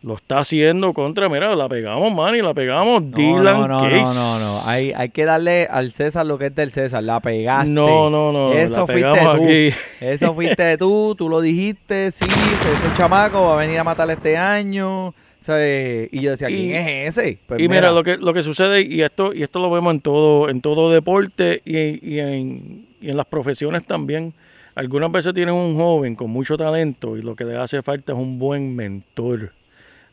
Lo 0.02 0.14
está 0.14 0.38
haciendo 0.38 0.92
contra, 0.92 1.28
mira, 1.28 1.56
la 1.56 1.68
pegamos, 1.68 2.14
Manny, 2.14 2.40
la 2.40 2.54
pegamos. 2.54 3.02
No, 3.02 3.16
Dylan 3.16 3.44
no, 3.44 3.66
no, 3.68 3.82
no, 3.82 3.90
Case. 4.04 4.14
no, 4.16 4.38
no. 4.38 4.61
Hay, 4.70 4.92
hay 4.92 5.08
que 5.08 5.24
darle 5.24 5.66
al 5.68 5.90
César 5.90 6.24
lo 6.24 6.38
que 6.38 6.46
es 6.46 6.54
del 6.54 6.70
César. 6.70 7.02
La 7.02 7.18
pegaste. 7.18 7.70
No, 7.72 8.08
no, 8.08 8.30
no, 8.30 8.52
Eso 8.52 8.80
la 8.80 8.87
fuiste 8.87 9.20
tú. 9.20 9.28
aquí. 9.30 9.70
Eso 10.00 10.34
fuiste 10.34 10.78
tú, 10.78 11.14
tú 11.18 11.28
lo 11.28 11.40
dijiste, 11.40 12.12
sí, 12.12 12.24
ese 12.24 12.96
chamaco 12.96 13.42
va 13.42 13.54
a 13.54 13.56
venir 13.56 13.78
a 13.80 13.84
matar 13.84 14.08
este 14.11 14.37
año. 14.37 15.12
¿sabes? 15.42 16.08
Y 16.12 16.20
yo 16.20 16.30
decía, 16.32 16.46
¿quién 16.48 16.61
Y- 16.70 16.74
es 16.74 17.16
ese? 17.18 17.38
Pues 17.48 17.61
y 17.61 17.68
mira, 17.68 17.90
lo 17.90 18.04
que 18.04 18.18
lo 18.18 18.32
que 18.34 18.42
sucede 18.42 18.82
y 18.82 19.02
esto 19.02 19.32
y 19.32 19.42
esto 19.42 19.58
lo 19.61 19.70
vemos 19.70 19.94
en 19.94 20.00
todo 20.00 20.48
en 20.50 20.61
todo 20.61 20.90
deporte 20.92 21.62
y, 21.64 21.76
y 22.06 22.20
en, 22.20 22.84
y 23.00 23.08
en 23.11 23.16
las 23.16 23.26
profesiones 23.26 23.84
también. 23.84 24.32
Algunas 24.74 25.11
veces 25.11 25.34
tienes 25.34 25.54
un 25.54 25.74
joven 25.76 26.14
con 26.14 26.30
mucho 26.30 26.56
talento 26.56 27.16
y 27.16 27.22
lo 27.22 27.34
que 27.34 27.44
le 27.44 27.56
hace 27.56 27.82
falta 27.82 28.12
es 28.12 28.18
un 28.18 28.38
buen 28.38 28.76
mentor. 28.76 29.50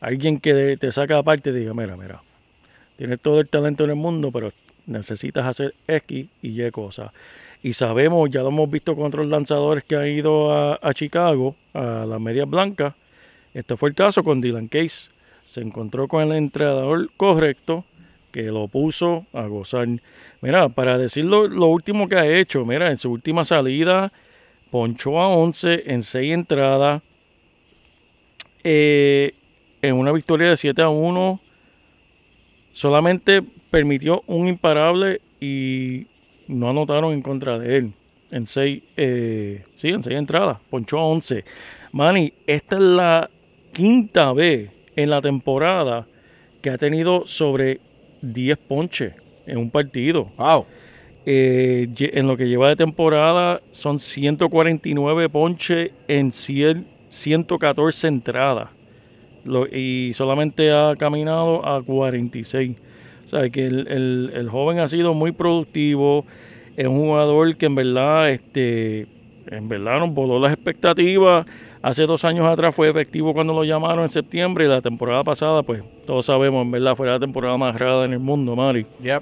Alguien 0.01 0.39
que 0.39 0.77
te 0.77 0.91
saca 0.91 1.17
aparte 1.17 1.51
diga, 1.51 1.73
mira, 1.73 1.95
mira, 1.97 2.21
tienes 2.97 3.19
todo 3.21 3.39
el 3.39 3.47
talento 3.47 3.83
en 3.83 3.91
el 3.91 3.95
mundo, 3.95 4.31
pero 4.31 4.51
necesitas 4.87 5.45
hacer 5.45 5.73
X 5.87 6.29
y 6.41 6.61
Y 6.61 6.71
cosas. 6.71 7.11
Y 7.63 7.73
sabemos, 7.73 8.29
ya 8.29 8.41
lo 8.41 8.49
hemos 8.49 8.69
visto 8.69 8.95
con 8.95 9.05
otros 9.05 9.25
lanzadores 9.27 9.83
que 9.83 9.95
han 9.95 10.07
ido 10.07 10.51
a, 10.53 10.77
a 10.81 10.93
Chicago, 10.93 11.55
a 11.73 12.05
las 12.07 12.21
medias 12.21 12.47
blancas. 12.47 12.93
Este 13.53 13.75
fue 13.77 13.89
el 13.89 13.95
caso 13.95 14.23
con 14.23 14.41
Dylan 14.41 14.67
Case. 14.67 15.09
Se 15.45 15.61
encontró 15.61 16.07
con 16.07 16.23
el 16.23 16.33
entrenador 16.33 17.09
correcto 17.17 17.83
que 18.35 18.43
lo 18.43 18.67
puso 18.67 19.25
a 19.33 19.47
gozar. 19.47 19.87
Mira, 20.41 20.67
para 20.67 20.97
decirlo 20.97 21.47
lo 21.47 21.67
último 21.67 22.09
que 22.09 22.17
ha 22.17 22.27
hecho, 22.27 22.65
mira, 22.65 22.91
en 22.91 22.97
su 22.97 23.09
última 23.09 23.45
salida 23.45 24.11
ponchó 24.71 25.21
a 25.21 25.29
11 25.29 25.83
en 25.85 26.03
6 26.03 26.33
entradas. 26.33 27.01
Eh, 28.65 29.33
en 29.87 29.95
una 29.95 30.11
victoria 30.11 30.49
de 30.49 30.57
7 30.57 30.81
a 30.81 30.89
1, 30.89 31.39
solamente 32.73 33.41
permitió 33.71 34.23
un 34.27 34.47
imparable 34.47 35.21
y 35.39 36.07
no 36.47 36.69
anotaron 36.69 37.13
en 37.13 37.21
contra 37.21 37.59
de 37.59 37.77
él. 37.77 37.93
En 38.31 38.47
6, 38.47 38.83
sí, 39.77 39.89
en 39.89 40.03
6 40.03 40.17
entradas, 40.17 40.57
ponchó 40.69 40.99
a 40.99 41.05
11. 41.05 41.43
Manny, 41.93 42.33
esta 42.47 42.75
es 42.75 42.81
la 42.81 43.29
quinta 43.73 44.33
vez 44.33 44.71
en 44.95 45.09
la 45.09 45.21
temporada 45.21 46.05
que 46.61 46.69
ha 46.69 46.77
tenido 46.77 47.27
sobre 47.27 47.79
10 48.21 48.57
ponches 48.67 49.13
en 49.47 49.57
un 49.57 49.71
partido. 49.71 50.25
Wow. 50.37 50.65
eh, 51.25 51.87
en 51.99 52.27
lo 52.27 52.37
que 52.37 52.47
lleva 52.47 52.69
de 52.69 52.75
temporada 52.75 53.61
son 53.71 53.99
149 53.99 55.29
ponches 55.29 55.91
en 56.07 56.31
100 56.31 56.95
114 57.15 58.07
entradas. 58.07 58.69
Lo- 59.45 59.67
y 59.67 60.13
solamente 60.15 60.71
ha 60.71 60.95
caminado 60.97 61.65
a 61.65 61.81
46. 61.81 62.77
O 63.25 63.29
sea, 63.29 63.49
que 63.49 63.65
el, 63.65 63.87
el- 63.87 64.31
el 64.35 64.49
joven 64.49 64.79
ha 64.79 64.87
sido 64.87 65.13
muy 65.13 65.31
productivo. 65.31 66.25
Es 66.77 66.87
un 66.87 66.97
jugador 66.97 67.55
que 67.55 67.67
en 67.67 67.75
verdad, 67.75 68.29
este, 68.31 69.07
en 69.49 69.69
verdad 69.69 69.99
nos 69.99 70.13
voló 70.13 70.39
las 70.39 70.51
expectativas. 70.53 71.45
Hace 71.81 72.07
dos 72.07 72.25
años 72.25 72.47
atrás 72.47 72.73
fue 72.73 72.89
efectivo 72.89 73.31
cuando 73.33 73.53
lo 73.53 73.63
llamaron 73.63 74.03
en 74.03 74.09
septiembre 74.09 74.65
y 74.65 74.67
la 74.67 74.81
temporada 74.81 75.23
pasada, 75.23 75.61
pues 75.61 75.83
todos 76.07 76.25
sabemos, 76.25 76.65
en 76.65 76.71
verdad, 76.71 76.95
fue 76.95 77.05
la 77.07 77.19
temporada 77.19 77.55
más 77.57 77.77
rara 77.79 78.05
en 78.05 78.13
el 78.13 78.19
mundo, 78.19 78.55
Mari. 78.55 78.85
Yep. 79.03 79.21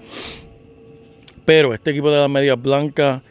Pero 1.46 1.74
este 1.74 1.92
equipo 1.92 2.10
de 2.10 2.20
las 2.20 2.30
medias 2.30 2.62
blancas, 2.62 3.22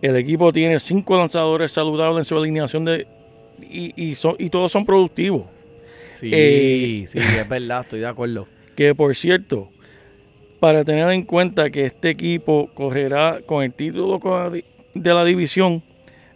el 0.00 0.16
equipo 0.16 0.52
tiene 0.52 0.80
cinco 0.80 1.16
lanzadores 1.16 1.70
saludables 1.70 2.20
en 2.20 2.24
su 2.24 2.36
alineación 2.38 2.84
de 2.86 3.06
y, 3.70 3.92
y, 4.10 4.14
son, 4.14 4.36
y 4.38 4.48
todos 4.48 4.72
son 4.72 4.84
productivos. 4.86 5.42
Sí, 6.22 6.30
Eh, 6.32 7.04
sí, 7.08 7.18
es 7.18 7.48
verdad, 7.48 7.80
estoy 7.80 7.98
de 7.98 8.06
acuerdo. 8.06 8.46
Que 8.76 8.94
por 8.94 9.16
cierto, 9.16 9.66
para 10.60 10.84
tener 10.84 11.10
en 11.10 11.24
cuenta 11.24 11.68
que 11.70 11.84
este 11.84 12.10
equipo 12.10 12.70
correrá 12.74 13.40
con 13.44 13.64
el 13.64 13.74
título 13.74 14.20
de 14.94 15.14
la 15.14 15.24
división, 15.24 15.82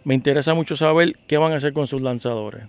me 0.03 0.13
interesa 0.13 0.53
mucho 0.53 0.75
saber 0.75 1.13
qué 1.25 1.37
van 1.37 1.53
a 1.53 1.55
hacer 1.55 1.71
con 1.71 1.87
sus 1.87 2.01
lanzadores. 2.01 2.63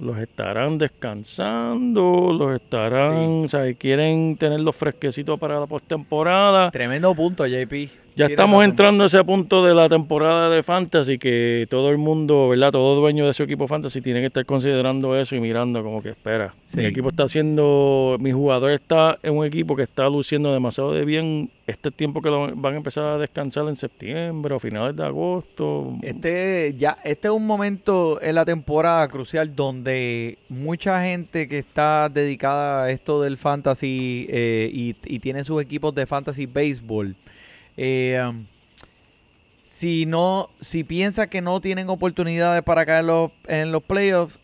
Los 0.00 0.18
estarán 0.18 0.76
descansando, 0.78 2.34
los 2.36 2.60
estarán, 2.60 3.44
o 3.44 3.48
sea, 3.48 3.72
quieren 3.74 4.36
tenerlos 4.36 4.74
fresquecitos 4.74 5.38
para 5.38 5.60
la 5.60 5.66
postemporada. 5.66 6.72
Tremendo 6.72 7.14
punto, 7.14 7.46
JP. 7.46 8.05
Ya 8.16 8.26
estamos 8.28 8.64
entrando 8.64 9.04
a 9.04 9.08
ese 9.08 9.22
punto 9.24 9.62
de 9.62 9.74
la 9.74 9.90
temporada 9.90 10.48
de 10.48 10.62
Fantasy 10.62 11.18
que 11.18 11.66
todo 11.68 11.90
el 11.90 11.98
mundo, 11.98 12.48
¿verdad? 12.48 12.72
Todo 12.72 12.98
dueño 12.98 13.26
de 13.26 13.34
su 13.34 13.42
equipo 13.42 13.68
Fantasy 13.68 14.00
tiene 14.00 14.20
que 14.20 14.26
estar 14.28 14.46
considerando 14.46 15.14
eso 15.20 15.36
y 15.36 15.40
mirando 15.40 15.82
como 15.82 16.02
que 16.02 16.08
espera. 16.08 16.50
Sí. 16.66 16.78
Mi 16.78 16.86
equipo 16.86 17.10
está 17.10 17.24
haciendo, 17.24 18.16
mi 18.18 18.32
jugador 18.32 18.70
está 18.70 19.18
en 19.22 19.36
un 19.36 19.44
equipo 19.44 19.76
que 19.76 19.82
está 19.82 20.08
luciendo 20.08 20.50
demasiado 20.54 20.94
de 20.94 21.04
bien. 21.04 21.50
Este 21.66 21.90
tiempo 21.90 22.22
que 22.22 22.30
lo 22.30 22.56
van 22.56 22.74
a 22.74 22.76
empezar 22.78 23.04
a 23.04 23.18
descansar 23.18 23.68
en 23.68 23.76
septiembre 23.76 24.54
o 24.54 24.60
finales 24.60 24.96
de 24.96 25.04
agosto. 25.04 25.92
Este, 26.00 26.74
ya, 26.78 26.96
este 27.04 27.28
es 27.28 27.34
un 27.34 27.46
momento 27.46 28.22
en 28.22 28.36
la 28.36 28.46
temporada 28.46 29.06
crucial 29.08 29.54
donde 29.54 30.38
mucha 30.48 31.02
gente 31.02 31.48
que 31.48 31.58
está 31.58 32.08
dedicada 32.08 32.84
a 32.84 32.90
esto 32.90 33.20
del 33.20 33.36
fantasy 33.36 34.26
eh, 34.30 34.70
y, 34.72 34.96
y 35.04 35.18
tiene 35.18 35.44
sus 35.44 35.60
equipos 35.60 35.94
de 35.94 36.06
fantasy 36.06 36.46
baseball, 36.46 37.14
eh, 37.76 38.22
um, 38.28 38.44
si 39.66 40.06
no, 40.06 40.48
si 40.60 40.84
piensa 40.84 41.26
que 41.26 41.40
no 41.42 41.60
tienen 41.60 41.88
oportunidades 41.90 42.62
para 42.64 42.86
caer 42.86 43.04
los, 43.04 43.30
en 43.48 43.72
los 43.72 43.82
playoffs, 43.82 44.38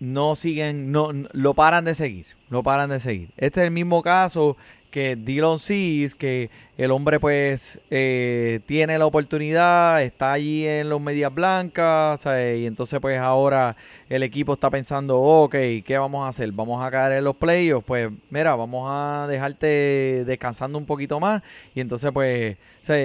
no 0.00 0.36
siguen, 0.36 0.92
no, 0.92 1.12
no- 1.12 1.28
lo 1.32 1.54
paran 1.54 1.84
de 1.84 1.94
seguir, 1.94 2.26
lo 2.50 2.62
paran 2.62 2.90
de 2.90 3.00
seguir. 3.00 3.28
Este 3.38 3.60
es 3.60 3.66
el 3.66 3.70
mismo 3.72 4.02
caso 4.02 4.56
que 4.96 5.14
Dylan 5.14 5.58
Seas, 5.58 6.14
que 6.14 6.48
el 6.78 6.90
hombre 6.90 7.20
pues 7.20 7.78
eh, 7.90 8.60
tiene 8.64 8.98
la 8.98 9.04
oportunidad, 9.04 10.02
está 10.02 10.32
allí 10.32 10.66
en 10.66 10.88
los 10.88 11.02
medias 11.02 11.34
blancas, 11.34 12.22
¿sabes? 12.22 12.60
y 12.60 12.66
entonces 12.66 12.98
pues 12.98 13.18
ahora 13.18 13.76
el 14.08 14.22
equipo 14.22 14.54
está 14.54 14.70
pensando, 14.70 15.20
ok, 15.20 15.54
¿qué 15.84 15.98
vamos 15.98 16.24
a 16.24 16.28
hacer? 16.28 16.50
¿Vamos 16.52 16.82
a 16.82 16.90
caer 16.90 17.18
en 17.18 17.24
los 17.24 17.36
playoffs? 17.36 17.84
Pues 17.86 18.10
mira, 18.30 18.56
vamos 18.56 18.88
a 18.90 19.26
dejarte 19.28 20.24
descansando 20.24 20.78
un 20.78 20.86
poquito 20.86 21.20
más 21.20 21.42
y 21.74 21.80
entonces 21.80 22.10
pues 22.10 22.56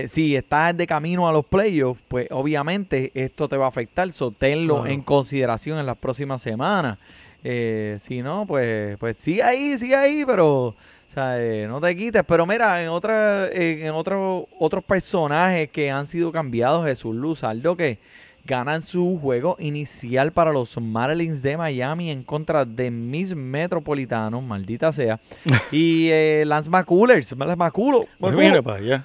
si 0.07 0.33
estás 0.37 0.77
de 0.77 0.87
camino 0.87 1.27
a 1.27 1.33
los 1.33 1.45
playoffs, 1.45 2.01
pues 2.07 2.27
obviamente 2.31 3.11
esto 3.15 3.49
te 3.49 3.57
va 3.57 3.65
a 3.65 3.67
afectar, 3.67 4.09
so 4.13 4.31
tenlo 4.31 4.87
en 4.87 5.01
consideración 5.01 5.77
en 5.77 5.87
las 5.87 5.97
próximas 5.97 6.41
semanas. 6.41 6.99
Eh, 7.43 7.99
si 8.01 8.21
no, 8.21 8.45
pues, 8.45 8.97
pues 8.97 9.17
sigue 9.17 9.43
ahí, 9.43 9.77
sigue 9.77 9.95
ahí, 9.95 10.23
pero 10.25 10.73
o 11.11 11.13
sea, 11.13 11.43
eh, 11.43 11.67
no 11.67 11.81
te 11.81 11.93
quites. 11.93 12.23
Pero 12.25 12.45
mira, 12.45 12.81
en 12.81 12.87
otra, 12.87 13.49
en, 13.51 13.85
en 13.85 13.91
otro, 13.91 14.47
otros 14.59 14.81
personajes 14.81 15.69
que 15.69 15.91
han 15.91 16.07
sido 16.07 16.31
cambiados, 16.31 16.85
Jesús 16.85 17.13
Luzardo, 17.13 17.75
que 17.75 17.97
ganan 18.45 18.81
su 18.81 19.19
juego 19.21 19.57
inicial 19.59 20.31
para 20.31 20.53
los 20.53 20.79
Marlins 20.79 21.41
de 21.41 21.57
Miami 21.57 22.11
en 22.11 22.23
contra 22.23 22.63
de 22.63 22.91
mis 22.91 23.35
metropolitanos, 23.35 24.41
maldita 24.41 24.93
sea. 24.93 25.19
y 25.73 26.07
eh, 26.11 26.43
Lance 26.47 26.69
McCullers, 26.69 27.37
Lance 27.37 27.57
McCullough, 27.57 28.07
Pues 28.17 28.33
mira 28.33 28.61
para 28.61 28.77
allá. 28.77 29.03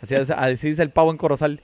Así, 0.00 0.14
así 0.14 0.68
dice 0.68 0.82
el 0.82 0.90
pavo 0.90 1.10
en 1.10 1.16
Corozal. 1.16 1.58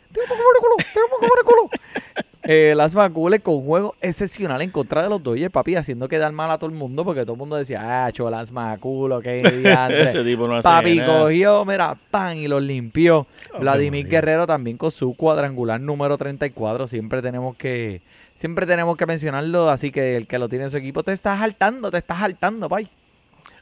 Eh, 2.52 2.74
Las 2.74 2.96
Macules 2.96 3.42
con 3.42 3.54
un 3.54 3.64
juego 3.64 3.94
excepcional 4.00 4.60
en 4.60 4.70
contra 4.70 5.04
de 5.04 5.08
los 5.08 5.22
Dodgers, 5.22 5.52
papi, 5.52 5.76
haciendo 5.76 6.08
quedar 6.08 6.32
mal 6.32 6.50
a 6.50 6.58
todo 6.58 6.68
el 6.68 6.74
mundo 6.74 7.04
porque 7.04 7.20
todo 7.22 7.34
el 7.34 7.38
mundo 7.38 7.54
decía, 7.54 8.06
ah, 8.06 8.10
cho, 8.10 8.28
Las 8.28 8.50
Maculo, 8.50 9.20
qué 9.20 9.40
diantre". 9.62 10.02
Ese 10.02 10.24
tipo 10.24 10.48
no 10.48 10.56
hace 10.56 10.64
Papi 10.64 10.96
nada. 10.96 11.22
cogió, 11.22 11.64
mira, 11.64 11.94
pan 12.10 12.36
y 12.36 12.48
los 12.48 12.60
limpió. 12.60 13.24
Vladimir. 13.60 14.08
Guerrero 14.08 14.48
también 14.48 14.78
con 14.78 14.90
su 14.90 15.14
cuadrangular 15.14 15.80
número 15.80 16.18
34. 16.18 16.88
Siempre 16.88 17.22
tenemos 17.22 17.56
que 17.56 18.00
siempre 18.34 18.66
tenemos 18.66 18.96
que 18.96 19.06
mencionarlo, 19.06 19.70
así 19.70 19.92
que 19.92 20.16
el 20.16 20.26
que 20.26 20.40
lo 20.40 20.48
tiene 20.48 20.64
en 20.64 20.70
su 20.72 20.76
equipo 20.78 21.04
te 21.04 21.12
está 21.12 21.38
saltando, 21.38 21.88
te 21.92 21.98
está 21.98 22.18
saltando, 22.18 22.68
pay. 22.68 22.88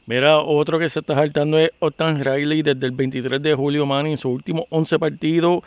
Mira, 0.07 0.39
otro 0.39 0.79
que 0.79 0.89
se 0.89 1.01
está 1.01 1.13
saltando 1.13 1.59
es 1.59 1.69
Otan 1.77 2.23
Riley 2.25 2.63
desde 2.63 2.87
el 2.87 2.93
23 2.93 3.39
de 3.39 3.53
julio, 3.53 3.85
man, 3.85 4.07
en 4.07 4.17
sus 4.17 4.33
últimos 4.33 4.65
11 4.71 4.97
partidos, 4.97 5.63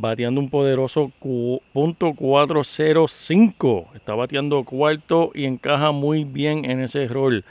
bateando 0.00 0.40
un 0.40 0.48
poderoso 0.48 1.10
cu- 1.18 1.60
punto 1.72 2.12
.405. 2.12 3.86
Está 3.94 4.14
bateando 4.14 4.62
cuarto 4.64 5.30
y 5.34 5.44
encaja 5.44 5.92
muy 5.92 6.24
bien 6.24 6.64
en 6.64 6.80
ese 6.80 7.06
rol. 7.08 7.44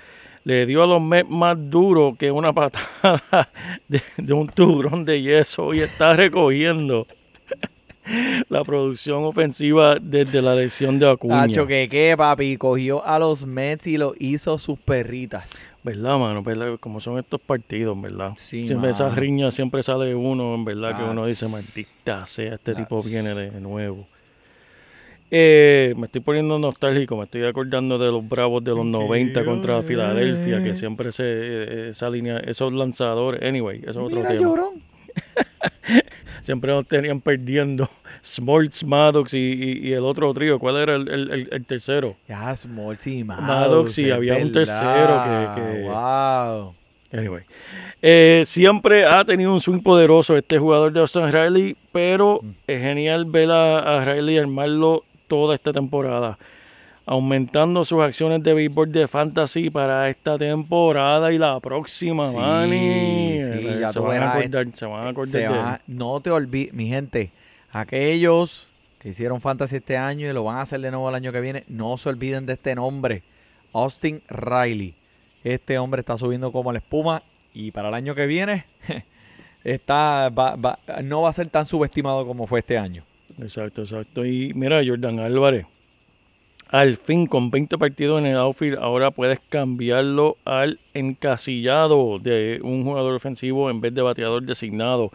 Le 0.46 0.66
dio 0.66 0.82
a 0.84 0.88
los 0.88 1.02
Mets 1.02 1.30
más 1.30 1.70
duro 1.70 2.16
que 2.18 2.32
una 2.32 2.54
patada 2.54 3.50
de, 3.90 4.02
de 4.18 4.34
un 4.34 4.48
tiburón 4.48 5.04
de 5.04 5.22
yeso 5.22 5.74
y 5.74 5.82
está 5.82 6.14
recogiendo 6.16 7.06
la 8.50 8.64
producción 8.64 9.24
ofensiva 9.24 9.98
desde 10.00 10.42
la 10.42 10.56
lesión 10.56 11.00
de 11.00 11.10
Acuña. 11.10 11.48
Tacho, 11.48 11.68
que 11.68 11.88
qué, 11.90 12.16
papi, 12.18 12.58
cogió 12.58 13.06
a 13.06 13.20
los 13.20 13.46
Mets 13.46 13.88
y 13.88 13.98
lo 13.98 14.14
hizo 14.20 14.58
sus 14.58 14.80
perritas. 14.80 15.66
¿Verdad, 15.84 16.18
mano? 16.18 16.44
¿Verdad? 16.44 16.78
Como 16.80 17.00
son 17.00 17.18
estos 17.18 17.42
partidos, 17.42 18.00
¿verdad? 18.02 18.34
Sí, 18.38 18.68
siempre 18.68 18.90
esas 18.90 19.16
riñas, 19.16 19.54
siempre 19.54 19.84
sale 19.84 20.14
uno, 20.16 20.56
en 20.56 20.66
verdad, 20.66 20.98
que 20.98 21.04
uno 21.04 21.26
dice, 21.26 21.48
maldita 21.48 22.26
sea, 22.26 22.56
este 22.56 22.76
tipo 22.76 23.02
viene 23.02 23.34
de 23.34 23.62
nuevo. 23.62 24.06
Eh, 25.30 25.94
me 25.98 26.06
estoy 26.06 26.22
poniendo 26.22 26.58
nostálgico, 26.58 27.18
me 27.18 27.26
estoy 27.26 27.44
acordando 27.44 27.98
de 27.98 28.12
los 28.12 28.28
Bravos 28.28 28.64
de 28.64 28.72
los 28.72 28.86
90 28.86 29.44
contra 29.44 29.82
Filadelfia, 29.82 30.64
que 30.64 30.76
siempre 30.76 31.12
se, 31.12 31.24
eh, 31.26 31.90
esa 31.90 32.10
línea, 32.10 32.38
esos 32.38 32.72
lanzadores, 32.72 33.42
anyway, 33.42 33.80
eso 33.80 33.90
es 33.90 33.98
otro 33.98 34.18
Mira, 34.18 34.30
tema. 34.30 34.56
Siempre 36.48 36.72
nos 36.72 36.88
tenían 36.88 37.20
perdiendo 37.20 37.90
Smoltz, 38.24 38.86
Maddox 38.86 39.34
y, 39.34 39.38
y- 39.38 39.88
y 39.90 39.92
el 39.92 40.06
otro 40.06 40.34
trío, 40.34 40.58
¿cuál 40.60 40.78
era 40.78 40.96
el, 40.96 41.10
el- 41.52 41.66
tercero? 41.66 42.16
Ya, 42.26 42.56
Small, 42.56 42.98
sí, 42.98 43.22
Maddox, 43.26 43.92
sí, 43.94 44.06
es 44.08 44.14
había 44.14 44.38
un 44.38 44.54
tercero 44.54 45.22
que- 45.56 45.62
que- 45.62 45.82
Wow. 45.90 46.74
Anyway. 47.12 47.44
Eh, 48.02 48.44
siempre 48.46 49.06
ha 49.06 49.26
tenido 49.26 49.54
un 49.54 49.60
swing 49.60 49.82
poderoso 49.82 50.38
este 50.38 50.58
jugador 50.58 50.94
de 50.94 51.02
Austin 51.02 51.30
Riley, 51.34 51.76
pero 51.92 52.40
es 52.66 52.82
genial 52.82 53.26
ver 53.26 53.52
a, 53.52 53.98
a 54.00 54.06
Riley 54.06 54.38
armarlo 54.38 55.04
toda 55.28 55.54
esta 55.54 55.74
temporada. 55.74 56.38
Aumentando 57.10 57.86
sus 57.86 58.02
acciones 58.02 58.44
de 58.44 58.54
béisbol 58.54 58.92
de 58.92 59.08
fantasy 59.08 59.70
para 59.70 60.10
esta 60.10 60.38
temporada 60.38 61.32
y 61.32 61.38
la 61.38 61.58
próxima, 61.62 62.30
Sí, 62.32 62.36
Manny. 62.36 63.40
sí, 63.40 63.68
Eh, 63.68 63.78
ya 63.80 63.94
se, 63.94 64.00
van 64.00 64.22
a 64.24 64.34
acordar, 64.34 64.68
se 64.76 64.86
van 64.86 65.08
a 65.08 65.10
acordar 65.12 65.80
Se 65.88 65.94
no 65.94 66.20
te 66.20 66.32
olvides, 66.32 66.74
mi 66.74 66.90
gente, 66.90 67.32
aquellos 67.72 68.68
que 69.02 69.10
hicieron 69.10 69.40
fantasy 69.40 69.78
este 69.78 69.96
año 69.96 70.30
y 70.30 70.34
lo 70.34 70.44
van 70.44 70.58
a 70.58 70.62
hacer 70.64 70.82
de 70.82 70.92
nuevo 70.92 71.08
el 71.08 71.16
año 71.16 71.32
que 71.32 71.40
viene, 71.40 71.64
no 71.70 71.98
se 71.98 72.10
olviden 72.10 72.46
de 72.46 72.54
este 72.54 72.76
nombre, 72.76 73.22
Austin 73.74 74.20
Riley. 74.30 74.94
Este 75.46 75.78
hombre 75.80 76.02
está 76.02 76.18
subiendo 76.18 76.52
como 76.52 76.74
la 76.74 76.80
espuma 76.80 77.22
y 77.54 77.72
para 77.72 77.88
el 77.88 77.94
año 77.94 78.16
que 78.16 78.26
viene 78.26 78.66
está 79.64 80.30
va- 80.30 80.58
va- 80.58 80.78
no 81.04 81.22
va 81.22 81.30
a 81.30 81.34
ser 81.34 81.48
tan 81.50 81.66
subestimado 81.66 82.26
como 82.28 82.48
fue 82.48 82.60
este 82.60 82.78
año. 82.78 83.02
Exacto, 83.42 83.84
exacto. 83.84 84.26
Y 84.26 84.52
mira, 84.56 84.82
Jordan 84.86 85.20
Álvarez, 85.20 85.66
al 86.70 86.98
fin 86.98 87.28
con 87.28 87.50
20 87.52 87.78
partidos 87.78 88.20
en 88.20 88.26
el 88.28 88.38
outfield, 88.38 88.78
ahora 88.80 89.12
puedes 89.12 89.40
cambiarlo 89.40 90.36
al 90.46 90.80
encasillado 90.94 92.20
de 92.20 92.60
un 92.64 92.84
jugador 92.84 93.16
ofensivo 93.16 93.70
en 93.70 93.82
vez 93.82 93.94
de 93.94 94.02
bateador 94.02 94.44
designado. 94.44 95.12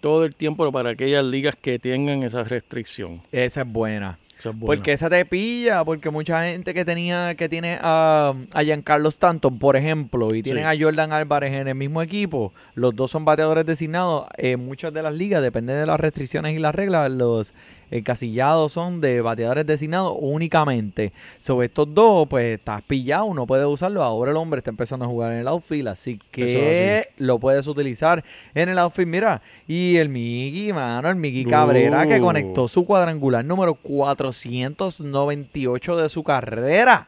Todo 0.00 0.24
el 0.24 0.34
tiempo 0.34 0.70
para 0.72 0.90
aquellas 0.90 1.24
ligas 1.24 1.54
que 1.60 1.78
tengan 1.78 2.22
esa 2.24 2.42
restricción. 2.42 3.20
Esa 3.30 3.62
es 3.62 3.72
buena. 3.72 4.18
Esa 4.38 4.50
es 4.50 4.58
buena. 4.58 4.66
Porque 4.80 4.92
esa 4.92 5.08
te 5.08 5.24
pilla, 5.24 5.84
porque 5.84 6.10
mucha 6.10 6.42
gente 6.44 6.74
que 6.74 6.84
tenía, 6.84 7.36
que 7.36 7.48
tiene 7.48 7.78
a, 7.80 8.34
a 8.52 8.62
Giancarlo 8.64 9.08
Stanton, 9.08 9.60
por 9.60 9.76
ejemplo, 9.76 10.34
y 10.34 10.42
tienen 10.42 10.64
Sí. 10.64 10.76
a 10.76 10.84
Jordan 10.84 11.12
Álvarez 11.12 11.52
en 11.52 11.68
el 11.68 11.76
mismo 11.76 12.02
equipo, 12.02 12.52
los 12.74 12.96
dos 12.96 13.12
son 13.12 13.24
bateadores 13.24 13.64
designados, 13.64 14.26
en 14.38 14.64
muchas 14.64 14.92
de 14.92 15.02
las 15.02 15.14
ligas, 15.14 15.40
depende 15.42 15.72
de 15.72 15.86
las 15.86 16.00
restricciones 16.00 16.56
y 16.56 16.58
las 16.58 16.74
reglas, 16.74 17.08
los 17.12 17.54
encasillados 17.92 18.72
son 18.72 19.00
de 19.00 19.20
bateadores 19.20 19.64
designados 19.66 20.16
únicamente. 20.18 21.12
Sobre 21.40 21.66
estos 21.66 21.94
dos, 21.94 22.26
pues 22.28 22.58
estás 22.58 22.82
pillado, 22.82 23.32
no 23.34 23.46
puedes 23.46 23.66
usarlo. 23.66 24.02
Ahora 24.02 24.32
el 24.32 24.36
hombre 24.36 24.58
está 24.58 24.70
empezando 24.70 25.04
a 25.04 25.08
jugar 25.08 25.32
en 25.32 25.38
el 25.40 25.48
outfield, 25.48 25.88
así 25.88 26.18
que 26.30 27.04
lo 27.18 27.38
puedes 27.38 27.66
utilizar 27.66 28.24
en 28.54 28.70
el 28.70 28.78
outfield. 28.78 29.10
Mira, 29.10 29.42
y 29.68 29.96
el 29.96 30.08
Miki, 30.08 30.72
mano, 30.72 31.08
el 31.08 31.16
Miki 31.16 31.44
Cabrera 31.44 32.06
que 32.06 32.18
conectó 32.18 32.66
su 32.68 32.84
cuadrangular 32.84 33.44
número 33.44 33.74
498 33.74 35.96
de 35.96 36.08
su 36.08 36.24
carrera. 36.24 37.06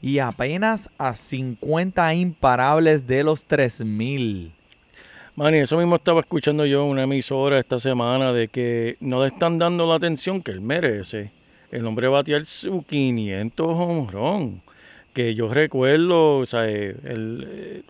Y 0.00 0.20
apenas 0.20 0.90
a 0.96 1.16
50 1.16 2.14
imparables 2.14 3.08
de 3.08 3.24
los 3.24 3.42
3000. 3.44 4.52
Manny, 5.38 5.58
eso 5.58 5.76
mismo 5.76 5.94
estaba 5.94 6.18
escuchando 6.18 6.66
yo 6.66 6.82
en 6.82 6.90
una 6.90 7.04
emisora 7.04 7.60
esta 7.60 7.78
semana 7.78 8.32
de 8.32 8.48
que 8.48 8.96
no 8.98 9.22
le 9.22 9.28
están 9.28 9.56
dando 9.56 9.88
la 9.88 9.94
atención 9.94 10.42
que 10.42 10.50
él 10.50 10.60
merece. 10.60 11.30
El 11.70 11.86
hombre 11.86 12.08
batear 12.08 12.44
su 12.44 12.84
500 12.84 13.68
hombrón. 13.68 14.60
Que 15.14 15.36
yo 15.36 15.46
recuerdo, 15.46 16.38
o 16.38 16.44
sea, 16.46 16.68
eh, 16.68 16.92
el, 17.04 17.46
eh, 17.48 17.82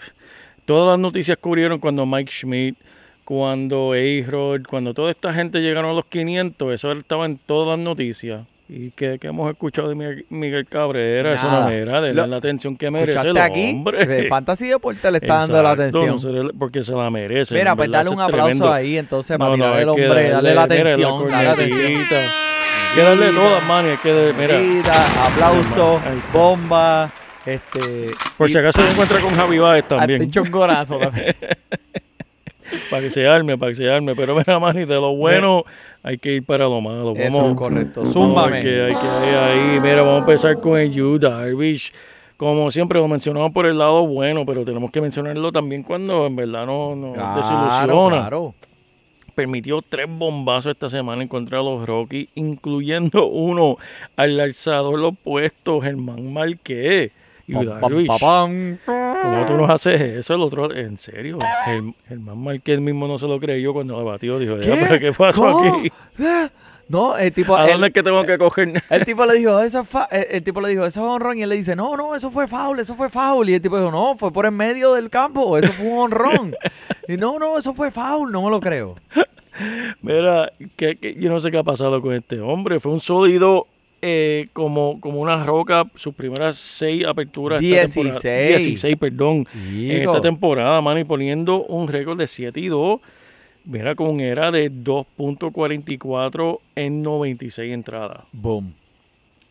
todas 0.67 0.91
las 0.91 0.99
noticias 0.99 1.39
cubrieron 1.39 1.79
cuando 1.79 2.05
Mike 2.05 2.31
Schmidt, 2.31 2.77
cuando 3.25 3.93
A-Rod, 3.93 4.67
cuando 4.69 4.93
toda 4.93 5.11
esta 5.11 5.33
gente 5.33 5.63
llegaron 5.63 5.93
a 5.93 5.95
los 5.95 6.05
500, 6.05 6.75
eso 6.75 6.93
estaba 6.93 7.25
en 7.25 7.39
todas 7.39 7.79
las 7.79 7.83
noticias. 7.83 8.58
Y 8.71 8.91
que, 8.91 9.19
que 9.19 9.29
hemos 9.29 9.51
escuchado 9.51 9.89
de 9.89 9.95
Miguel- 10.29 10.67
Cabrera, 10.69 11.33
esa 11.33 11.47
Nada. 11.47 11.65
manera 11.65 12.03
de 12.03 12.13
la 12.13 12.37
atención 12.37 12.77
que 12.77 12.91
merece 12.91 13.13
el 13.19 13.27
¿Escuchaste 13.29 13.41
aquí? 13.41 13.71
hombre. 13.73 14.05
De 14.05 14.29
Fantasy 14.29 14.69
Deporte 14.69 15.11
le 15.11 15.19
está 15.19 15.39
dando 15.39 15.63
la 15.63 15.71
atención. 15.71 16.17
no 16.23 16.51
porque 16.59 16.85
se 16.85 16.93
la 16.93 17.09
merece. 17.09 17.55
Mira, 17.55 17.75
pues 17.75 17.91
dale 17.91 18.11
un 18.11 18.17
eso 18.17 18.23
aplauso 18.25 18.45
tremendo. 18.47 18.73
ahí 18.73 18.99
entonces 18.99 19.39
para 19.39 19.57
No, 19.57 19.57
no, 19.57 19.95
que 19.95 20.07
hombre, 20.07 20.29
darle 20.31 20.55
la 20.55 20.67
mira, 20.67 20.81
atención. 20.83 21.29
Darle 21.31 21.45
la. 21.45 21.53
Hay 21.53 22.95
que 22.95 23.03
darle 23.03 23.27
todas, 23.31 23.65
man. 23.67 23.87
Hay 23.87 23.97
que, 23.97 24.13
de- 24.13 24.33
mira, 24.35 24.59
Mira, 24.59 25.27
aplauso, 25.27 26.01
bomba, 26.33 27.11
este... 27.47 28.11
por 28.37 28.51
y- 28.51 28.53
si 28.53 28.59
acaso 28.59 28.83
se 28.83 28.91
encuentra 28.91 29.19
con 29.21 29.35
Javi 29.35 29.59
hasta 29.59 29.97
también. 29.97 30.23
un 30.23 30.31
chongonazo 30.31 30.99
también. 30.99 31.35
para 32.91 33.03
que 33.03 33.11
se 33.11 33.27
arme, 33.27 33.57
para 33.57 33.73
que 33.73 33.77
se 33.77 33.91
arme. 33.91 34.15
Pero 34.15 34.35
mira, 34.37 34.59
man, 34.59 34.77
y 34.77 34.85
de 34.85 34.95
lo 34.95 35.15
bueno 35.17 35.65
hay 36.03 36.19
que 36.19 36.35
ir 36.35 36.45
para 36.45 36.65
lo 36.65 36.81
malo. 36.81 37.15
Eso 37.17 37.37
Vamos, 37.37 37.53
es 37.53 37.59
correcto. 37.59 38.01
vamos, 38.01 38.15
Zúmbame. 38.15 38.57
hay 38.59 38.63
que, 38.63 38.83
hay 38.83 38.93
que 38.95 39.07
ir 39.31 39.35
ahí. 39.37 39.81
Mira, 39.81 39.97
vamos 40.03 40.15
a 40.15 40.19
empezar 40.19 40.59
con 40.61 40.79
el 40.79 40.93
Yu 40.93 41.19
Darvish. 41.19 41.93
Como 42.37 42.71
siempre 42.71 43.01
lo 43.01 43.09
mencionamos 43.09 43.53
por 43.53 43.67
el 43.67 43.79
lado 43.79 44.07
bueno, 44.07 44.45
pero 44.47 44.65
tenemos 44.65 44.91
que 44.93 45.01
mencionarlo 45.01 45.51
también 45.51 45.83
cuando 45.83 46.27
en 46.27 46.37
verdad 46.37 46.67
no 46.67 46.95
nos 46.95 47.15
Claro, 47.15 47.37
desilusiona. 47.37 48.17
claro. 48.21 48.55
permitió 49.35 49.83
tres 49.83 50.07
bombazos 50.09 50.73
esta 50.73 50.89
semana 50.89 51.23
en 51.23 51.29
contra 51.29 51.59
de 51.59 51.65
los 51.65 51.87
Rockies, 51.87 52.29
incluyendo 52.37 53.27
uno 53.27 53.77
al 54.17 54.39
alzador 54.41 55.01
opuesto, 55.05 55.81
Germán 55.81 56.33
Marquez. 56.33 57.13
Y 57.49 57.55
Pam, 57.55 57.65
Darvish, 57.81 58.07
pam, 58.21 58.79
pam. 58.85 59.17
¿Cómo 59.23 59.47
tú 59.47 59.53
nos 59.55 59.71
haces 59.71 60.01
eso? 60.01 60.35
El 60.35 60.43
otro, 60.43 60.73
en 60.73 60.99
serio, 60.99 61.39
Germ- 61.67 61.95
Germán 62.07 62.39
Marquez 62.45 62.79
mismo 62.79 63.09
no 63.09 63.19
se 63.19 63.27
lo 63.27 63.41
creyó 63.41 63.73
cuando 63.73 63.99
lo 63.99 64.05
batió. 64.05 64.39
Dijo, 64.39 64.59
"Ya, 64.59 64.75
¿pero 64.87 65.01
qué 65.01 65.13
pasó 65.13 65.51
¿Cómo? 65.53 65.79
aquí? 65.79 65.91
¿Eh? 66.19 66.49
No, 66.91 67.17
el 67.19 67.33
tipo, 67.33 67.55
¿A 67.57 67.65
el, 67.67 67.73
dónde 67.73 67.87
es 67.89 67.93
que 67.95 68.03
tengo 68.03 68.25
que 68.25 68.39
coger? 68.39 68.83
el 68.91 69.05
tipo 69.05 69.27
le 69.27 69.35
dijo, 69.35 69.61
eso 69.61 69.81
es 69.81 69.89
fa- 69.89 70.09
el, 70.11 70.27
el 70.31 70.43
tipo 70.45 70.61
le 70.61 70.69
dijo, 70.71 70.85
eso 70.87 71.01
es 71.01 71.07
honrón 71.07 71.39
y 71.39 71.43
él 71.43 71.49
le 71.51 71.57
dice, 71.57 71.75
no, 71.77 71.97
no, 71.99 72.15
eso 72.15 72.31
fue 72.31 72.47
foul, 72.49 72.81
eso 72.81 72.95
fue 72.95 73.09
foul 73.11 73.49
y 73.51 73.55
el 73.55 73.61
tipo 73.63 73.79
dijo, 73.79 73.91
no, 73.91 74.17
fue 74.17 74.31
por 74.33 74.47
en 74.47 74.55
medio 74.55 74.95
del 74.95 75.11
campo, 75.11 75.57
eso 75.59 75.71
fue 75.73 75.87
un 75.87 75.99
honrón. 75.99 76.55
y 77.09 77.17
no, 77.19 77.39
no, 77.39 77.59
eso 77.59 77.75
fue 77.75 77.91
foul, 77.91 78.31
no 78.33 78.43
me 78.43 78.51
lo 78.51 78.61
creo. 78.61 78.95
Mira, 80.03 80.51
que, 80.77 80.97
que- 80.97 81.15
yo 81.15 81.29
no 81.31 81.41
sé 81.41 81.51
qué 81.51 81.59
ha 81.59 81.63
pasado 81.63 82.01
con 82.01 82.15
este 82.15 82.41
hombre. 82.41 82.81
Fue 82.81 82.93
un 82.93 83.01
sólido 83.01 83.67
eh, 84.01 84.49
como, 84.53 85.01
como 85.01 85.21
una 85.21 85.45
roca 85.45 85.85
sus 85.97 86.15
primeras 86.15 86.57
seis 86.57 87.05
aperturas. 87.05 87.63
esta 87.63 87.87
temporada. 87.87 88.21
16. 88.21 88.65
16, 88.65 88.97
perdón. 88.97 89.47
en 89.55 90.03
esta 90.03 90.21
temporada, 90.21 90.81
mano, 90.81 91.01
y 91.01 91.05
poniendo 91.05 91.65
un 91.65 91.89
récord 91.89 92.19
de 92.19 92.27
7 92.27 92.61
y 92.61 92.69
2. 92.69 93.01
Mira, 93.65 93.95
con 93.95 94.21
era 94.21 94.51
de 94.51 94.71
2.44 94.71 96.59
en 96.77 97.03
96 97.03 97.73
entradas. 97.73 98.23
Boom. 98.33 98.73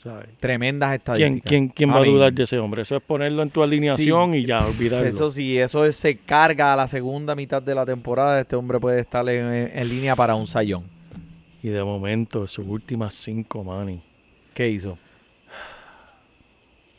¿sabes? 0.01 0.29
Tremendas 0.39 0.89
¿Quién, 0.89 0.95
estadísticas. 0.97 1.49
quién, 1.49 1.67
quién 1.69 1.91
va 1.91 1.97
a 1.97 2.03
dudar 2.03 2.33
de 2.33 2.43
ese 2.43 2.57
hombre? 2.57 2.81
Eso 2.81 2.95
es 2.95 3.03
ponerlo 3.03 3.43
en 3.43 3.49
tu 3.49 3.61
alineación 3.61 4.33
y 4.33 4.45
ya, 4.45 4.65
olvidarlo. 4.65 5.07
Eso 5.07 5.31
sí, 5.31 5.57
eso 5.57 5.91
se 5.91 6.17
carga 6.17 6.73
a 6.73 6.75
la 6.75 6.87
segunda 6.87 7.35
mitad 7.35 7.61
de 7.61 7.75
la 7.75 7.85
temporada. 7.85 8.39
Este 8.39 8.55
hombre 8.55 8.79
puede 8.79 9.01
estar 9.01 9.27
en, 9.29 9.71
en 9.73 9.89
línea 9.89 10.15
para 10.15 10.35
un 10.35 10.47
sayón. 10.47 10.83
Y 11.61 11.69
de 11.69 11.83
momento, 11.83 12.47
sus 12.47 12.65
últimas 12.65 13.13
5, 13.15 13.63
mani. 13.63 13.99
¿Qué 14.57 14.69
hizo? 14.69 14.97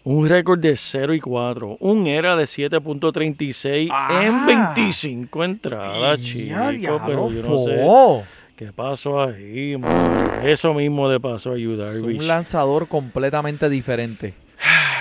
Un 0.04 0.28
récord 0.28 0.60
de 0.60 0.76
0 0.76 1.12
y 1.12 1.18
4. 1.18 1.78
Un 1.80 2.06
era 2.06 2.36
de 2.36 2.44
7.36 2.46 3.88
Ah. 3.90 4.22
en 4.24 4.46
25 4.46 5.42
entradas, 5.42 6.20
Ya, 6.20 6.24
chico. 6.24 7.02
Pero 7.04 7.32
yo 7.32 7.42
no 7.42 7.58
sé 7.58 8.24
qué 8.56 8.72
pasó 8.72 9.20
ahí, 9.20 9.76
man. 9.76 10.38
Eso 10.44 10.72
mismo 10.72 11.10
le 11.10 11.18
pasó 11.18 11.48
a 11.50 11.52
fo. 11.54 11.56
ayudar. 11.56 11.96
Un 11.96 12.28
lanzador 12.28 12.86
completamente 12.86 13.68
diferente. 13.68 14.34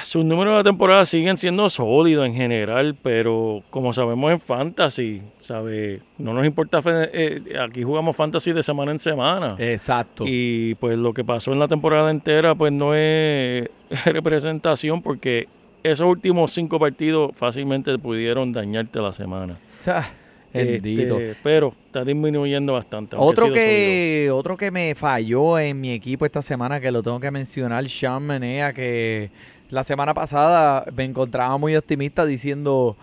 Sus 0.07 0.23
números 0.23 0.53
de 0.53 0.57
la 0.59 0.63
temporada 0.63 1.05
siguen 1.05 1.37
siendo 1.37 1.69
sólidos 1.69 2.25
en 2.25 2.33
general, 2.33 2.95
pero 3.03 3.61
como 3.69 3.91
sabemos 3.91 4.31
en 4.31 4.39
Fantasy, 4.39 5.21
¿sabe? 5.41 5.99
No 6.17 6.31
nos 6.33 6.45
importa, 6.45 6.81
eh, 6.85 7.41
aquí 7.59 7.83
jugamos 7.83 8.15
Fantasy 8.15 8.53
de 8.53 8.63
semana 8.63 8.93
en 8.93 8.99
semana. 8.99 9.57
Exacto. 9.59 10.23
Y 10.25 10.75
pues 10.75 10.97
lo 10.97 11.13
que 11.13 11.25
pasó 11.25 11.51
en 11.51 11.59
la 11.59 11.67
temporada 11.67 12.09
entera, 12.09 12.55
pues 12.55 12.71
no 12.71 12.95
es 12.95 13.69
representación 14.05 15.01
porque 15.01 15.49
esos 15.83 16.07
últimos 16.07 16.53
cinco 16.53 16.79
partidos 16.79 17.35
fácilmente 17.35 17.97
pudieron 17.99 18.53
dañarte 18.53 19.01
la 19.01 19.11
semana. 19.11 19.57
O 19.81 19.83
sea. 19.83 20.09
Este, 20.53 21.35
pero 21.43 21.73
está 21.85 22.05
disminuyendo 22.05 22.73
bastante. 22.73 23.17
Otro 23.19 23.51
que, 23.51 24.29
otro 24.31 24.55
que 24.55 24.71
me 24.71 24.95
falló 24.95 25.59
en 25.59 25.79
mi 25.79 25.91
equipo 25.91 26.25
esta 26.25 26.41
semana, 26.41 26.79
que 26.79 26.89
lo 26.89 27.03
tengo 27.03 27.19
que 27.19 27.29
mencionar, 27.29 27.87
Sean 27.89 28.25
Menea, 28.25 28.71
que 28.71 29.29
la 29.69 29.83
semana 29.83 30.13
pasada 30.13 30.85
me 30.95 31.03
encontraba 31.03 31.57
muy 31.57 31.75
optimista 31.75 32.25
diciendo, 32.25 32.95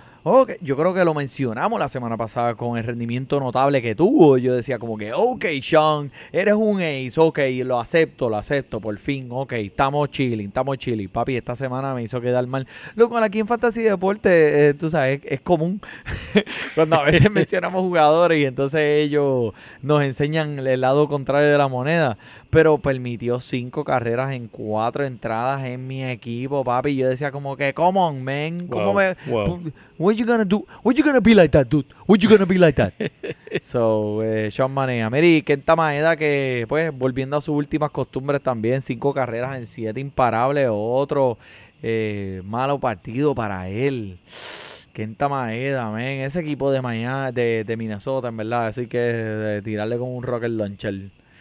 que- 0.47 0.57
yo 0.63 0.75
creo 0.77 0.95
que 0.95 1.05
lo 1.05 1.13
mencionamos 1.13 1.79
la 1.79 1.89
semana 1.89 2.17
pasada 2.17 2.55
con 2.55 2.79
el 2.79 2.85
rendimiento 2.85 3.39
notable 3.41 3.83
que 3.83 3.95
tuvo. 3.95 4.39
Yo 4.39 4.55
decía 4.55 4.79
como 4.79 4.97
que, 4.97 5.13
ok, 5.13 5.45
Sean, 5.63 6.11
eres 6.33 6.55
un 6.55 6.81
ace, 6.81 7.13
ok, 7.17 7.39
lo 7.65 7.79
acepto, 7.79 8.31
lo 8.31 8.37
acepto, 8.37 8.81
por 8.81 8.97
fin, 8.97 9.27
ok, 9.31 9.53
estamos 9.53 10.11
chilling, 10.11 10.47
estamos 10.49 10.79
chilling. 10.79 11.11
Papi, 11.11 11.37
esta 11.37 11.55
semana 11.57 11.93
me 11.95 12.03
hizo 12.03 12.21
quedar 12.23 12.47
mal. 12.47 12.67
Lo 12.97 13.11
cual 13.11 13.23
aquí 13.23 13.39
en 13.41 13.47
Fantasy 13.47 13.83
Deporte, 13.83 14.69
eh, 14.71 14.75
tú 14.75 14.89
sabes, 14.89 15.23
es, 15.25 15.33
es 15.33 15.41
común. 15.43 15.81
Cuando 16.75 16.97
a 16.97 17.03
veces 17.05 17.31
mencionamos 17.31 17.83
jugadores 17.83 18.39
y 18.41 18.47
entonces 18.47 18.81
ellos 18.81 19.53
nos 19.83 20.03
enseñan 20.03 20.59
el 20.59 20.81
lado 20.81 21.07
contrario 21.09 21.51
de 21.51 21.59
la 21.59 21.69
moneda. 21.69 22.17
Pero 22.51 22.79
permitió 22.79 23.41
cinco 23.41 23.83
carreras 23.83 24.31
en 24.31 24.47
cuatro 24.47 25.05
entradas 25.05 25.65
en 25.65 25.89
mi 25.89 26.05
equipo, 26.05 26.63
papi. 26.63 26.95
Yo 26.95 27.09
decía 27.09 27.33
como 27.33 27.57
que, 27.57 27.75
come 27.75 27.99
on, 27.99 28.23
man. 28.23 28.69
¿Cómo 28.69 28.93
Wow, 28.93 28.95
me, 28.95 29.17
wow. 29.27 29.61
What 29.97 30.17
you 30.17 30.27
gonna 30.27 30.45
do? 30.45 30.67
What 30.83 30.97
you 30.97 31.05
gonna 31.05 31.21
be 31.21 31.35
like 31.35 31.53
that, 31.53 31.69
dude? 31.69 31.87
What 32.07 32.21
you 32.21 32.29
gonna 32.29 32.47
be 32.47 32.59
like 32.59 32.77
that? 32.77 32.93
so, 33.63 34.23
eh, 34.23 34.51
Sean 34.51 34.73
Manea. 34.73 35.09
Mary, 35.09 35.43
Kenta 35.43 35.77
Maeda 35.77 36.17
que, 36.17 36.67
pues, 36.69 36.97
volviendo 36.97 37.37
a 37.37 37.41
sus 37.41 37.55
últimas 37.55 37.93
costumbres 37.93 38.43
también, 38.43 38.83
cinco 38.83 39.15
carreras 39.15 39.57
en 39.57 39.67
siete 39.69 40.01
imparables, 40.01 40.69
otro 40.71 41.39
eh, 41.83 42.43
malo 42.47 42.79
partido 42.81 43.35
para 43.37 43.69
él. 43.69 44.19
Kenta 44.93 45.29
Maeda, 45.29 45.91
man, 45.91 46.03
ese 46.03 46.41
equipo 46.41 46.73
de 46.73 46.83
Miami, 46.83 47.33
de, 47.33 47.65
de 47.65 47.77
Minnesota, 47.77 48.29
en 48.29 48.37
verdad, 48.37 48.67
así 48.67 48.89
que 48.89 48.99
de 48.99 49.63
tirarle 49.63 49.97
con 49.97 50.09
un 50.09 50.23
rocket 50.25 50.51
launcher. 50.51 50.95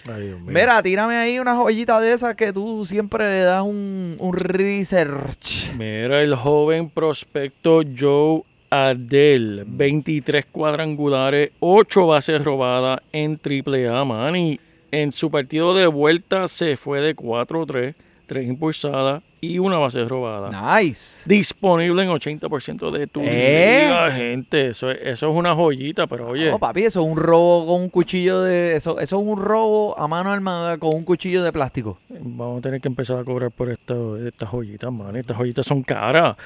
Ay, 0.07 0.27
Dios 0.27 0.41
mío. 0.41 0.51
Mira, 0.51 0.81
tírame 0.83 1.15
ahí 1.17 1.39
una 1.39 1.55
joyita 1.55 1.99
de 1.99 2.13
esas 2.13 2.35
que 2.35 2.51
tú 2.51 2.85
siempre 2.85 3.25
le 3.25 3.41
das 3.41 3.63
un, 3.63 4.15
un 4.19 4.33
research. 4.35 5.71
Mira, 5.77 6.21
el 6.21 6.35
joven 6.35 6.89
prospecto 6.89 7.81
Joe 7.97 8.41
Adel, 8.69 9.63
23 9.67 10.45
cuadrangulares, 10.45 11.51
8 11.59 12.07
bases 12.07 12.43
robadas 12.43 13.01
en 13.11 13.39
AAA, 13.39 14.03
man. 14.03 14.35
Y 14.35 14.59
en 14.91 15.11
su 15.11 15.29
partido 15.29 15.73
de 15.73 15.87
vuelta 15.87 16.47
se 16.47 16.75
fue 16.75 17.01
de 17.01 17.15
4-3, 17.15 17.95
tres 18.25 18.47
impulsadas 18.47 19.21
y 19.41 19.59
una 19.59 19.77
base 19.77 20.03
robada. 20.05 20.79
Nice. 20.79 21.21
Disponible 21.25 22.03
en 22.03 22.09
80% 22.09 22.91
de 22.91 23.07
tu 23.07 23.19
¿Eh? 23.21 23.83
liga, 23.85 24.11
gente. 24.11 24.67
Eso, 24.67 24.89
es- 24.91 24.99
eso 25.01 25.29
es 25.29 25.35
una 25.35 25.53
joyita, 25.53 26.07
pero 26.07 26.29
oye. 26.29 26.49
No, 26.49 26.59
papi, 26.59 26.83
eso 26.85 27.01
es 27.01 27.07
un 27.07 27.17
robo 27.17 27.65
con 27.67 27.81
un 27.81 27.89
cuchillo 27.89 28.41
de. 28.41 28.75
Eso, 28.75 28.99
eso 28.99 29.19
es 29.21 29.27
un 29.27 29.41
robo 29.41 29.97
a 29.99 30.07
mano 30.07 30.31
armada 30.31 30.77
con 30.77 30.95
un 30.95 31.03
cuchillo 31.03 31.43
de 31.43 31.51
plástico. 31.51 31.97
Vamos 32.09 32.59
a 32.59 32.61
tener 32.61 32.79
que 32.81 32.87
empezar 32.87 33.17
a 33.19 33.23
cobrar 33.23 33.51
por 33.51 33.69
esto- 33.69 34.17
estas 34.17 34.49
joyitas, 34.49 34.91
man. 34.91 35.15
Estas 35.15 35.37
joyitas 35.37 35.65
son 35.65 35.83
caras. 35.83 36.37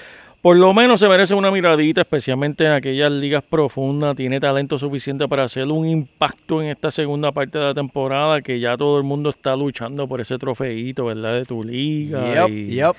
Por 0.41 0.55
lo 0.55 0.73
menos 0.73 0.99
se 0.99 1.09
merece 1.09 1.33
una 1.33 1.49
miradita, 1.49 2.01
especialmente 2.01 2.63
en 2.65 2.71
aquellas 2.71 3.11
ligas 3.11 3.43
profundas. 3.43 4.15
Tiene 4.15 4.39
talento 4.39 4.77
suficiente 4.77 5.27
para 5.27 5.43
hacer 5.43 5.65
un 5.65 5.87
impacto 5.87 6.61
en 6.61 6.69
esta 6.69 6.91
segunda 6.91 7.31
parte 7.31 7.57
de 7.57 7.65
la 7.65 7.73
temporada, 7.73 8.41
que 8.41 8.59
ya 8.59 8.77
todo 8.77 8.99
el 8.99 9.03
mundo 9.03 9.31
está 9.31 9.55
luchando 9.55 10.07
por 10.07 10.21
ese 10.21 10.37
trofeito, 10.37 11.05
¿verdad? 11.05 11.33
De 11.33 11.45
tu 11.45 11.63
liga. 11.63 12.45
Yep, 12.45 12.49
y 12.49 12.75
yep. 12.75 12.95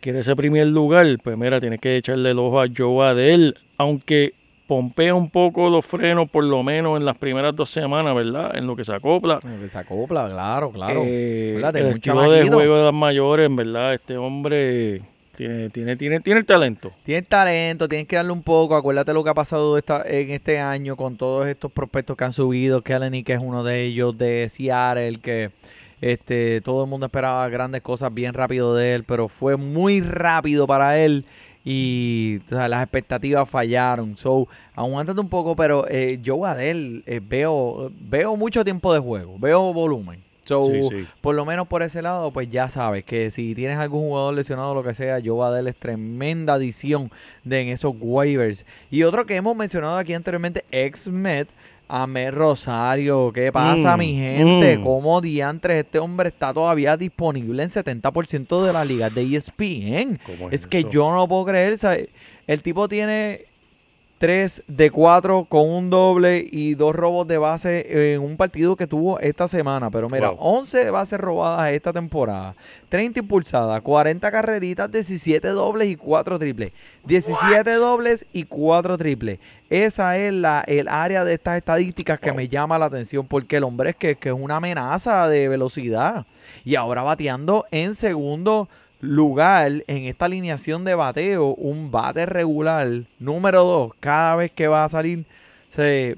quiere 0.00 0.20
ese 0.20 0.36
primer 0.36 0.66
lugar. 0.66 1.06
Pues 1.24 1.38
mira, 1.38 1.58
tienes 1.58 1.80
que 1.80 1.96
echarle 1.96 2.32
el 2.32 2.38
ojo 2.38 2.60
a 2.60 2.66
Joe 2.68 3.08
Adel, 3.08 3.56
aunque 3.78 4.32
pompea 4.68 5.14
un 5.14 5.30
poco 5.30 5.70
los 5.70 5.86
frenos, 5.86 6.28
por 6.30 6.44
lo 6.44 6.62
menos 6.62 6.98
en 6.98 7.06
las 7.06 7.16
primeras 7.16 7.56
dos 7.56 7.70
semanas, 7.70 8.14
¿verdad? 8.14 8.56
En 8.56 8.66
lo 8.66 8.76
que 8.76 8.84
se 8.84 8.92
acopla. 8.92 9.40
Como 9.40 9.58
que 9.58 9.68
Se 9.70 9.78
acopla, 9.78 10.28
claro, 10.28 10.70
claro. 10.70 11.00
Eh, 11.02 11.56
el 11.56 11.86
estilo 11.86 12.30
de 12.30 12.46
juego 12.46 12.76
de 12.76 12.84
las 12.84 12.94
mayores, 12.94 13.46
en 13.46 13.56
verdad, 13.56 13.94
este 13.94 14.18
hombre 14.18 15.00
tiene, 15.36 15.70
tiene, 15.70 15.96
tiene, 15.96 16.20
tiene 16.20 16.40
el 16.40 16.46
talento. 16.46 16.92
Tienes 17.04 17.26
talento, 17.26 17.88
tienes 17.88 18.06
que 18.06 18.16
darle 18.16 18.32
un 18.32 18.42
poco. 18.42 18.76
Acuérdate 18.76 19.12
lo 19.12 19.24
que 19.24 19.30
ha 19.30 19.34
pasado 19.34 19.76
en 19.78 20.30
este 20.30 20.58
año 20.58 20.96
con 20.96 21.16
todos 21.16 21.46
estos 21.46 21.72
prospectos 21.72 22.16
que 22.16 22.24
han 22.24 22.32
subido. 22.32 22.82
Kelleny, 22.82 23.24
que 23.24 23.34
es 23.34 23.40
uno 23.42 23.64
de 23.64 23.82
ellos, 23.82 24.16
de 24.16 24.48
Seattle, 24.48 25.18
que 25.18 25.50
este, 26.00 26.60
todo 26.60 26.84
el 26.84 26.90
mundo 26.90 27.06
esperaba 27.06 27.48
grandes 27.48 27.82
cosas 27.82 28.12
bien 28.12 28.34
rápido 28.34 28.74
de 28.74 28.94
él, 28.94 29.04
pero 29.06 29.28
fue 29.28 29.56
muy 29.56 30.00
rápido 30.00 30.66
para 30.66 30.98
él 30.98 31.24
y 31.64 32.40
las 32.50 32.82
expectativas 32.82 33.48
fallaron. 33.48 34.16
So, 34.16 34.46
aguántate 34.74 35.20
un 35.20 35.28
poco, 35.28 35.56
pero 35.56 35.86
eh, 35.88 36.18
yo 36.22 36.44
Adel 36.44 37.02
eh, 37.06 37.20
veo, 37.26 37.90
veo 38.00 38.36
mucho 38.36 38.64
tiempo 38.64 38.92
de 38.92 39.00
juego, 39.00 39.38
veo 39.38 39.72
volumen. 39.72 40.18
So, 40.44 40.66
Sí, 40.66 40.82
sí. 40.90 41.06
por 41.20 41.34
lo 41.34 41.44
menos 41.44 41.66
por 41.68 41.82
ese 41.82 42.02
lado, 42.02 42.30
pues 42.30 42.50
ya 42.50 42.68
sabes 42.68 43.04
que 43.04 43.30
si 43.30 43.54
tienes 43.54 43.78
algún 43.78 44.02
jugador 44.08 44.34
lesionado 44.34 44.72
o 44.72 44.74
lo 44.74 44.82
que 44.82 44.92
sea, 44.94 45.18
Joe 45.24 45.46
Adel 45.46 45.68
es 45.68 45.76
tremenda 45.76 46.54
adición 46.54 47.10
de 47.44 47.62
en 47.62 47.68
esos 47.68 47.94
waivers. 47.98 48.64
Y 48.90 49.02
otro 49.04 49.24
que 49.24 49.36
hemos 49.36 49.56
mencionado 49.56 49.96
aquí 49.96 50.12
anteriormente, 50.12 50.62
ex-Met, 50.70 51.48
Ahmed 51.88 52.32
Rosario. 52.32 53.30
¿Qué 53.32 53.52
pasa, 53.52 53.96
Mm, 53.96 53.98
mi 54.00 54.14
gente? 54.16 54.78
mm. 54.78 54.84
¿Cómo 54.84 55.20
diantres 55.20 55.84
este 55.84 55.98
hombre 55.98 56.28
está 56.30 56.52
todavía 56.52 56.96
disponible 56.96 57.62
en 57.62 57.70
70% 57.70 58.64
de 58.64 58.72
las 58.72 58.86
ligas 58.86 59.14
de 59.14 59.22
ESPN? 59.22 60.18
¿Cómo 60.24 60.48
Es 60.48 60.62
es 60.62 60.66
que 60.66 60.84
yo 60.84 61.10
no 61.12 61.26
puedo 61.28 61.44
creer. 61.46 61.78
¿sabes? 61.78 62.08
El 62.46 62.62
tipo 62.62 62.88
tiene 62.88 63.42
3 64.18 64.62
de 64.68 64.90
4 64.90 65.44
con 65.48 65.68
un 65.68 65.90
doble 65.90 66.46
y 66.50 66.74
dos 66.74 66.94
robos 66.94 67.26
de 67.28 67.36
base 67.36 68.14
en 68.14 68.20
un 68.20 68.36
partido 68.36 68.76
que 68.76 68.86
tuvo 68.86 69.18
esta 69.20 69.48
semana. 69.48 69.90
Pero 69.90 70.08
mira, 70.08 70.30
Wow. 70.30 70.38
11 70.60 70.90
bases 70.90 71.20
robadas 71.20 71.72
esta 71.72 71.92
temporada, 71.92 72.54
30 72.88 73.18
impulsadas, 73.20 73.82
40 73.82 74.30
carreritas, 74.30 74.90
17 74.90 75.48
dobles 75.48 75.88
y 75.88 75.96
4 75.96 76.38
triples. 76.38 76.72
17 77.04 77.70
dobles 77.74 78.24
y 78.32 78.44
4 78.44 78.96
triples. 78.96 79.40
Esa 79.68 80.16
es 80.16 80.32
la, 80.32 80.62
el 80.66 80.88
área 80.88 81.24
de 81.24 81.34
estas 81.34 81.58
estadísticas 81.58 82.18
que 82.20 82.30
Wow. 82.30 82.36
me 82.36 82.48
llama 82.48 82.78
la 82.78 82.86
atención 82.86 83.26
porque 83.26 83.56
el 83.56 83.64
hombre 83.64 83.90
es 83.90 83.96
que, 83.96 84.14
que 84.16 84.28
es 84.30 84.34
una 84.34 84.56
amenaza 84.56 85.28
de 85.28 85.48
velocidad. 85.48 86.24
Y 86.64 86.76
ahora 86.76 87.02
bateando 87.02 87.66
en 87.72 87.94
segundo 87.94 88.68
lugar 89.04 89.70
en 89.86 90.04
esta 90.04 90.24
alineación 90.26 90.84
de 90.84 90.94
bateo, 90.94 91.48
un 91.54 91.90
bate 91.90 92.26
regular 92.26 92.88
número 93.20 93.64
2 93.64 93.92
cada 94.00 94.36
vez 94.36 94.52
que 94.52 94.66
va 94.68 94.84
a 94.84 94.88
salir. 94.88 95.24
Se, 95.70 96.16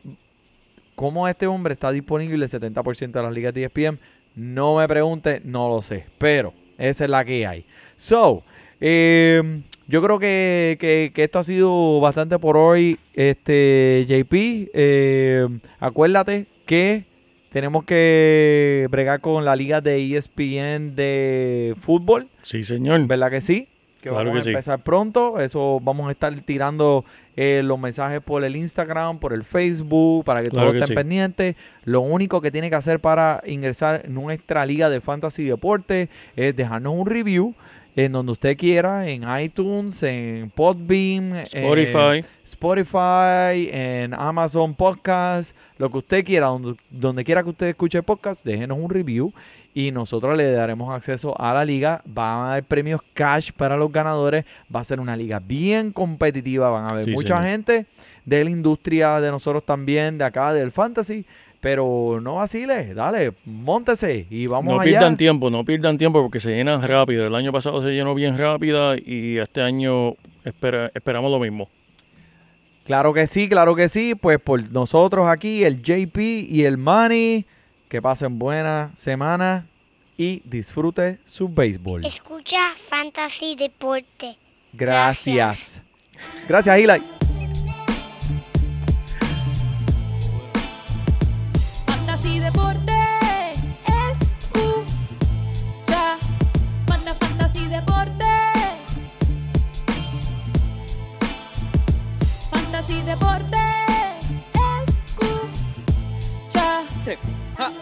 ¿Cómo 0.95 1.29
este 1.29 1.47
hombre 1.47 1.75
está 1.75 1.91
disponible 1.93 2.45
el 2.45 2.51
70% 2.51 3.13
de 3.13 3.23
las 3.23 3.33
ligas 3.35 3.53
de 3.55 3.65
ESPN? 3.65 3.99
No 4.35 4.77
me 4.77 4.89
pregunte, 4.89 5.41
no 5.45 5.69
lo 5.69 5.83
sé. 5.83 6.05
Pero 6.19 6.53
esa 6.79 7.05
es 7.05 7.11
la 7.11 7.25
que 7.25 7.47
hay. 7.47 7.65
So, 7.99 8.43
eh, 8.81 9.43
yo 9.89 10.03
creo 10.03 10.19
que, 10.19 10.77
que- 10.81 11.13
que 11.15 11.25
esto 11.25 11.39
ha 11.39 11.45
sido 11.45 12.01
bastante 12.01 12.39
por 12.39 12.57
hoy. 12.57 12.99
Este, 13.15 14.05
JP, 14.09 14.71
eh, 14.75 15.47
acuérdate 15.81 16.47
que 16.67 17.05
tenemos 17.57 17.87
que 17.87 18.87
bregar 18.91 19.21
con 19.21 19.47
la 19.47 19.57
liga 19.57 19.81
de 19.81 20.15
ESPN 20.15 20.95
de 20.95 21.75
fútbol. 21.81 22.27
Sí, 22.43 22.67
señor. 22.67 23.07
¿Verdad 23.07 23.31
que 23.31 23.41
sí? 23.41 23.67
Que 24.03 24.11
Claro 24.11 24.27
vamos 24.27 24.35
que 24.35 24.39
a 24.41 24.43
sí. 24.43 24.49
empezar 24.51 24.79
pronto. 24.81 25.41
Eso 25.41 25.81
vamos 25.83 26.11
a 26.11 26.13
estar 26.13 26.35
tirando 26.43 27.03
eh, 27.35 27.63
los 27.65 27.79
mensajes 27.81 28.21
por 28.21 28.45
el 28.45 28.57
Instagram, 28.57 29.19
por 29.21 29.33
el 29.33 29.43
Facebook, 29.43 30.27
para 30.27 30.43
que 30.43 30.51
Claro 30.51 30.67
todos 30.67 30.73
que 30.75 30.79
estén 30.81 30.89
sí. 30.89 30.95
pendientes. 31.03 31.57
Lo 31.87 32.03
único 32.03 32.43
que 32.43 32.51
tiene 32.51 32.69
que 32.69 32.77
hacer 32.77 33.01
para 33.01 33.43
ingresar 33.47 34.03
en 34.05 34.13
nuestra 34.13 34.67
liga 34.67 34.91
de 34.91 35.01
fantasy 35.01 35.45
deporte 35.45 36.11
es 36.37 36.55
dejarnos 36.57 36.93
un 36.93 37.07
review 37.07 37.55
en 37.97 38.13
donde 38.13 38.33
usted 38.33 38.59
quiera, 38.59 39.09
en 39.09 39.25
iTunes, 39.41 40.03
en 40.03 40.51
Podbeam, 40.55 41.35
en 41.35 41.37
Spotify. 41.37 42.23
Spotify, 42.61 43.69
en 43.73 44.15
Amazon 44.15 44.75
Podcast, 44.75 45.55
lo 45.79 45.91
que 45.91 45.99
usted 45.99 46.25
quiera, 46.25 46.47
donde, 46.47 46.75
donde 46.91 47.25
quiera 47.25 47.43
que 47.43 47.51
usted 47.51 47.67
escuche 47.69 48.03
podcast, 48.03 48.45
déjenos 48.45 48.79
un 48.79 48.89
review 48.91 49.33
y 49.75 49.91
nosotros 49.93 50.37
le 50.37 50.51
daremos 50.51 50.91
acceso 50.95 51.39
a 51.41 51.53
la 51.53 51.65
liga. 51.65 52.01
Van 52.07 52.27
a 52.47 52.53
haber 52.53 52.65
premios 52.65 53.01
cash 53.15 53.51
para 53.53 53.77
los 53.77 53.93
ganadores. 53.93 54.47
Va 54.75 54.81
a 54.81 54.85
ser 54.85 55.01
una 55.01 55.15
liga 55.17 55.39
bien 55.39 55.93
competitiva. 55.93 56.71
Van 56.71 56.87
a 56.87 56.91
haber 56.93 57.05
Sí, 57.05 57.11
mucha 57.13 57.37
señor. 57.37 57.51
gente 57.51 57.87
de 58.25 58.45
la 58.45 58.51
industria 58.51 59.21
de 59.21 59.31
nosotros 59.31 59.65
también, 59.65 60.17
de 60.17 60.25
acá 60.25 60.53
del 60.55 60.73
fantasy. 60.73 61.25
Pero 61.61 62.21
no 62.23 62.37
vacile, 62.37 62.95
dale, 62.95 63.33
móntese 63.45 64.27
y 64.31 64.47
vamos 64.47 64.75
no 64.75 64.81
allá. 64.81 64.91
pierdan 64.91 65.17
tiempo, 65.17 65.51
no 65.51 65.65
pierdan 65.65 65.99
tiempo 65.99 66.23
porque 66.23 66.39
se 66.41 66.51
llenan 66.55 66.83
rápido. 66.83 67.27
El 67.27 67.35
año 67.35 67.51
pasado 67.53 67.83
se 67.83 67.91
llenó 67.91 68.15
bien 68.15 68.39
rápida 68.39 68.97
y 68.97 69.39
este 69.39 69.63
año 69.63 70.13
espera- 70.45 70.91
esperamos 70.95 71.31
lo 71.31 71.39
mismo. 71.41 71.69
Claro 72.87 73.13
que 73.13 73.27
sí, 73.27 73.49
claro 73.49 73.75
que 73.75 73.89
sí. 73.89 74.15
Pues 74.15 74.41
por 74.41 74.63
nosotros 74.71 75.29
aquí, 75.29 75.65
el 75.65 75.83
JP 75.83 76.17
y 76.19 76.65
el 76.65 76.79
Manny, 76.79 77.45
que 77.89 78.01
pasen 78.01 78.39
buena 78.39 78.91
semana 78.97 79.67
y 80.17 80.41
disfrute 80.49 81.19
su 81.25 81.49
béisbol. 81.49 82.07
Escucha 82.07 82.75
Fantasy 82.89 83.57
Deporte. 83.57 84.37
Gracias. 84.73 85.81
Gracias, 86.49 86.79
Eli. 86.79 87.03
Fantasy 91.87 92.39
Deporte. 92.39 92.96
Deporte. 103.19 103.57
Escucha. 106.47 106.83
Sí. 107.05 107.13
Ja. 107.57 107.73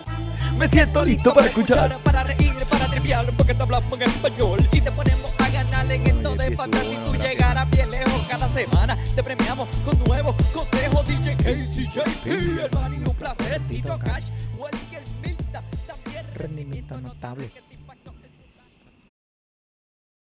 Me 0.57 0.69
siento 0.69 1.05
listo 1.05 1.35
para 1.35 1.49
escuchar. 1.49 1.99
Para 1.99 2.23
reír, 2.23 2.55
para 2.71 2.87
triviar, 2.89 3.27
porque 3.37 3.55
te 3.55 3.63
hablamos 3.63 4.01
en 4.01 4.11
español 4.11 4.69
y 4.73 4.81
te 4.81 4.93
ponemos 4.93 5.35
a 5.39 5.49
ganar 5.49 5.91
en 5.91 6.07
esto 6.07 6.37
de 6.37 6.57
fantasy. 6.57 6.99
Tú 7.05 7.15
llegarás 7.15 7.69
bien 7.71 7.91
lejos 7.91 8.23
cada 8.29 8.49
semana. 8.53 8.97
Te 9.15 9.23
premiamos 9.23 9.69
con 9.85 9.99
nuevos 10.05 10.37
consejos. 10.53 11.07
DJ 11.07 11.37
Casey, 11.37 11.91
JP, 11.93 12.27
hermano, 12.65 12.95
y 12.95 12.99
un 12.99 13.15
placer. 13.15 13.61
Tito 13.69 13.99
Cash, 13.99 14.25
Welker 14.59 15.03
Milta, 15.23 15.63
también 15.87 16.25
rendimiento 16.35 17.01
notable. 17.01 17.51